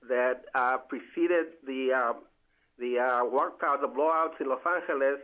that 0.08 0.44
uh, 0.54 0.78
preceded 0.78 1.58
the 1.66 1.90
uh, 1.90 2.12
the 2.78 2.98
uh, 2.98 3.24
workout, 3.24 3.80
the 3.80 3.88
blowouts 3.88 4.40
in 4.40 4.48
Los 4.48 4.62
Angeles, 4.66 5.18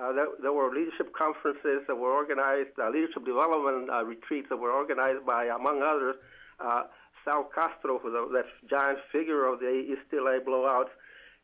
uh, 0.00 0.12
there, 0.12 0.28
there 0.40 0.52
were 0.52 0.72
leadership 0.72 1.12
conferences 1.12 1.82
that 1.86 1.96
were 1.96 2.12
organized, 2.12 2.70
uh, 2.78 2.88
leadership 2.88 3.24
development 3.24 3.90
uh, 3.90 4.04
retreats 4.04 4.48
that 4.48 4.56
were 4.56 4.72
organized 4.72 5.26
by, 5.26 5.46
among 5.46 5.82
others, 5.82 6.16
uh, 6.60 6.84
Sal 7.24 7.50
Castro, 7.54 7.98
who's 7.98 8.12
the, 8.12 8.28
that 8.32 8.46
giant 8.68 8.98
figure 9.12 9.44
of 9.46 9.60
the 9.60 9.68
East 9.68 10.08
LA 10.12 10.38
blowouts. 10.40 10.92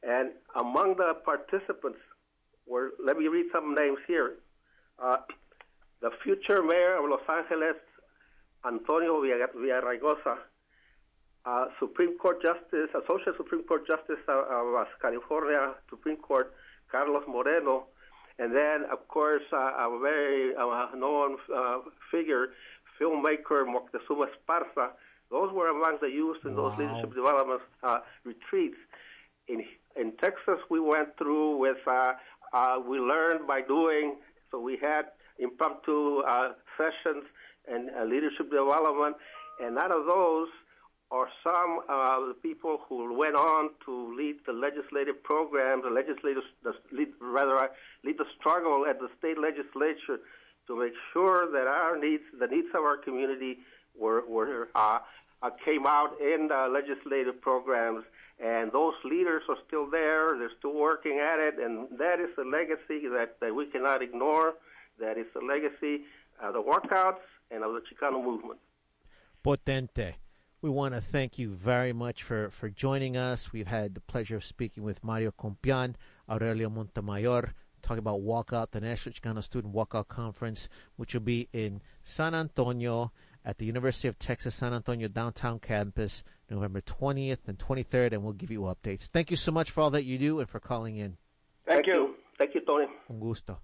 And 0.07 0.31
among 0.55 0.97
the 0.97 1.15
participants 1.25 1.99
were, 2.65 2.93
let 3.05 3.19
me 3.19 3.27
read 3.27 3.47
some 3.53 3.75
names 3.75 3.99
here. 4.07 4.35
Uh, 5.03 5.17
the 6.01 6.11
future 6.23 6.63
mayor 6.63 6.97
of 6.99 7.11
Los 7.11 7.27
Angeles, 7.29 7.77
Antonio 8.65 9.21
Villaraigosa, 9.21 10.37
uh, 11.45 11.65
Supreme 11.81 12.17
Court 12.19 12.41
Justice, 12.41 12.89
Associate 12.95 13.37
Supreme 13.37 13.65
Court 13.65 13.87
Justice 13.87 14.23
of, 14.29 14.87
California 15.03 15.75
Supreme 15.91 16.17
Court, 16.17 16.55
Carlos 16.91 17.25
Moreno, 17.27 17.87
and 18.39 18.55
then, 18.55 18.85
of 18.93 19.09
course, 19.09 19.43
uh, 19.53 19.57
a 19.57 19.99
very 20.01 20.55
uh, 20.55 20.87
known 20.95 21.37
uh, 21.55 21.79
figure, 22.13 22.51
filmmaker 23.01 23.65
Moctezuma 23.65 24.27
Esparza. 24.29 24.91
Those 25.31 25.53
were 25.53 25.69
among 25.69 25.99
the 26.01 26.09
youth 26.09 26.39
in 26.45 26.55
those 26.55 26.77
leadership 26.79 27.15
development 27.15 27.63
uh, 27.83 28.01
retreats. 28.25 28.77
In 29.49 29.65
in 30.01 30.13
Texas, 30.17 30.59
we 30.71 30.81
went 30.81 31.17
through 31.19 31.57
with 31.57 31.79
uh, 31.87 32.13
uh, 32.53 32.81
we 32.87 32.99
learned 32.99 33.47
by 33.47 33.61
doing. 33.63 34.17
So 34.51 34.61
we 34.61 34.77
had 34.77 35.07
impromptu 35.39 36.19
uh, 36.21 36.53
sessions 36.77 37.25
and 37.69 37.91
uh, 37.91 38.05
leadership 38.05 38.51
development, 38.51 39.17
and 39.61 39.77
out 39.79 39.91
of 39.91 40.07
those 40.07 40.49
are 41.11 41.29
some 41.43 41.81
uh, 41.89 42.27
the 42.29 42.35
people 42.43 42.81
who 42.89 43.15
went 43.17 43.37
on 43.37 43.71
to 43.85 44.15
lead 44.17 44.37
the 44.47 44.53
legislative 44.53 45.23
programs, 45.23 45.85
the 45.85 45.91
legislative, 45.91 46.43
the 46.65 46.73
lead, 46.93 47.09
rather 47.21 47.71
lead 48.05 48.19
the 48.19 48.27
struggle 48.39 48.87
at 48.89 48.99
the 48.99 49.09
state 49.19 49.39
legislature 49.39 50.21
to 50.67 50.77
make 50.79 50.95
sure 51.13 51.51
that 51.53 51.67
our 51.69 51.97
needs, 51.99 52.25
the 52.41 52.47
needs 52.49 52.69
of 52.75 52.83
our 52.83 52.97
community, 52.97 53.59
were 53.97 54.25
were 54.27 54.69
uh, 54.75 54.99
uh, 55.43 55.51
came 55.65 55.87
out 55.87 56.21
in 56.21 56.49
the 56.49 56.69
legislative 56.73 57.41
programs. 57.41 58.05
And 58.39 58.71
those 58.71 58.95
leaders 59.05 59.43
are 59.49 59.57
still 59.67 59.89
there. 59.91 60.39
They're 60.39 60.51
still 60.59 60.75
working 60.75 61.19
at 61.21 61.39
it, 61.39 61.55
and 61.59 61.99
that 61.99 62.21
is 62.21 62.29
a 62.39 62.43
legacy 62.43 63.09
that, 63.09 63.37
that 63.41 63.55
we 63.55 63.67
cannot 63.67 64.03
ignore. 64.03 64.55
That 65.01 65.17
is 65.17 65.27
a 65.35 65.45
legacy 65.45 66.05
of 66.43 66.53
the 66.53 66.63
workouts 66.63 67.25
and 67.51 67.65
of 67.65 67.73
the 67.73 67.81
Chicano 67.81 68.23
movement. 68.23 68.61
Potente. 69.43 70.17
We 70.61 70.71
want 70.71 70.95
to 70.95 71.01
thank 71.01 71.39
you 71.39 71.51
very 71.51 71.93
much 71.93 72.23
for, 72.23 72.51
for 72.51 72.69
joining 72.69 73.17
us. 73.17 73.53
We've 73.53 73.67
had 73.67 73.95
the 73.95 74.01
pleasure 74.01 74.37
of 74.37 74.45
speaking 74.45 74.83
with 74.83 75.05
Mario 75.05 75.31
Compean, 75.31 75.95
Aurelio 76.29 76.69
Montemayor, 76.69 77.55
talking 77.83 77.99
about 77.99 78.21
Walkout, 78.21 78.73
the 78.73 78.81
National 78.81 79.15
Chicano 79.15 79.43
Student 79.43 79.75
Walkout 79.75 80.09
Conference, 80.09 80.69
which 80.97 81.15
will 81.15 81.21
be 81.21 81.49
in 81.53 81.83
San 82.03 82.35
Antonio 82.35 83.13
at 83.45 83.59
the 83.59 83.65
University 83.65 84.09
of 84.09 84.19
Texas 84.19 84.57
San 84.57 84.75
Antonio 84.75 85.07
downtown 85.07 85.61
campus, 85.61 86.25
November 86.51 86.81
20th 86.81 87.49
and 87.49 87.59
23rd, 87.59 88.13
and 88.13 88.23
we'll 88.23 88.33
give 88.33 88.51
you 88.51 88.61
updates. 88.61 89.09
Thank 89.09 89.31
you 89.31 89.37
so 89.37 89.53
much 89.53 89.71
for 89.71 89.81
all 89.81 89.91
that 89.91 90.05
you 90.05 90.19
do 90.19 90.41
and 90.41 90.49
for 90.49 90.61
calling 90.61 90.97
in. 90.97 91.17
Thank, 91.67 91.87
you. 91.87 92.15
Thank 92.39 92.55
you, 92.55 92.61
Tony. 92.61 92.87
Un 93.11 93.19
gusto. 93.19 93.59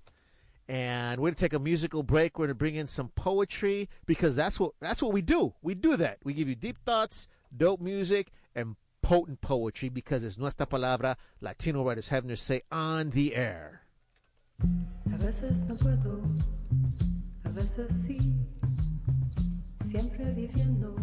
And 0.68 1.20
we're 1.20 1.28
gonna 1.28 1.36
take 1.36 1.52
a 1.52 1.58
musical 1.58 2.02
break. 2.02 2.38
We're 2.38 2.46
gonna 2.46 2.54
bring 2.54 2.76
in 2.76 2.88
some 2.88 3.08
poetry 3.08 3.88
because 4.06 4.36
that's 4.36 4.58
what 4.58 4.72
that's 4.80 5.02
what 5.02 5.12
we 5.12 5.20
do. 5.20 5.54
We 5.60 5.74
do 5.74 5.96
that. 5.96 6.18
We 6.24 6.34
give 6.34 6.48
you 6.48 6.54
deep 6.54 6.78
thoughts, 6.84 7.28
dope 7.54 7.80
music, 7.80 8.32
and 8.54 8.76
potent 9.02 9.40
poetry 9.40 9.88
because 9.88 10.22
it's 10.24 10.38
nuestra 10.38 10.66
palabra. 10.66 11.16
Latino 11.40 11.84
writers 11.84 12.08
having 12.08 12.28
their 12.28 12.36
say 12.36 12.62
on 12.70 13.10
the 13.10 13.34
air. 13.34 13.82
A 15.12 15.18
veces 15.18 15.62
no 15.64 15.74
puedo, 15.74 16.22
a 17.44 17.50
veces 17.50 17.92
sí, 17.92 18.20
siempre 19.84 20.24
viviendo 20.32 20.94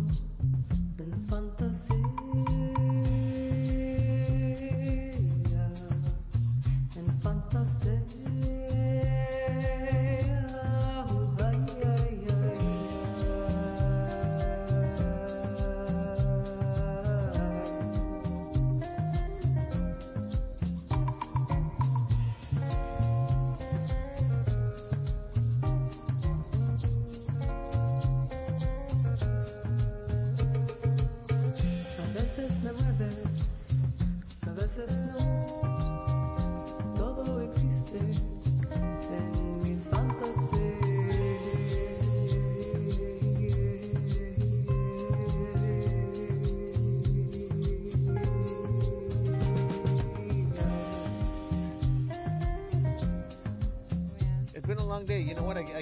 en 0.99 1.25
fantasía, 1.27 2.78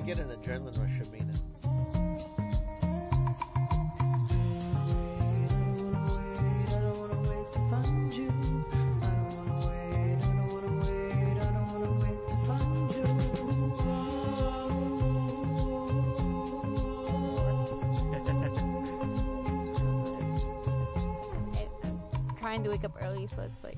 get 0.07 0.19
an 0.19 0.29
adrenaline 0.29 0.79
rush, 0.79 1.05
Amina. 1.05 1.33
trying 22.39 22.63
to 22.63 22.69
wake 22.69 22.85
up 22.85 22.95
early, 23.01 23.27
so 23.35 23.41
it's 23.41 23.61
like, 23.61 23.77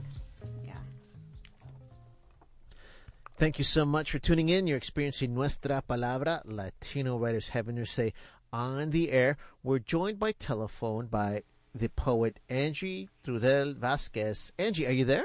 Thank 3.40 3.58
you 3.58 3.64
so 3.64 3.86
much 3.86 4.12
for 4.12 4.20
tuning 4.20 4.50
in. 4.50 4.68
You're 4.68 4.76
experiencing 4.76 5.34
Nuestra 5.34 5.82
Palabra, 5.88 6.42
Latino 6.44 7.16
Writers 7.16 7.48
Heaven 7.48 7.78
to 7.78 7.86
Say 7.86 8.12
on 8.52 8.90
the 8.90 9.14
air. 9.14 9.38
We're 9.64 9.80
joined 9.80 10.20
by 10.20 10.34
telephone 10.34 11.06
by 11.06 11.44
the 11.74 11.88
poet 11.88 12.42
Angie 12.50 13.08
Trudell 13.24 13.78
Vasquez. 13.78 14.52
Angie, 14.60 14.86
are 14.88 14.92
you 14.92 15.06
there? 15.06 15.24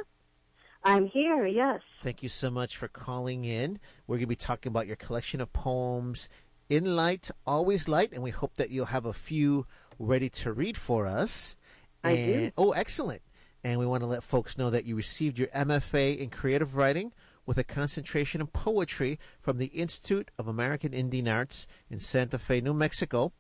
I'm 0.85 1.09
here, 1.09 1.45
yes. 1.45 1.81
Thank 2.05 2.23
you 2.23 2.29
so 2.29 2.53
much 2.53 2.77
for 2.77 2.87
calling 2.87 3.45
in. 3.45 3.81
We're 4.07 4.19
going 4.19 4.27
to 4.27 4.27
be 4.29 4.37
talking 4.37 4.71
about 4.71 4.87
your 4.87 4.95
collection 4.95 5.41
of 5.41 5.53
poems, 5.53 6.29
In 6.69 6.95
Light, 6.95 7.33
Always 7.45 7.89
Light, 7.89 8.13
and 8.13 8.23
we 8.23 8.31
hope 8.31 8.55
that 8.59 8.71
you'll 8.71 8.87
have 8.87 9.07
a 9.07 9.13
few 9.13 9.67
ready 9.99 10.29
to 10.29 10.53
read 10.53 10.77
for 10.77 11.09
us. 11.09 11.57
I 12.05 12.13
and, 12.13 12.27
do. 12.27 12.53
Oh, 12.57 12.71
excellent. 12.71 13.23
And 13.65 13.81
we 13.81 13.87
want 13.87 14.05
to 14.05 14.07
let 14.07 14.23
folks 14.23 14.57
know 14.57 14.71
that 14.71 14.85
you 14.85 14.95
received 14.95 15.37
your 15.37 15.49
MFA 15.49 16.17
in 16.17 16.31
creative 16.31 16.77
writing 16.77 17.13
with 17.47 17.59
a 17.59 17.65
concentration 17.65 18.41
in 18.41 18.47
poetry 18.47 19.19
from 19.41 19.59
the 19.59 19.67
Institute 19.67 20.31
of 20.39 20.49
American 20.49 20.93
Indian 20.93 21.29
Arts 21.29 21.67
in 21.91 22.01
Santa 22.01 22.39
Fe, 22.39 22.61
New 22.61 22.75
Mexico. 22.75 23.33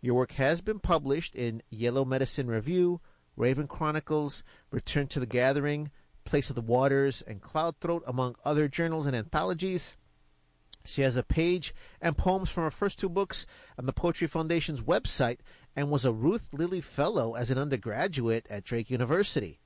Your 0.00 0.14
work 0.14 0.32
has 0.32 0.60
been 0.60 0.78
published 0.78 1.34
in 1.34 1.62
Yellow 1.70 2.04
Medicine 2.04 2.48
Review, 2.48 3.00
Raven 3.36 3.66
Chronicles, 3.66 4.42
Return 4.70 5.06
to 5.08 5.20
the 5.20 5.26
Gathering, 5.26 5.90
Place 6.24 6.50
of 6.50 6.56
the 6.56 6.62
Waters, 6.62 7.22
and 7.26 7.40
Cloud 7.40 7.76
Throat, 7.80 8.02
among 8.06 8.36
other 8.44 8.68
journals 8.68 9.06
and 9.06 9.14
anthologies. 9.14 9.96
She 10.84 11.02
has 11.02 11.16
a 11.16 11.22
page 11.22 11.74
and 12.00 12.18
poems 12.18 12.50
from 12.50 12.64
her 12.64 12.70
first 12.70 12.98
two 12.98 13.08
books 13.08 13.46
on 13.78 13.86
the 13.86 13.92
Poetry 13.92 14.26
Foundation's 14.26 14.80
website 14.80 15.38
and 15.76 15.90
was 15.90 16.04
a 16.04 16.12
Ruth 16.12 16.48
Lilly 16.52 16.80
Fellow 16.80 17.34
as 17.34 17.50
an 17.50 17.58
undergraduate 17.58 18.46
at 18.50 18.64
Drake 18.64 18.90
University. 18.90 19.60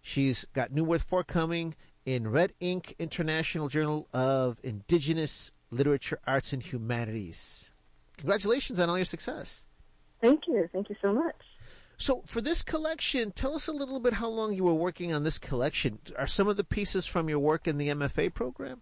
She's 0.00 0.46
got 0.52 0.72
new 0.72 0.84
work 0.84 1.02
forthcoming 1.02 1.74
in 2.04 2.28
Red 2.28 2.52
Ink 2.60 2.94
International 2.98 3.68
Journal 3.68 4.08
of 4.12 4.58
Indigenous 4.62 5.52
Literature, 5.70 6.18
Arts, 6.26 6.52
and 6.52 6.62
Humanities. 6.62 7.70
Congratulations 8.18 8.78
on 8.78 8.90
all 8.90 8.98
your 8.98 9.04
success. 9.04 9.64
Thank 10.20 10.46
you. 10.46 10.68
Thank 10.72 10.88
you 10.88 10.96
so 11.02 11.12
much. 11.12 11.34
So, 11.96 12.22
for 12.26 12.40
this 12.40 12.62
collection, 12.62 13.30
tell 13.32 13.54
us 13.54 13.68
a 13.68 13.72
little 13.72 14.00
bit 14.00 14.14
how 14.14 14.28
long 14.28 14.52
you 14.52 14.64
were 14.64 14.74
working 14.74 15.12
on 15.12 15.22
this 15.22 15.38
collection. 15.38 15.98
Are 16.18 16.26
some 16.26 16.48
of 16.48 16.56
the 16.56 16.64
pieces 16.64 17.06
from 17.06 17.28
your 17.28 17.38
work 17.38 17.68
in 17.68 17.78
the 17.78 17.88
MFA 17.88 18.32
program? 18.34 18.80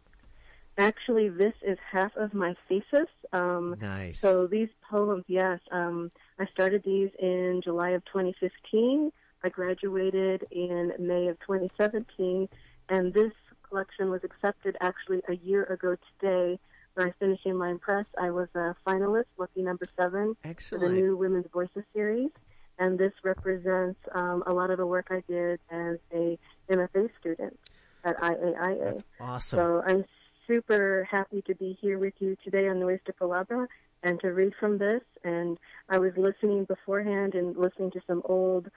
Actually, 0.79 1.29
this 1.29 1.53
is 1.63 1.77
half 1.91 2.17
of 2.17 2.33
my 2.33 2.55
thesis. 2.69 3.09
Um, 3.33 3.77
Nice. 3.81 4.21
So 4.21 4.47
these 4.47 4.69
poems, 4.89 5.25
yes, 5.27 5.61
um, 5.71 6.11
I 6.39 6.47
started 6.47 6.83
these 6.85 7.11
in 7.19 7.61
July 7.63 7.91
of 7.91 8.05
2015. 8.07 9.13
I 9.43 9.49
graduated 9.49 10.47
in 10.51 10.93
May 10.99 11.29
of 11.29 11.39
2017, 11.41 12.49
and 12.91 13.15
this 13.15 13.33
collection 13.67 14.11
was 14.11 14.23
accepted 14.25 14.77
actually 14.81 15.23
a 15.29 15.37
year 15.37 15.65
ago 15.65 15.97
today. 16.21 16.59
by 16.97 17.15
Finishing 17.21 17.57
Line 17.57 17.79
Press, 17.79 18.05
I 18.21 18.31
was 18.31 18.49
a 18.55 18.75
finalist, 18.87 19.27
lucky 19.39 19.63
number 19.63 19.87
seven, 19.97 20.37
for 20.43 20.79
the 20.79 20.89
new 20.93 21.17
Women's 21.17 21.47
Voices 21.53 21.85
series, 21.95 22.31
and 22.79 22.99
this 22.99 23.13
represents 23.23 24.01
um, 24.13 24.43
a 24.47 24.53
lot 24.53 24.71
of 24.71 24.79
the 24.79 24.87
work 24.87 25.07
I 25.11 25.23
did 25.29 25.61
as 25.71 25.99
a 26.13 26.37
MFA 26.69 27.09
student 27.21 27.59
at 28.05 28.21
IAIA. 28.21 28.85
That's 28.85 29.05
awesome. 29.21 29.57
So 29.57 29.83
I'm 29.87 30.05
super 30.49 31.07
happy 31.09 31.43
to 31.43 31.55
be 31.55 31.79
here 31.81 31.99
with 31.99 32.15
you 32.19 32.37
today 32.43 32.69
on 32.69 32.81
Nuestra 32.81 33.15
Palabra 33.15 33.69
and 34.03 34.19
to 34.21 34.29
read 34.33 34.53
from 34.59 34.79
this. 34.79 35.03
And 35.23 35.59
I 35.89 35.99
was 35.99 36.13
listening 36.17 36.65
beforehand 36.65 37.35
and 37.35 37.57
listening 37.57 37.93
to 37.93 38.01
some 38.07 38.23
old 38.25 38.69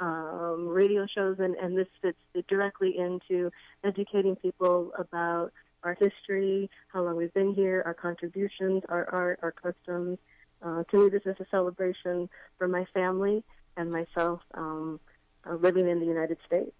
um, 0.00 0.66
radio 0.66 1.06
shows, 1.06 1.36
and, 1.38 1.54
and 1.56 1.76
this 1.76 1.86
fits 2.02 2.18
directly 2.48 2.96
into 2.98 3.50
educating 3.84 4.34
people 4.34 4.92
about 4.98 5.52
our 5.82 5.94
history, 5.94 6.68
how 6.88 7.02
long 7.02 7.16
we've 7.16 7.32
been 7.34 7.54
here, 7.54 7.82
our 7.86 7.94
contributions, 7.94 8.82
our 8.88 9.08
art, 9.10 9.38
our 9.42 9.52
customs. 9.52 10.18
Uh, 10.62 10.82
to 10.90 11.04
me, 11.04 11.10
this 11.10 11.22
is 11.24 11.36
a 11.40 11.46
celebration 11.50 12.28
for 12.58 12.68
my 12.68 12.84
family 12.92 13.42
and 13.76 13.90
myself 13.90 14.40
um, 14.54 15.00
uh, 15.48 15.54
living 15.54 15.88
in 15.88 16.00
the 16.00 16.06
United 16.06 16.38
States. 16.46 16.72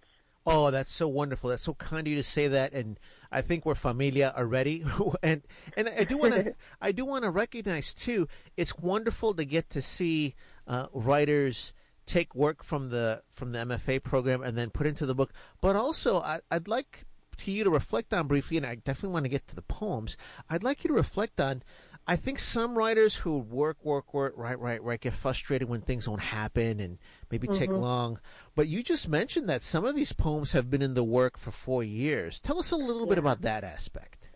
Oh, 0.45 0.71
that's 0.71 0.91
so 0.91 1.07
wonderful. 1.07 1.51
That's 1.51 1.61
so 1.63 1.75
kind 1.75 2.07
of 2.07 2.11
you 2.11 2.17
to 2.17 2.23
say 2.23 2.47
that, 2.47 2.73
and 2.73 2.99
I 3.31 3.41
think 3.41 3.63
we're 3.63 3.75
familia 3.75 4.33
already. 4.35 4.83
and 5.23 5.43
and 5.77 5.87
I 5.87 6.03
do 6.03 6.17
want 6.17 6.33
to 6.33 6.55
I 6.81 6.91
do 6.91 7.05
want 7.05 7.25
to 7.25 7.29
recognize 7.29 7.93
too. 7.93 8.27
It's 8.57 8.77
wonderful 8.77 9.35
to 9.35 9.45
get 9.45 9.69
to 9.71 9.83
see 9.83 10.33
uh, 10.67 10.87
writers 10.93 11.73
take 12.05 12.35
work 12.35 12.63
from 12.63 12.87
the 12.89 13.23
from 13.31 13.51
the 13.51 13.59
MFA 13.59 14.01
program 14.03 14.41
and 14.41 14.57
then 14.57 14.69
put 14.69 14.87
into 14.87 15.05
the 15.05 15.15
book. 15.15 15.31
But 15.61 15.75
also, 15.75 16.19
I, 16.19 16.39
I'd 16.49 16.67
like 16.67 17.05
to 17.37 17.51
you 17.51 17.63
to 17.63 17.69
reflect 17.69 18.13
on 18.13 18.27
briefly, 18.27 18.57
and 18.57 18.65
I 18.65 18.75
definitely 18.75 19.13
want 19.13 19.25
to 19.25 19.29
get 19.29 19.47
to 19.47 19.55
the 19.55 19.61
poems. 19.61 20.17
I'd 20.49 20.63
like 20.63 20.83
you 20.83 20.89
to 20.89 20.93
reflect 20.93 21.39
on. 21.39 21.63
I 22.07 22.15
think 22.15 22.39
some 22.39 22.75
writers 22.75 23.17
who 23.17 23.37
work, 23.37 23.77
work, 23.85 24.13
work, 24.13 24.33
right, 24.35 24.59
right, 24.59 24.81
right, 24.81 24.99
get 24.99 25.13
frustrated 25.13 25.69
when 25.69 25.81
things 25.81 26.05
don't 26.05 26.19
happen 26.19 26.79
and 26.79 26.97
maybe 27.29 27.47
take 27.47 27.69
Mhm. 27.69 27.79
long. 27.79 28.19
But 28.55 28.67
you 28.67 28.81
just 28.81 29.07
mentioned 29.07 29.47
that 29.49 29.61
some 29.61 29.85
of 29.85 29.95
these 29.95 30.11
poems 30.11 30.53
have 30.53 30.69
been 30.69 30.81
in 30.81 30.95
the 30.95 31.03
work 31.03 31.37
for 31.37 31.51
four 31.51 31.83
years. 31.83 32.39
Tell 32.39 32.57
us 32.57 32.71
a 32.71 32.75
little 32.75 33.05
bit 33.05 33.19
about 33.19 33.41
that 33.43 33.63
aspect. 33.63 34.27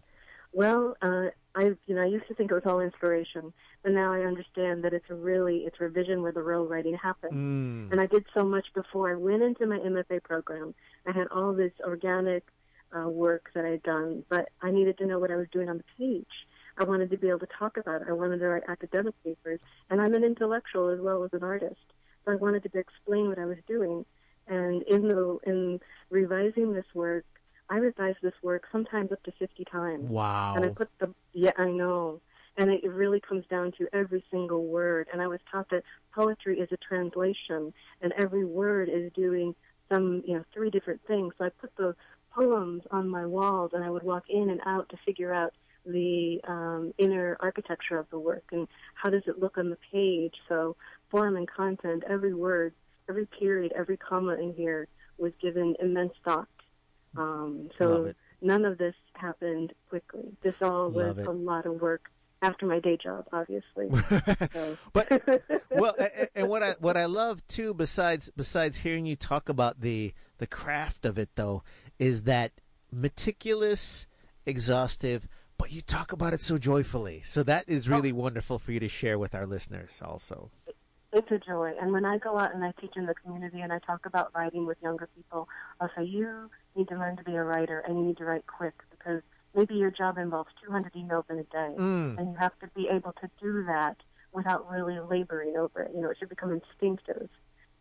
Well, 0.53 0.95
uh, 1.01 1.29
I 1.55 1.75
you 1.85 1.95
know 1.95 2.03
I 2.03 2.05
used 2.05 2.27
to 2.27 2.35
think 2.35 2.51
it 2.51 2.53
was 2.53 2.65
all 2.65 2.79
inspiration, 2.79 3.51
but 3.85 3.93
now 3.93 4.11
I 4.11 4.21
understand 4.21 4.83
that 4.83 4.93
it's 4.93 5.11
a 5.11 5.13
really 5.13 5.57
it's 5.59 5.79
revision 5.79 6.23
where 6.23 6.31
the 6.31 6.41
real 6.41 6.65
writing 6.65 6.95
happens. 6.95 7.33
Mm. 7.33 7.91
And 7.91 8.01
I 8.01 8.07
did 8.07 8.25
so 8.33 8.43
much 8.43 8.65
before 8.73 9.11
I 9.11 9.13
went 9.13 9.43
into 9.43 9.67
my 9.67 9.77
MFA 9.77 10.23
program. 10.23 10.73
I 11.05 11.11
had 11.11 11.27
all 11.27 11.53
this 11.53 11.71
organic 11.81 12.43
uh, 12.97 13.07
work 13.07 13.51
that 13.53 13.63
I 13.63 13.69
had 13.69 13.83
done, 13.83 14.23
but 14.27 14.49
I 14.63 14.71
needed 14.71 14.97
to 14.97 15.05
know 15.05 15.19
what 15.19 15.29
I 15.29 15.35
was 15.35 15.45
doing 15.51 15.69
on 15.69 15.77
the 15.77 15.83
page. 15.99 16.47
I 16.79 16.83
wanted 16.83 17.11
to 17.11 17.17
be 17.17 17.29
able 17.29 17.41
to 17.41 17.47
talk 17.59 17.77
about 17.77 18.01
it. 18.01 18.07
I 18.09 18.13
wanted 18.13 18.39
to 18.39 18.47
write 18.47 18.63
academic 18.67 19.13
papers, 19.23 19.59
and 19.91 20.01
I'm 20.01 20.15
an 20.15 20.23
intellectual 20.23 20.89
as 20.89 20.99
well 20.99 21.23
as 21.23 21.31
an 21.33 21.43
artist. 21.43 21.85
So 22.25 22.31
I 22.31 22.35
wanted 22.37 22.63
to 22.63 22.79
explain 22.79 23.27
what 23.27 23.37
I 23.37 23.45
was 23.45 23.59
doing. 23.67 24.03
And 24.47 24.81
in 24.81 25.07
the 25.09 25.37
in 25.45 25.79
revising 26.09 26.73
this 26.73 26.85
work, 26.95 27.25
I 27.69 27.77
revised 27.77 28.17
this 28.23 28.33
work 28.41 28.63
sometimes 28.71 29.11
up 29.11 29.21
to 29.23 29.31
50 29.37 29.63
times. 29.65 30.09
Wow. 30.09 30.55
And 30.55 30.65
I 30.65 30.69
put 30.69 30.89
the 30.97 31.13
yeah, 31.33 31.51
I 31.55 31.69
know. 31.69 32.21
And 32.57 32.69
it, 32.71 32.89
really 32.89 33.19
comes 33.19 33.45
down 33.49 33.73
to 33.77 33.87
every 33.91 34.23
single 34.31 34.65
word. 34.65 35.07
And 35.11 35.21
I 35.21 35.27
was 35.27 35.39
taught 35.51 35.69
that 35.71 35.83
poetry 36.13 36.59
is 36.59 36.69
a 36.71 36.77
translation, 36.77 37.73
and 38.01 38.13
every 38.17 38.45
word 38.45 38.89
is 38.89 39.11
doing 39.13 39.53
some, 39.91 40.23
you 40.25 40.35
know, 40.35 40.45
three 40.53 40.69
different 40.69 41.01
things. 41.05 41.33
So 41.37 41.45
I 41.45 41.49
put 41.49 41.75
the 41.75 41.95
poems 42.33 42.83
on 42.91 43.09
my 43.09 43.25
walls, 43.25 43.71
and 43.73 43.83
I 43.83 43.89
would 43.89 44.03
walk 44.03 44.23
in 44.29 44.49
and 44.49 44.61
out 44.65 44.87
to 44.89 44.97
figure 45.05 45.33
out 45.33 45.53
the 45.85 46.39
um, 46.47 46.93
inner 46.97 47.37
architecture 47.39 47.97
of 47.97 48.09
the 48.09 48.19
work 48.19 48.45
and 48.51 48.67
how 48.95 49.09
does 49.09 49.21
it 49.27 49.39
look 49.39 49.57
on 49.57 49.69
the 49.69 49.77
page. 49.91 50.33
So 50.49 50.75
form 51.09 51.35
and 51.35 51.47
content, 51.47 52.03
every 52.09 52.33
word, 52.33 52.73
every 53.07 53.27
period, 53.27 53.71
every 53.75 53.97
comma 53.97 54.33
in 54.33 54.53
here 54.53 54.87
was 55.17 55.31
given 55.41 55.75
immense 55.79 56.13
thought. 56.23 56.47
Um, 57.15 57.69
so 57.77 58.13
none 58.41 58.65
of 58.65 58.77
this 58.77 58.95
happened 59.13 59.73
quickly. 59.89 60.35
This 60.43 60.55
all 60.61 60.89
was 60.89 61.17
a 61.17 61.31
lot 61.31 61.65
of 61.65 61.79
work 61.79 62.09
after 62.41 62.65
my 62.65 62.79
day 62.79 62.97
job, 63.01 63.25
obviously. 63.31 63.89
but 64.93 65.21
well, 65.71 65.95
and 66.35 66.47
what 66.47 66.63
I 66.63 66.75
what 66.79 66.97
I 66.97 67.05
love 67.05 67.45
too, 67.47 67.73
besides 67.73 68.31
besides 68.35 68.77
hearing 68.77 69.05
you 69.05 69.15
talk 69.15 69.49
about 69.49 69.81
the 69.81 70.13
the 70.37 70.47
craft 70.47 71.05
of 71.05 71.17
it, 71.17 71.29
though, 71.35 71.63
is 71.99 72.23
that 72.23 72.51
meticulous, 72.91 74.07
exhaustive, 74.45 75.27
but 75.57 75.71
you 75.71 75.81
talk 75.81 76.11
about 76.11 76.33
it 76.33 76.41
so 76.41 76.57
joyfully. 76.57 77.21
So 77.25 77.43
that 77.43 77.65
is 77.67 77.87
oh. 77.87 77.91
really 77.91 78.11
wonderful 78.11 78.59
for 78.59 78.71
you 78.71 78.79
to 78.79 78.89
share 78.89 79.17
with 79.17 79.33
our 79.33 79.45
listeners, 79.45 80.01
also. 80.03 80.51
It's 81.13 81.31
a 81.31 81.37
joy. 81.37 81.71
And 81.81 81.93
when 81.93 82.03
I 82.03 82.17
go 82.17 82.37
out 82.37 82.53
and 82.53 82.61
I 82.63 82.73
teach 82.81 82.91
in 82.97 83.05
the 83.05 83.13
community 83.13 83.61
and 83.61 83.71
I 83.71 83.79
talk 83.79 84.05
about 84.05 84.31
writing 84.35 84.65
with 84.65 84.77
younger 84.83 85.07
people, 85.15 85.47
I'll 85.79 85.89
say, 85.95 86.03
you 86.03 86.49
need 86.75 86.89
to 86.89 86.95
learn 86.95 87.15
to 87.15 87.23
be 87.23 87.35
a 87.35 87.43
writer 87.43 87.79
and 87.87 87.97
you 87.97 88.03
need 88.03 88.17
to 88.17 88.25
write 88.25 88.45
quick 88.47 88.73
because 88.91 89.21
maybe 89.55 89.75
your 89.75 89.91
job 89.91 90.17
involves 90.17 90.49
200 90.63 90.93
emails 90.93 91.29
in 91.29 91.39
a 91.39 91.43
day. 91.43 91.75
Mm. 91.77 92.17
And 92.17 92.31
you 92.31 92.37
have 92.37 92.57
to 92.59 92.67
be 92.75 92.87
able 92.89 93.13
to 93.13 93.29
do 93.41 93.65
that 93.65 93.97
without 94.31 94.69
really 94.69 94.99
laboring 94.99 95.55
over 95.57 95.81
it. 95.83 95.91
You 95.95 96.01
know, 96.01 96.09
it 96.09 96.17
should 96.19 96.29
become 96.29 96.51
instinctive. 96.51 97.29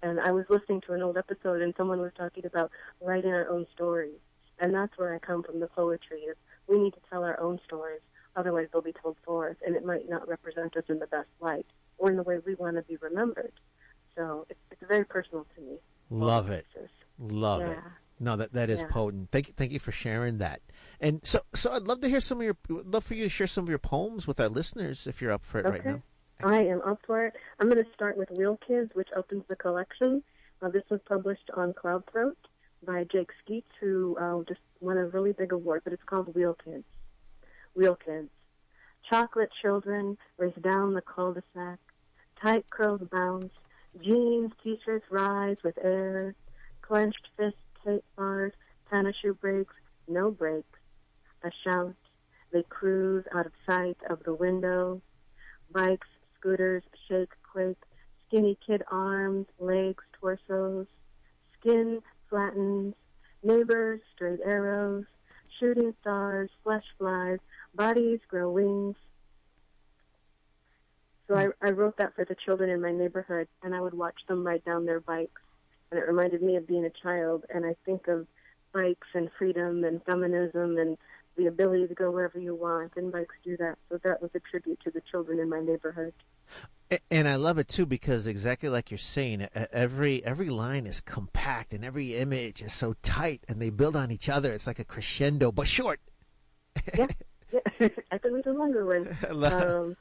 And 0.03 0.21
I 0.21 0.33
was 0.33 0.45
listening 0.49 0.83
to 0.83 0.93
an 0.93 1.03
old 1.03 1.17
episode 1.17 1.63
and 1.63 1.75
someone 1.77 2.01
was 2.01 2.13
talking 2.17 2.45
about 2.45 2.71
writing 3.01 3.33
our 3.33 3.49
own 3.49 3.67
stories. 3.75 4.19
And 4.59 4.73
that's 4.73 4.97
where 4.97 5.15
I 5.15 5.19
come 5.19 5.43
from 5.43 5.61
the 5.61 5.67
poetry 5.67 6.21
is 6.21 6.37
we 6.69 6.79
need 6.79 6.95
to 6.95 7.01
tell 7.11 7.25
our 7.25 7.41
own 7.41 7.59
stories. 7.67 8.01
Otherwise 8.37 8.69
they'll 8.73 8.83
be 8.83 8.93
told 8.93 9.17
for 9.25 9.49
us 9.51 9.57
and 9.67 9.75
it 9.75 9.85
might 9.85 10.09
not 10.09 10.29
represent 10.29 10.77
us 10.77 10.85
in 10.89 10.99
the 10.99 11.07
best 11.07 11.29
light 11.41 11.67
or 11.99 12.11
in 12.11 12.17
the 12.17 12.23
way 12.23 12.39
we 12.45 12.55
want 12.55 12.77
to 12.77 12.83
be 12.83 12.97
remembered. 12.97 13.53
So 14.17 14.47
it's, 14.49 14.61
it's 14.71 14.83
very 14.87 15.05
personal 15.05 15.47
to 15.57 15.61
me. 15.61 15.79
Love 16.11 16.51
it, 16.51 16.67
love 17.19 17.63
it. 17.63 17.79
No, 18.21 18.37
that 18.37 18.53
that 18.53 18.71
is 18.71 18.81
Yeah. 18.81 18.89
potent. 18.89 19.31
Thank 19.31 19.49
you, 19.49 19.55
thank 19.57 19.73
you 19.73 19.79
for 19.81 19.93
sharing 19.93 20.39
that. 20.39 20.61
And 21.01 21.21
so, 21.27 21.41
so 21.55 21.73
I'd 21.73 21.83
love 21.83 22.01
to 22.03 22.09
hear 22.09 22.21
some 22.21 22.39
of 22.39 22.45
your, 22.45 22.57
love 22.69 23.05
for 23.05 23.15
you 23.15 23.25
to 23.25 23.29
share 23.29 23.47
some 23.47 23.65
of 23.65 23.69
your 23.69 23.79
poems 23.79 24.27
with 24.27 24.39
our 24.41 24.49
listeners 24.49 25.07
if 25.07 25.21
you're 25.21 25.33
up 25.33 25.45
for 25.45 25.59
it 25.59 25.65
right 25.65 25.81
Okay. 25.81 25.91
now. 25.91 26.03
I 26.43 26.63
am 26.65 26.81
up 26.83 27.01
for 27.07 27.25
it. 27.27 27.35
I'm 27.61 27.69
going 27.71 27.83
to 27.85 27.91
start 27.93 28.17
with 28.17 28.29
Real 28.31 28.57
Kids, 28.67 28.91
which 28.95 29.09
opens 29.17 29.45
the 29.49 29.57
collection. 29.57 30.23
Uh, 30.63 30.69
this 30.69 30.83
was 30.91 31.01
published 31.07 31.51
on 31.57 31.73
Cloud 31.75 32.05
Throat. 32.11 32.37
by 32.87 33.05
Jake 33.05 33.31
Skeets, 33.43 33.71
who 33.81 34.15
uh, 34.21 34.43
just 34.47 34.61
won 34.81 34.99
a 34.99 35.07
really 35.07 35.33
big 35.33 35.53
award, 35.53 35.81
but 35.85 35.93
it's 35.95 36.03
called 36.05 36.35
Wheel 36.35 36.55
Kids. 36.65 36.85
Wheel 37.75 37.97
Kids. 37.97 38.29
Chocolate 39.09 39.51
children 39.63 40.19
race 40.37 40.55
down 40.61 40.93
the 40.95 41.01
cul-de-sac. 41.01 41.79
Tight 42.41 42.69
curls 42.71 43.01
bounce. 43.11 43.53
Jeans, 44.03 44.53
t-shirts 44.63 45.07
rise 45.11 45.57
with 45.65 45.79
air. 45.83 46.35
Clenched 46.83 47.29
fists, 47.39 47.59
tape 47.85 48.05
bars, 48.17 48.53
tennis 48.91 49.17
shoe 49.21 49.35
breaks, 49.35 49.75
no 50.09 50.31
brakes. 50.31 50.79
A 51.43 51.51
shout. 51.63 51.95
They 52.53 52.63
cruise 52.63 53.25
out 53.35 53.47
of 53.47 53.53
sight 53.67 53.99
of 54.09 54.23
the 54.25 54.35
window. 54.35 55.03
Bikes, 55.73 56.07
scooters, 56.39 56.83
shake, 57.09 57.33
quake. 57.53 57.83
Skinny 58.27 58.57
kid 58.67 58.83
arms, 58.91 59.47
legs, 59.59 60.05
torsos. 60.21 60.87
Skin 61.59 62.01
flattens. 62.31 62.95
Neighbors, 63.43 64.01
straight 64.15 64.41
arrows. 64.45 65.05
Shooting 65.59 65.95
stars, 66.01 66.51
flesh 66.63 66.85
flies. 66.99 67.39
Bodies 67.75 68.21
grow 68.29 68.51
wings. 68.51 68.97
So 71.29 71.35
I, 71.35 71.49
I 71.67 71.71
wrote 71.71 71.97
that 71.99 72.15
for 72.15 72.25
the 72.25 72.37
children 72.45 72.71
in 72.71 72.81
my 72.81 72.93
neighborhood, 72.93 73.49
and 73.63 73.75
I 73.75 73.81
would 73.81 73.95
watch 73.95 74.21
them 74.29 74.47
ride 74.47 74.65
down 74.65 74.85
their 74.85 75.01
bikes. 75.01 75.41
And 75.91 76.01
it 76.01 76.07
reminded 76.07 76.43
me 76.43 76.57
of 76.57 76.67
being 76.67 76.85
a 76.85 76.91
child, 76.91 77.45
and 77.53 77.65
I 77.65 77.77
think 77.85 78.09
of 78.09 78.27
bikes 78.73 79.09
and 79.15 79.31
freedom 79.39 79.85
and 79.85 80.03
feminism 80.05 80.77
and 80.79 80.97
the 81.37 81.47
ability 81.47 81.87
to 81.89 81.95
go 81.95 82.11
wherever 82.11 82.39
you 82.39 82.55
want, 82.55 82.93
and 82.97 83.11
bikes 83.13 83.35
do 83.45 83.57
that. 83.59 83.77
So 83.89 83.99
that 84.05 84.21
was 84.23 84.31
a 84.35 84.41
tribute 84.41 84.81
to 84.85 84.91
the 84.91 85.01
children 85.11 85.39
in 85.39 85.49
my 85.49 85.61
neighborhood. 85.61 86.13
And 87.11 87.27
I 87.27 87.37
love 87.37 87.59
it 87.59 87.67
too 87.69 87.87
because 87.87 88.27
exactly 88.27 88.69
like 88.69 88.91
you're 88.91 88.99
saying, 88.99 89.49
every 89.73 90.25
every 90.25 90.49
line 90.49 90.87
is 90.87 91.01
compact 91.01 91.73
and 91.73 91.85
every 91.85 92.15
image 92.15 92.63
is 92.63 92.73
so 92.73 92.95
tight, 93.03 93.43
and 93.49 93.61
they 93.61 93.71
build 93.71 93.97
on 93.97 94.11
each 94.11 94.29
other. 94.29 94.53
It's 94.53 94.67
like 94.67 94.79
a 94.79 94.85
crescendo, 94.85 95.51
but 95.51 95.67
short. 95.67 96.01
Yeah, 96.97 97.07
I 98.13 98.19
could 98.19 98.33
read 98.33 98.47
a 98.47 98.53
longer 98.53 98.85
one. 98.87 99.17
Love- 99.33 99.97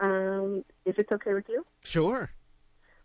Um, 0.00 0.08
um, 0.08 0.64
if 0.84 0.98
it's 0.98 1.12
okay 1.12 1.34
with 1.34 1.48
you? 1.48 1.64
Sure. 1.82 2.30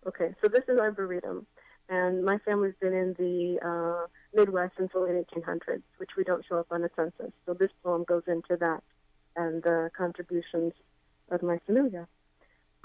Okay, 0.07 0.33
so 0.41 0.47
this 0.47 0.63
is 0.67 0.79
Arboretum, 0.79 1.45
and 1.89 2.23
my 2.23 2.37
family's 2.39 2.75
been 2.79 2.93
in 2.93 3.15
the 3.17 3.59
uh, 3.67 4.07
Midwest 4.35 4.73
since 4.77 4.91
the 4.93 4.99
late 4.99 5.25
1800s, 5.27 5.81
which 5.97 6.11
we 6.15 6.23
don't 6.23 6.45
show 6.45 6.59
up 6.59 6.67
on 6.69 6.81
the 6.81 6.89
census. 6.95 7.33
So 7.45 7.55
this 7.55 7.71
poem 7.83 8.03
goes 8.07 8.23
into 8.27 8.55
that 8.57 8.83
and 9.35 9.63
the 9.63 9.89
contributions 9.97 10.73
of 11.31 11.41
my 11.41 11.59
familia. 11.65 12.07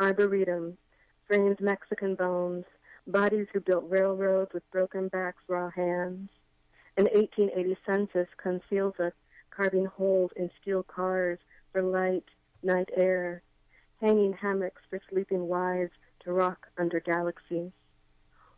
Arboretum, 0.00 0.78
framed 1.26 1.61
Mexican 1.61 2.14
bones, 2.14 2.64
bodies 3.07 3.46
who 3.52 3.61
built 3.61 3.84
railroads 3.88 4.52
with 4.55 4.68
broken 4.70 5.09
backs, 5.09 5.42
raw 5.48 5.70
hands. 5.70 6.30
An 6.96 7.05
1880 7.05 7.76
census 7.84 8.28
conceals 8.42 8.94
us, 8.98 9.12
carving 9.50 9.84
holes 9.84 10.30
in 10.36 10.50
steel 10.62 10.82
cars 10.82 11.38
for 11.72 11.82
light, 11.82 12.24
night 12.62 12.88
air, 12.96 13.42
hanging 14.00 14.32
hammocks 14.32 14.82
for 14.88 15.00
sleeping 15.11 15.46
wives 15.46 15.92
to 16.20 16.32
rock 16.32 16.68
under 16.78 17.00
galaxies. 17.00 17.70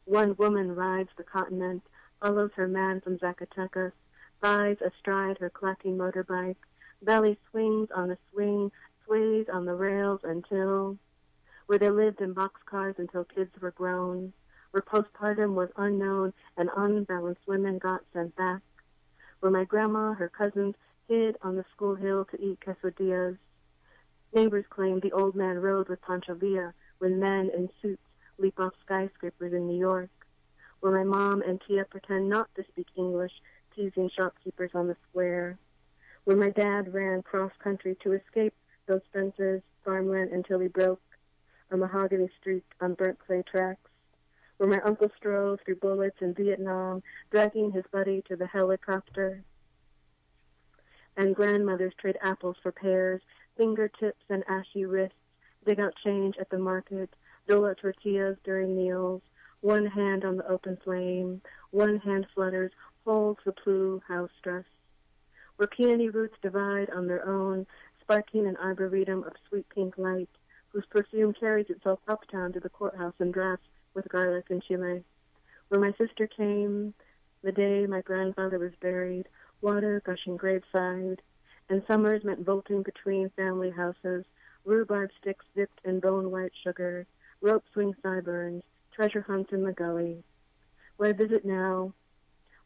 One 0.07 0.37
woman 0.37 0.73
rides 0.73 1.11
the 1.17 1.25
continent, 1.25 1.83
follows 2.21 2.53
her 2.55 2.69
man 2.69 3.01
from 3.01 3.19
Zacatecas, 3.19 3.91
thighs 4.41 4.81
astride 4.81 5.39
her 5.39 5.51
clacking 5.51 5.99
motorbike, 5.99 6.57
belly 7.03 7.37
swings 7.51 7.91
on 7.91 8.13
a 8.13 8.19
swing, 8.31 8.71
sways 9.05 9.49
on 9.49 9.65
the 9.65 9.75
rails 9.75 10.21
until, 10.23 10.97
where 11.67 11.81
they 11.81 11.91
lived 11.91 12.21
in 12.21 12.37
boxcars 12.37 13.01
until 13.01 13.25
kids 13.25 13.51
were 13.61 13.73
grown, 13.73 14.33
where 14.71 14.81
postpartum 14.81 15.57
was 15.57 15.71
unknown 15.77 16.33
and 16.57 16.71
unbalanced 16.77 17.45
women 17.49 17.77
got 17.79 18.05
sent 18.13 18.37
back, 18.37 18.63
where 19.41 19.51
my 19.51 19.65
grandma, 19.65 20.13
her 20.13 20.29
cousins, 20.29 20.77
hid 21.09 21.37
on 21.43 21.57
the 21.57 21.65
school 21.73 21.97
hill 21.97 22.25
to 22.27 22.41
eat 22.41 22.61
quesadillas. 22.61 23.39
Neighbors 24.33 24.67
claim 24.71 25.01
the 25.01 25.13
old 25.13 25.35
man 25.35 25.61
rode 25.61 25.89
with 25.89 26.01
Pancho 26.03 26.35
Villa 26.35 26.75
when 26.99 27.19
men 27.19 27.51
in 27.51 27.69
suits 27.83 28.06
leap 28.39 28.59
off 28.59 28.73
skyscrapers 28.85 29.53
in 29.53 29.67
New 29.67 29.79
York, 29.79 30.11
where 30.81 30.93
my 30.93 31.05
mom 31.05 31.43
and 31.43 31.61
Tia 31.67 31.85
pretend 31.85 32.29
not 32.29 32.49
to 32.55 32.65
speak 32.69 32.89
English, 32.97 33.33
teasing 33.75 34.11
shopkeepers 34.15 34.71
on 34.75 34.89
the 34.89 34.97
square, 35.09 35.59
where 36.25 36.37
my 36.37 36.51
dad 36.51 36.93
ran 36.93 37.23
cross 37.23 37.53
country 37.63 37.97
to 38.03 38.13
escape 38.13 38.55
those 38.87 39.03
fences, 39.13 39.63
farmland 39.85 40.33
until 40.33 40.59
he 40.59 40.69
broke, 40.69 41.01
a 41.71 41.77
mahogany 41.77 42.29
street 42.41 42.65
on 42.81 42.95
burnt 42.95 43.19
clay 43.27 43.43
tracks, 43.51 43.91
where 44.57 44.69
my 44.69 44.81
uncle 44.81 45.11
strode 45.17 45.61
through 45.65 45.77
bullets 45.77 46.17
in 46.21 46.35
Vietnam, 46.35 47.03
dragging 47.31 47.71
his 47.73 47.85
buddy 47.93 48.23
to 48.29 48.37
the 48.37 48.47
helicopter, 48.47 49.43
and 51.17 51.35
grandmothers 51.35 51.95
trade 51.99 52.19
apples 52.23 52.57
for 52.63 52.73
pears, 52.73 53.23
fingertips 53.57 54.23
and 54.29 54.45
ashy 54.49 54.85
wrists, 54.85 55.17
dig 55.65 55.81
out 55.81 55.95
change 56.05 56.37
at 56.39 56.51
the 56.51 56.59
market, 56.59 57.11
out 57.51 57.79
tortillas 57.79 58.37
during 58.45 58.77
meals, 58.77 59.23
one 59.61 59.87
hand 59.87 60.25
on 60.25 60.37
the 60.37 60.47
open 60.49 60.77
flame, 60.85 61.41
one 61.71 61.99
hand 61.99 62.27
flutters, 62.35 62.73
holds 63.05 63.41
the 63.45 63.55
blue 63.65 64.03
house 64.07 64.31
dress. 64.43 64.65
Where 65.57 65.69
peony 65.69 66.11
roots 66.11 66.37
divide 66.43 66.91
on 66.91 67.07
their 67.07 67.27
own, 67.27 67.67
sparking 68.01 68.47
an 68.47 68.57
arboretum 68.57 69.25
of 69.25 69.33
sweet 69.49 69.69
pink 69.69 69.97
light, 69.97 70.29
whose 70.69 70.85
perfume 70.87 71.33
carries 71.33 71.71
itself 71.71 72.01
uptown 72.09 72.53
to 72.53 72.61
the 72.61 72.69
courthouse 72.69 73.15
and 73.19 73.33
drafts 73.33 73.67
with 73.95 74.09
garlic 74.09 74.51
and 74.51 74.63
chile. 74.63 75.03
Where 75.69 75.81
my 75.81 75.93
sister 75.99 76.27
came, 76.27 76.95
the 77.43 77.53
day 77.53 77.87
my 77.87 78.03
grandfather 78.03 78.59
was 78.59 78.73
buried, 78.81 79.27
water 79.61 80.03
gushing 80.05 80.37
graveside, 80.37 81.23
and 81.69 81.83
summers 81.87 82.25
meant 82.25 82.45
vaulting 82.45 82.83
between 82.83 83.31
family 83.31 83.71
houses, 83.71 84.25
rhubarb 84.65 85.11
sticks 85.21 85.45
dipped 85.55 85.81
in 85.85 86.01
bone 86.01 86.31
white 86.31 86.53
sugar, 86.63 87.07
rope 87.41 87.65
swing 87.73 87.95
sideburns, 88.03 88.63
treasure 88.93 89.21
hunts 89.21 89.53
in 89.53 89.63
the 89.63 89.73
gully. 89.73 90.23
Where 90.97 91.11
I 91.11 91.13
visit 91.13 91.45
now, 91.45 91.93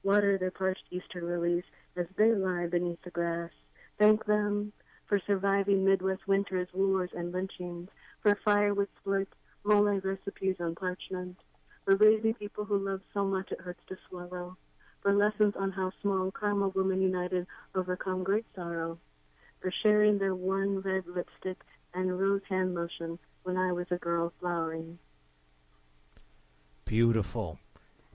water 0.03 0.39
their 0.39 0.51
parched 0.51 0.85
Easter 0.91 1.23
lilies 1.23 1.65
as 1.97 2.07
they 2.17 2.33
lie 2.33 2.67
beneath 2.67 3.03
the 3.03 3.11
grass. 3.11 3.51
Thank 3.99 4.25
them 4.25 4.73
for 5.07 5.21
surviving 5.27 5.85
Midwest 5.85 6.27
winters, 6.29 6.69
wars, 6.73 7.11
and 7.15 7.33
lynchings, 7.33 7.89
for 8.23 8.39
firewood 8.45 8.89
splits, 9.01 9.35
mole 9.65 10.01
recipes 10.05 10.57
on 10.61 10.75
parchment, 10.75 11.37
for 11.85 11.97
raising 11.97 12.35
people 12.35 12.65
who 12.65 12.79
love 12.79 13.01
so 13.13 13.25
much 13.25 13.51
it 13.51 13.61
hurts 13.61 13.83
to 13.89 13.97
swallow, 14.09 14.57
for 15.03 15.13
lessons 15.13 15.55
on 15.57 15.73
how 15.73 15.91
small 16.01 16.31
Carmel 16.31 16.71
women 16.71 17.03
united 17.03 17.47
overcome 17.75 18.23
great 18.23 18.47
sorrow, 18.55 18.99
for 19.61 19.73
sharing 19.83 20.19
their 20.19 20.35
worn 20.35 20.81
red 20.81 21.05
lipstick 21.07 21.59
and 21.93 22.19
rose 22.21 22.43
hand 22.49 22.75
lotion 22.75 23.19
when 23.43 23.57
I 23.57 23.73
was 23.73 23.87
a 23.91 23.97
girl 23.97 24.33
flowering. 24.41 24.99
Beautiful. 26.85 27.59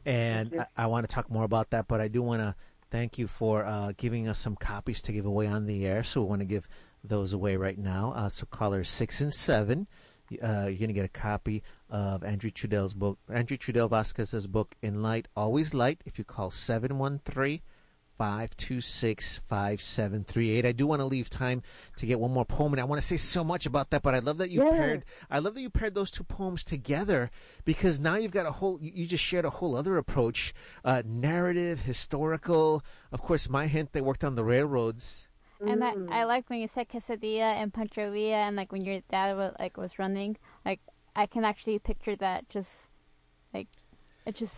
And 0.06 0.60
I, 0.60 0.84
I 0.84 0.88
want 0.88 1.08
to 1.08 1.14
talk 1.14 1.30
more 1.32 1.44
about 1.44 1.72
that, 1.72 1.88
but 1.88 2.00
I 2.00 2.08
do 2.08 2.22
want 2.22 2.42
to 2.42 2.56
thank 2.92 3.18
you 3.18 3.28
for 3.28 3.66
uh, 3.66 3.94
giving 3.98 4.28
us 4.28 4.40
some 4.40 4.56
copies 4.56 5.02
to 5.04 5.12
give 5.12 5.26
away 5.26 5.48
on 5.48 5.66
the 5.66 5.86
air. 5.86 6.04
So 6.04 6.22
we 6.22 6.28
want 6.28 6.42
to 6.42 6.46
give 6.46 6.68
those 7.04 7.34
away 7.34 7.56
right 7.56 7.78
now. 7.78 8.14
Uh, 8.16 8.30
so 8.30 8.46
callers 8.46 8.90
six 8.90 9.22
and 9.22 9.34
seven, 9.34 9.88
uh, 10.44 10.68
you're 10.68 10.78
going 10.78 10.88
to 10.88 10.94
get 10.94 11.06
a 11.06 11.10
copy 11.10 11.64
of 11.90 12.24
Andrew 12.24 12.52
Trudell's 12.52 12.94
book, 12.94 13.20
Andrew 13.30 13.58
Trudell 13.58 13.90
Vasquez's 13.90 14.48
book, 14.48 14.76
In 14.82 15.02
Light, 15.02 15.28
Always 15.36 15.74
Light. 15.74 16.02
If 16.06 16.18
you 16.18 16.26
call 16.26 16.52
713 16.52 17.62
526 18.18 19.42
5738. 19.48 20.66
I 20.66 20.72
do 20.72 20.88
want 20.88 21.02
to 21.02 21.06
leave 21.06 21.30
time 21.30 21.62
to 21.98 22.06
get 22.06 22.20
one 22.20 22.32
more 22.32 22.46
poem, 22.46 22.74
and 22.74 22.82
I 22.82 22.86
want 22.86 23.02
to 23.02 23.08
say 23.08 23.18
so 23.18 23.44
much 23.44 23.66
about 23.66 23.90
that, 23.92 24.02
but 24.02 24.16
I 24.16 24.20
love 24.20 24.38
that 24.38 24.50
you 24.50 24.64
Yeah. 24.64 24.72
paired 24.78 25.06
I 25.30 25.40
love 25.40 25.56
that 25.56 25.62
you 25.62 25.70
paired 25.70 25.96
those 25.96 26.12
two 26.12 26.24
poems 26.24 26.64
together 26.64 27.30
because 27.66 28.00
now 28.00 28.16
you've 28.16 28.32
got 28.32 28.46
a 28.46 28.52
whole 28.52 28.80
you 28.82 28.92
you 28.94 29.06
just 29.06 29.24
shared 29.24 29.46
a 29.46 29.50
whole 29.50 29.76
other 29.76 29.98
approach, 29.98 30.54
uh, 30.84 31.04
narrative, 31.06 31.82
historical. 31.82 32.84
Of 33.12 33.22
course, 33.22 33.50
my 33.50 33.68
hint 33.68 33.94
they 33.94 34.02
worked 34.02 34.24
on 34.24 34.36
the 34.36 34.44
railroads. 34.44 35.28
And 35.66 35.84
I, 35.84 35.94
I 36.12 36.24
liked 36.26 36.50
when 36.50 36.60
you 36.60 36.68
said 36.68 36.90
quesadilla 36.90 37.56
and 37.56 37.74
pancho 37.74 38.12
villa, 38.12 38.36
and 38.48 38.56
like 38.56 38.72
when 38.72 38.84
your 38.84 39.00
dad 39.10 39.36
was 39.38 39.54
like 39.60 39.78
was 39.78 39.98
running, 39.98 40.38
like 40.66 40.82
I 41.16 41.26
can 41.26 41.46
actually 41.46 41.80
picture 41.80 42.16
that 42.18 42.50
just 42.50 42.70
like 43.54 43.68
it 44.26 44.36
just 44.36 44.54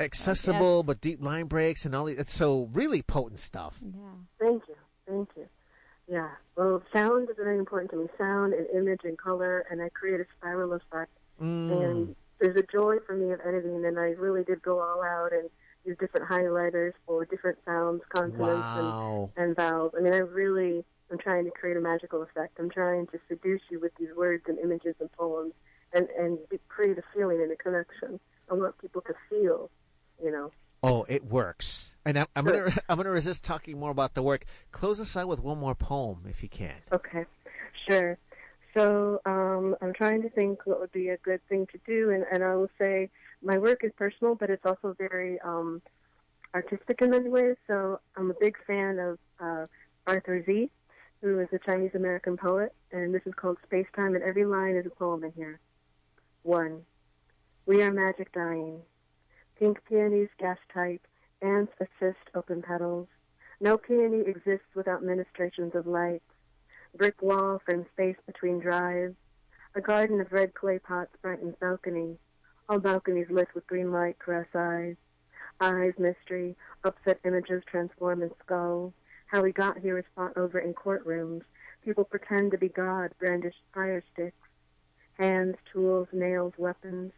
accessible 0.00 0.82
but 0.82 1.00
deep 1.00 1.22
line 1.22 1.46
breaks 1.46 1.84
and 1.84 1.94
all 1.94 2.04
the, 2.04 2.12
it's 2.18 2.32
so 2.34 2.68
really 2.72 3.02
potent 3.02 3.40
stuff. 3.40 3.78
yeah. 3.82 3.92
Thank 4.38 4.62
you. 4.68 4.74
Thank 5.08 5.28
you. 5.36 5.46
Yeah. 6.08 6.28
Well, 6.56 6.82
sound 6.92 7.28
is 7.30 7.36
very 7.36 7.58
important 7.58 7.90
to 7.92 7.96
me. 7.96 8.06
Sound 8.18 8.52
and 8.54 8.66
image 8.74 9.00
and 9.04 9.18
color, 9.18 9.64
and 9.70 9.82
I 9.82 9.88
create 9.88 10.20
a 10.20 10.26
spiral 10.38 10.72
effect. 10.72 11.10
Mm. 11.42 11.84
And 11.84 12.16
there's 12.40 12.56
a 12.56 12.62
joy 12.62 12.96
for 13.06 13.14
me 13.16 13.32
of 13.32 13.40
editing, 13.44 13.84
and 13.84 13.98
I 13.98 14.10
really 14.10 14.44
did 14.44 14.62
go 14.62 14.80
all 14.80 15.02
out 15.02 15.32
and 15.32 15.48
use 15.84 15.96
different 15.98 16.28
highlighters 16.28 16.92
for 17.06 17.24
different 17.24 17.58
sounds, 17.64 18.02
consonants, 18.14 18.40
Wow. 18.40 19.30
and, 19.36 19.46
and 19.46 19.56
vowels. 19.56 19.92
I 19.96 20.00
mean, 20.00 20.12
I 20.14 20.18
really 20.18 20.84
am 21.10 21.18
trying 21.18 21.44
to 21.44 21.50
create 21.50 21.76
a 21.76 21.80
magical 21.80 22.22
effect. 22.22 22.58
I'm 22.58 22.70
trying 22.70 23.06
to 23.08 23.18
seduce 23.28 23.62
you 23.70 23.80
with 23.80 23.92
these 23.98 24.08
words 24.16 24.44
and 24.48 24.58
images 24.58 24.94
and 25.00 25.10
poems, 25.12 25.52
and 25.92 26.08
and 26.18 26.38
create 26.68 26.98
a 26.98 27.02
feeling 27.14 27.40
and 27.42 27.50
a 27.52 27.56
connection. 27.56 28.18
I 28.50 28.54
want 28.54 28.78
people 28.78 29.00
to 29.02 29.14
feel, 29.28 29.70
you 30.22 30.30
know, 30.30 30.50
Oh, 30.82 31.04
it 31.08 31.24
works. 31.24 31.92
And 32.04 32.18
I'm, 32.18 32.26
I'm 32.36 32.44
gonna 32.44 32.72
I'm 32.88 32.96
gonna 32.96 33.10
resist 33.10 33.44
talking 33.44 33.78
more 33.78 33.90
about 33.90 34.14
the 34.14 34.22
work. 34.22 34.44
Close 34.72 35.00
us 35.00 35.16
out 35.16 35.28
with 35.28 35.40
one 35.40 35.58
more 35.58 35.74
poem, 35.74 36.24
if 36.28 36.42
you 36.42 36.48
can. 36.48 36.76
Okay, 36.92 37.24
sure. 37.88 38.18
So 38.76 39.20
um, 39.24 39.74
I'm 39.80 39.94
trying 39.94 40.22
to 40.22 40.28
think 40.28 40.66
what 40.66 40.80
would 40.80 40.92
be 40.92 41.08
a 41.08 41.16
good 41.16 41.40
thing 41.48 41.66
to 41.72 41.78
do, 41.86 42.10
and, 42.10 42.24
and 42.30 42.44
I 42.44 42.54
will 42.54 42.70
say 42.78 43.08
my 43.42 43.56
work 43.56 43.82
is 43.82 43.92
personal, 43.96 44.34
but 44.34 44.50
it's 44.50 44.66
also 44.66 44.94
very 44.98 45.40
um, 45.40 45.80
artistic 46.54 47.00
in 47.00 47.10
many 47.10 47.30
ways. 47.30 47.56
So 47.66 48.00
I'm 48.16 48.30
a 48.30 48.34
big 48.38 48.56
fan 48.66 48.98
of 48.98 49.18
uh, 49.40 49.64
Arthur 50.06 50.44
Sze, 50.46 50.68
who 51.22 51.40
is 51.40 51.48
a 51.52 51.58
Chinese 51.58 51.92
American 51.94 52.36
poet, 52.36 52.74
and 52.92 53.14
this 53.14 53.22
is 53.24 53.32
called 53.34 53.56
Space 53.64 53.86
Time, 53.96 54.14
and 54.14 54.22
every 54.22 54.44
line 54.44 54.76
is 54.76 54.84
a 54.84 54.90
poem 54.90 55.24
in 55.24 55.32
here. 55.32 55.58
One, 56.42 56.82
we 57.64 57.82
are 57.82 57.90
magic 57.90 58.30
dying. 58.32 58.82
Pink 59.58 59.82
peonies 59.88 60.28
gas 60.38 60.58
type, 60.72 61.00
ants 61.40 61.72
assist 61.80 62.18
open 62.34 62.60
petals. 62.60 63.08
No 63.58 63.78
peony 63.78 64.20
exists 64.20 64.74
without 64.74 65.02
ministrations 65.02 65.74
of 65.74 65.86
light. 65.86 66.22
Brick 66.94 67.22
wall 67.22 67.62
from 67.64 67.86
space 67.94 68.18
between 68.26 68.60
drives. 68.60 69.16
A 69.74 69.80
garden 69.80 70.20
of 70.20 70.30
red 70.30 70.52
clay 70.52 70.78
pots 70.78 71.16
brightens 71.22 71.54
balcony. 71.58 72.18
All 72.68 72.78
balconies 72.78 73.30
lit 73.30 73.48
with 73.54 73.66
green 73.66 73.92
light 73.92 74.18
caress 74.18 74.48
eyes. 74.54 74.96
Eyes 75.58 75.94
mystery, 75.98 76.54
upset 76.84 77.18
images 77.24 77.62
transform 77.64 78.22
in 78.22 78.30
skulls. 78.44 78.92
How 79.28 79.40
we 79.42 79.52
got 79.52 79.78
here 79.78 79.96
is 79.96 80.04
fought 80.14 80.36
over 80.36 80.58
in 80.58 80.74
courtrooms. 80.74 81.44
People 81.82 82.04
pretend 82.04 82.50
to 82.50 82.58
be 82.58 82.68
God, 82.68 83.10
brandish 83.18 83.56
fire 83.72 84.04
sticks. 84.12 84.36
Hands, 85.14 85.56
tools, 85.72 86.08
nails, 86.12 86.52
weapons. 86.58 87.12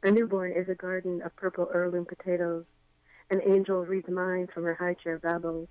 A 0.00 0.12
newborn 0.12 0.52
is 0.52 0.68
a 0.68 0.76
garden 0.76 1.22
of 1.22 1.34
purple 1.34 1.68
heirloom 1.74 2.04
potatoes. 2.04 2.64
An 3.30 3.42
angel 3.44 3.84
reads 3.84 4.08
minds 4.08 4.52
from 4.52 4.62
her 4.62 4.74
high 4.74 4.94
chair 4.94 5.18
babbles. 5.18 5.68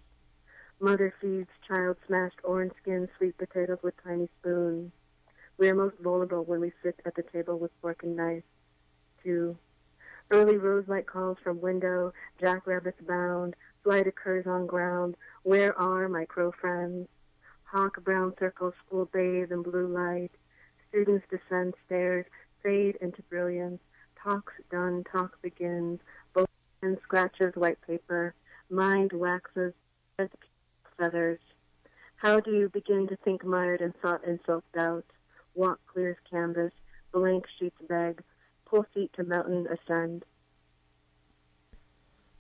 Mother 0.82 1.14
feeds 1.22 1.50
child 1.66 1.96
smashed 2.06 2.42
orange 2.44 2.74
skin 2.82 3.08
sweet 3.18 3.38
potatoes 3.38 3.80
with 3.82 3.96
tiny 4.04 4.28
spoons. 4.38 4.92
We 5.58 5.70
are 5.70 5.76
most 5.76 5.98
vulnerable 6.00 6.44
when 6.44 6.60
we 6.60 6.74
sit 6.84 7.00
at 7.06 7.16
the 7.16 7.24
table 7.24 7.58
with 7.58 7.72
fork 7.82 8.04
and 8.04 8.18
knife. 8.18 8.44
Two. 9.24 9.58
Early 10.30 10.58
roselight 10.58 11.06
calls 11.06 11.38
from 11.42 11.62
window, 11.62 12.14
jackrabbits 12.38 13.00
bound, 13.00 13.56
flight 13.82 14.08
occurs 14.08 14.46
on 14.46 14.68
ground. 14.68 15.16
Where 15.44 15.74
are 15.80 16.10
my 16.10 16.26
crow 16.26 16.52
friends? 16.52 17.08
Hawk 17.64 18.04
brown 18.04 18.34
circles 18.38 18.74
school 18.86 19.06
bathe 19.06 19.54
in 19.54 19.64
blue 19.64 19.88
light. 19.88 20.32
Students 20.90 21.26
descend 21.30 21.76
stairs, 21.86 22.26
fade 22.62 22.98
into 22.98 23.22
brilliance. 23.24 23.82
Talk's 24.28 24.54
done, 24.70 25.06
talk 25.10 25.42
begins. 25.42 26.02
Both 26.34 26.50
hand 26.84 26.98
scratches 27.02 27.56
white 27.56 27.80
paper. 27.88 28.36
Mind 28.70 29.14
waxes 29.14 29.74
feathers. 30.98 31.40
How 32.18 32.42
do 32.42 32.52
you 32.52 32.68
begin 32.68 33.08
to 33.08 33.16
think 33.24 33.46
mired 33.46 33.80
and 33.80 33.94
sought 34.02 34.28
and 34.28 34.38
self-doubt? 34.46 35.06
Walk 35.56 35.80
clears 35.88 36.18
canvas, 36.30 36.74
blank 37.14 37.46
sheets 37.58 37.78
beg, 37.88 38.22
pull 38.66 38.86
feet 38.94 39.14
to 39.14 39.24
mountain 39.24 39.66
ascend. 39.68 40.26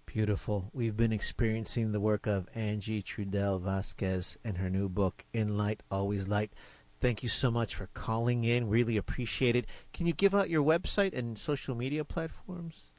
Beautiful. 0.05 0.69
We've 0.73 0.97
been 0.97 1.13
experiencing 1.13 1.93
the 1.93 2.01
work 2.01 2.27
of 2.27 2.49
Angie 2.53 3.01
Trudell 3.01 3.61
Vasquez 3.61 4.37
and 4.43 4.57
her 4.57 4.69
new 4.69 4.89
book, 4.89 5.23
In 5.31 5.57
Light, 5.57 5.83
Always 5.89 6.27
Light. 6.27 6.51
Thank 6.99 7.21
you 7.21 7.29
so 7.29 7.51
much 7.51 7.75
for 7.75 7.87
calling 7.93 8.43
in. 8.43 8.69
Really 8.69 8.97
appreciate 8.97 9.55
it. 9.55 9.65
Can 9.93 10.07
you 10.07 10.13
give 10.13 10.33
out 10.33 10.49
your 10.49 10.63
website 10.63 11.15
and 11.15 11.37
social 11.37 11.75
media 11.75 12.03
platforms? 12.03 12.91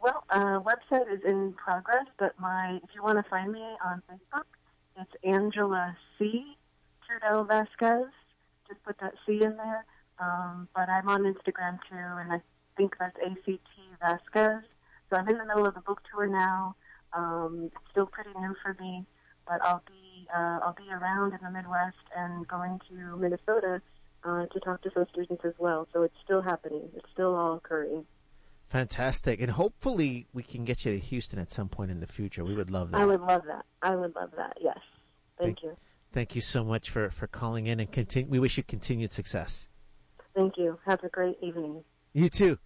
Well, 0.00 0.24
uh, 0.30 0.60
website 0.60 1.12
is 1.12 1.20
in 1.24 1.54
progress, 1.54 2.06
but 2.18 2.38
my 2.38 2.78
if 2.84 2.90
you 2.94 3.02
want 3.02 3.22
to 3.22 3.28
find 3.28 3.50
me 3.50 3.64
on 3.84 4.02
Facebook, 4.10 4.44
it's 4.96 5.12
Angela 5.24 5.96
C. 6.18 6.56
Trudell 7.08 7.48
Vasquez. 7.48 8.06
Just 8.68 8.82
put 8.84 8.98
that 9.00 9.14
C 9.26 9.42
in 9.42 9.56
there. 9.56 9.84
Um, 10.20 10.68
but 10.74 10.88
I'm 10.88 11.08
on 11.08 11.22
Instagram 11.22 11.78
too, 11.88 11.96
and 11.96 12.32
I 12.32 12.40
think 12.76 12.96
that's 13.00 13.16
ACT 13.24 13.60
Vasquez. 14.00 14.62
So 15.10 15.16
I'm 15.16 15.28
in 15.28 15.38
the 15.38 15.46
middle 15.46 15.66
of 15.66 15.74
the 15.74 15.80
book 15.80 16.02
tour 16.12 16.26
now. 16.26 16.76
Um, 17.12 17.70
it's 17.72 17.90
still 17.90 18.06
pretty 18.06 18.30
new 18.38 18.54
for 18.62 18.76
me, 18.80 19.06
but 19.46 19.62
I'll 19.62 19.82
be 19.86 20.07
uh, 20.34 20.60
I'll 20.62 20.74
be 20.74 20.90
around 20.90 21.32
in 21.32 21.38
the 21.42 21.50
Midwest 21.50 21.96
and 22.16 22.46
going 22.46 22.80
to 22.90 23.16
Minnesota 23.16 23.80
uh, 24.24 24.46
to 24.46 24.60
talk 24.60 24.82
to 24.82 24.90
some 24.92 25.06
students 25.12 25.44
as 25.44 25.54
well. 25.58 25.88
So 25.92 26.02
it's 26.02 26.14
still 26.24 26.42
happening. 26.42 26.88
It's 26.96 27.06
still 27.12 27.34
all 27.34 27.54
occurring. 27.56 28.04
Fantastic. 28.68 29.40
And 29.40 29.50
hopefully 29.50 30.26
we 30.32 30.42
can 30.42 30.64
get 30.64 30.84
you 30.84 30.92
to 30.92 30.98
Houston 30.98 31.38
at 31.38 31.50
some 31.52 31.68
point 31.68 31.90
in 31.90 32.00
the 32.00 32.06
future. 32.06 32.44
We 32.44 32.54
would 32.54 32.70
love 32.70 32.90
that. 32.90 33.00
I 33.00 33.06
would 33.06 33.20
love 33.20 33.42
that. 33.46 33.64
I 33.82 33.94
would 33.96 34.14
love 34.14 34.30
that. 34.36 34.58
Yes. 34.60 34.78
Thank, 35.38 35.62
you. 35.62 35.76
Thank 36.12 36.34
you 36.34 36.40
so 36.40 36.64
much 36.64 36.90
for, 36.90 37.10
for 37.10 37.26
calling 37.26 37.66
in 37.66 37.80
and 37.80 37.90
continue. 37.90 38.30
We 38.30 38.38
wish 38.38 38.56
you 38.56 38.62
continued 38.62 39.12
success. 39.12 39.68
Thank 40.34 40.58
you. 40.58 40.78
Have 40.84 41.02
a 41.02 41.08
great 41.08 41.38
evening. 41.42 41.84
You 42.12 42.28
too. 42.28 42.58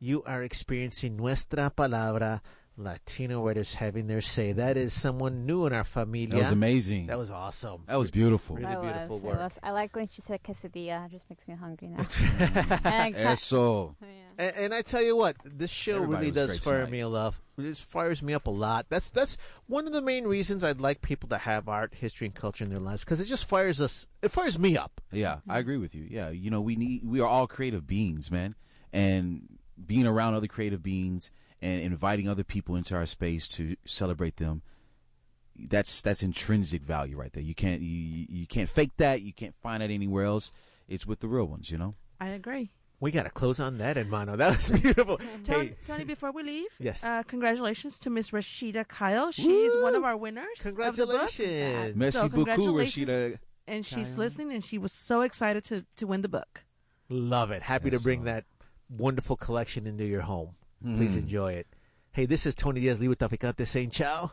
You 0.00 0.22
are 0.24 0.42
experiencing 0.42 1.16
Nuestra 1.16 1.70
Palabra, 1.70 2.40
Latino 2.76 3.42
writers 3.44 3.74
having 3.74 4.06
their 4.06 4.20
say. 4.20 4.52
That 4.52 4.76
is 4.76 4.92
someone 4.92 5.44
new 5.44 5.66
in 5.66 5.72
our 5.72 5.84
familia. 5.84 6.28
That 6.34 6.38
was 6.38 6.50
amazing. 6.52 7.06
That 7.06 7.18
was 7.18 7.30
awesome. 7.30 7.82
That 7.86 7.98
was 7.98 8.10
beautiful. 8.10 8.56
Really 8.56 8.68
That 8.68 8.80
beautiful 8.82 9.18
was, 9.18 9.34
it 9.34 9.38
work. 9.38 9.52
I 9.62 9.70
like 9.72 9.94
when 9.94 10.08
she 10.08 10.22
said 10.22 10.42
quesadilla. 10.42 11.06
It 11.06 11.12
just 11.12 11.28
makes 11.28 11.46
me 11.46 11.54
hungry 11.54 11.88
now. 11.88 12.06
And 12.38 12.86
I 12.86 13.10
got- 13.10 13.18
Eso. 13.20 13.96
And, 14.38 14.56
and 14.56 14.74
I 14.74 14.80
tell 14.80 15.02
you 15.02 15.16
what, 15.16 15.36
this 15.44 15.70
show 15.70 15.96
Everybody 15.96 16.16
really 16.16 16.30
does 16.30 16.58
fire 16.60 16.86
tonight. 16.86 16.90
me 16.92 17.02
up. 17.02 17.34
It 17.58 17.76
fires 17.76 18.22
me 18.22 18.32
up 18.32 18.46
a 18.46 18.50
lot. 18.50 18.86
That's 18.88 19.10
that's 19.10 19.36
one 19.66 19.86
of 19.86 19.92
the 19.92 20.00
main 20.00 20.24
reasons 20.24 20.64
I'd 20.64 20.80
like 20.80 21.02
people 21.02 21.28
to 21.28 21.36
have 21.36 21.68
art, 21.68 21.92
history, 21.94 22.26
and 22.26 22.34
culture 22.34 22.64
in 22.64 22.70
their 22.70 22.78
lives 22.78 23.04
because 23.04 23.20
it 23.20 23.26
just 23.26 23.44
fires 23.44 23.82
us. 23.82 24.06
It 24.22 24.30
fires 24.30 24.58
me 24.58 24.78
up. 24.78 25.02
Yeah, 25.12 25.40
I 25.46 25.58
agree 25.58 25.76
with 25.76 25.94
you. 25.94 26.06
Yeah, 26.08 26.30
you 26.30 26.50
know, 26.50 26.62
we 26.62 26.76
need 26.76 27.04
we 27.04 27.20
are 27.20 27.26
all 27.26 27.46
creative 27.46 27.86
beings, 27.86 28.30
man, 28.30 28.54
and 28.94 29.58
being 29.86 30.06
around 30.06 30.32
other 30.34 30.46
creative 30.46 30.82
beings 30.82 31.30
and 31.62 31.82
inviting 31.82 32.28
other 32.28 32.44
people 32.44 32.76
into 32.76 32.94
our 32.94 33.06
space 33.06 33.46
to 33.48 33.76
celebrate 33.84 34.36
them. 34.36 34.62
That's 35.58 36.00
that's 36.00 36.22
intrinsic 36.22 36.82
value 36.82 37.16
right 37.18 37.32
there. 37.32 37.42
You 37.42 37.54
can't 37.54 37.82
you 37.82 38.26
you 38.28 38.46
can't 38.46 38.68
fake 38.68 38.92
that. 38.96 39.20
You 39.22 39.32
can't 39.32 39.54
find 39.62 39.82
that 39.82 39.90
anywhere 39.90 40.24
else. 40.24 40.52
It's 40.88 41.06
with 41.06 41.20
the 41.20 41.28
real 41.28 41.44
ones, 41.44 41.70
you 41.70 41.76
know. 41.78 41.94
I 42.20 42.28
agree. 42.28 42.70
We 42.98 43.10
got 43.10 43.22
to 43.22 43.30
close 43.30 43.58
on 43.60 43.78
that, 43.78 43.96
hermano. 43.96 44.36
That 44.36 44.56
was 44.56 44.70
beautiful. 44.80 45.18
Tony, 45.44 45.68
hey, 45.68 45.76
Tony, 45.86 46.04
before 46.04 46.32
we 46.32 46.42
leave, 46.42 46.68
Yes. 46.78 47.02
uh, 47.02 47.22
congratulations 47.22 47.98
to 48.00 48.10
Miss 48.10 48.30
Rashida 48.30 48.86
Kyle. 48.88 49.32
She's 49.32 49.72
one 49.82 49.94
of 49.94 50.04
our 50.04 50.16
winners. 50.18 50.44
of 50.58 50.64
the 50.64 50.70
book. 50.72 50.94
Congratulations. 50.96 51.96
Merci 51.96 52.18
So 52.18 52.28
beaucoup, 52.28 52.46
congratulations. 52.56 53.06
Rashida. 53.08 53.38
And 53.66 53.86
she's 53.86 54.10
Kyle. 54.10 54.18
listening, 54.18 54.52
and 54.52 54.62
she 54.62 54.76
was 54.76 54.92
so 54.92 55.22
excited 55.22 55.64
to, 55.66 55.86
to 55.96 56.06
win 56.06 56.20
the 56.20 56.28
book. 56.28 56.64
Love 57.08 57.50
it. 57.52 57.62
Happy 57.62 57.88
to 57.90 58.00
bring 58.00 58.20
so. 58.20 58.24
that 58.26 58.44
wonderful 58.90 59.36
collection 59.36 59.86
into 59.86 60.04
your 60.04 60.20
home. 60.22 60.50
Please 60.82 61.14
Mhm. 61.14 61.18
enjoy 61.20 61.52
it. 61.52 61.66
Hey, 62.12 62.26
this 62.26 62.46
is 62.46 62.54
Tony 62.54 62.80
Diaz 62.80 62.98
Librotraficante 62.98 63.66
saying 63.66 63.90
ciao. 63.90 64.32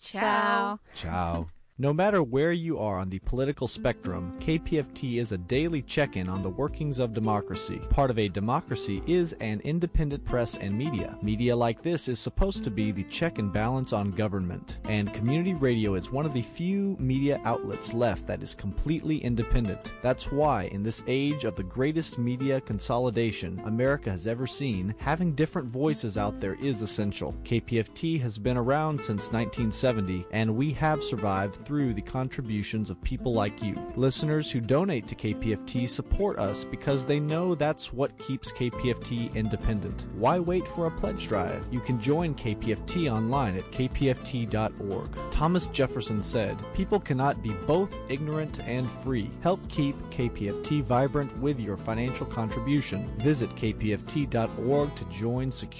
Ciao. 0.00 0.78
Ciao. 0.94 1.48
No 1.76 1.92
matter 1.92 2.22
where 2.22 2.52
you 2.52 2.78
are 2.78 3.00
on 3.00 3.10
the 3.10 3.18
political 3.18 3.66
spectrum, 3.66 4.38
KPFT 4.38 5.18
is 5.18 5.32
a 5.32 5.38
daily 5.38 5.82
check 5.82 6.16
in 6.16 6.28
on 6.28 6.40
the 6.40 6.48
workings 6.48 7.00
of 7.00 7.12
democracy. 7.12 7.80
Part 7.90 8.12
of 8.12 8.18
a 8.20 8.28
democracy 8.28 9.02
is 9.08 9.32
an 9.40 9.60
independent 9.64 10.24
press 10.24 10.56
and 10.56 10.78
media. 10.78 11.18
Media 11.20 11.56
like 11.56 11.82
this 11.82 12.06
is 12.06 12.20
supposed 12.20 12.62
to 12.62 12.70
be 12.70 12.92
the 12.92 13.02
check 13.02 13.38
and 13.40 13.52
balance 13.52 13.92
on 13.92 14.12
government. 14.12 14.78
And 14.84 15.12
community 15.12 15.54
radio 15.54 15.94
is 15.94 16.12
one 16.12 16.24
of 16.24 16.32
the 16.32 16.42
few 16.42 16.96
media 17.00 17.40
outlets 17.44 17.92
left 17.92 18.28
that 18.28 18.40
is 18.40 18.54
completely 18.54 19.16
independent. 19.16 19.94
That's 20.00 20.30
why, 20.30 20.66
in 20.66 20.84
this 20.84 21.02
age 21.08 21.42
of 21.42 21.56
the 21.56 21.64
greatest 21.64 22.18
media 22.18 22.60
consolidation 22.60 23.60
America 23.64 24.12
has 24.12 24.28
ever 24.28 24.46
seen, 24.46 24.94
having 24.98 25.32
different 25.32 25.70
voices 25.70 26.16
out 26.16 26.40
there 26.40 26.54
is 26.54 26.82
essential. 26.82 27.34
KPFT 27.42 28.20
has 28.20 28.38
been 28.38 28.56
around 28.56 29.00
since 29.00 29.32
1970, 29.32 30.24
and 30.30 30.54
we 30.54 30.72
have 30.74 31.02
survived 31.02 31.63
through 31.64 31.94
the 31.94 32.02
contributions 32.02 32.90
of 32.90 33.00
people 33.02 33.32
like 33.32 33.62
you. 33.62 33.74
Listeners 33.96 34.50
who 34.50 34.60
donate 34.60 35.08
to 35.08 35.14
KPFT 35.14 35.88
support 35.88 36.38
us 36.38 36.64
because 36.64 37.04
they 37.04 37.18
know 37.18 37.54
that's 37.54 37.92
what 37.92 38.18
keeps 38.18 38.52
KPFT 38.52 39.34
independent. 39.34 40.06
Why 40.14 40.38
wait 40.38 40.66
for 40.68 40.86
a 40.86 40.90
pledge 40.90 41.28
drive? 41.28 41.64
You 41.70 41.80
can 41.80 42.00
join 42.00 42.34
KPFT 42.34 43.12
online 43.12 43.56
at 43.56 43.64
kpft.org. 43.64 45.08
Thomas 45.30 45.68
Jefferson 45.68 46.22
said, 46.22 46.56
People 46.74 47.00
cannot 47.00 47.42
be 47.42 47.52
both 47.66 47.94
ignorant 48.08 48.60
and 48.68 48.90
free. 49.02 49.30
Help 49.40 49.66
keep 49.68 49.96
KPFT 50.10 50.82
vibrant 50.82 51.36
with 51.38 51.58
your 51.58 51.76
financial 51.76 52.26
contribution. 52.26 53.10
Visit 53.18 53.50
kpft.org 53.56 54.94
to 54.94 55.04
join 55.06 55.50
secure 55.50 55.64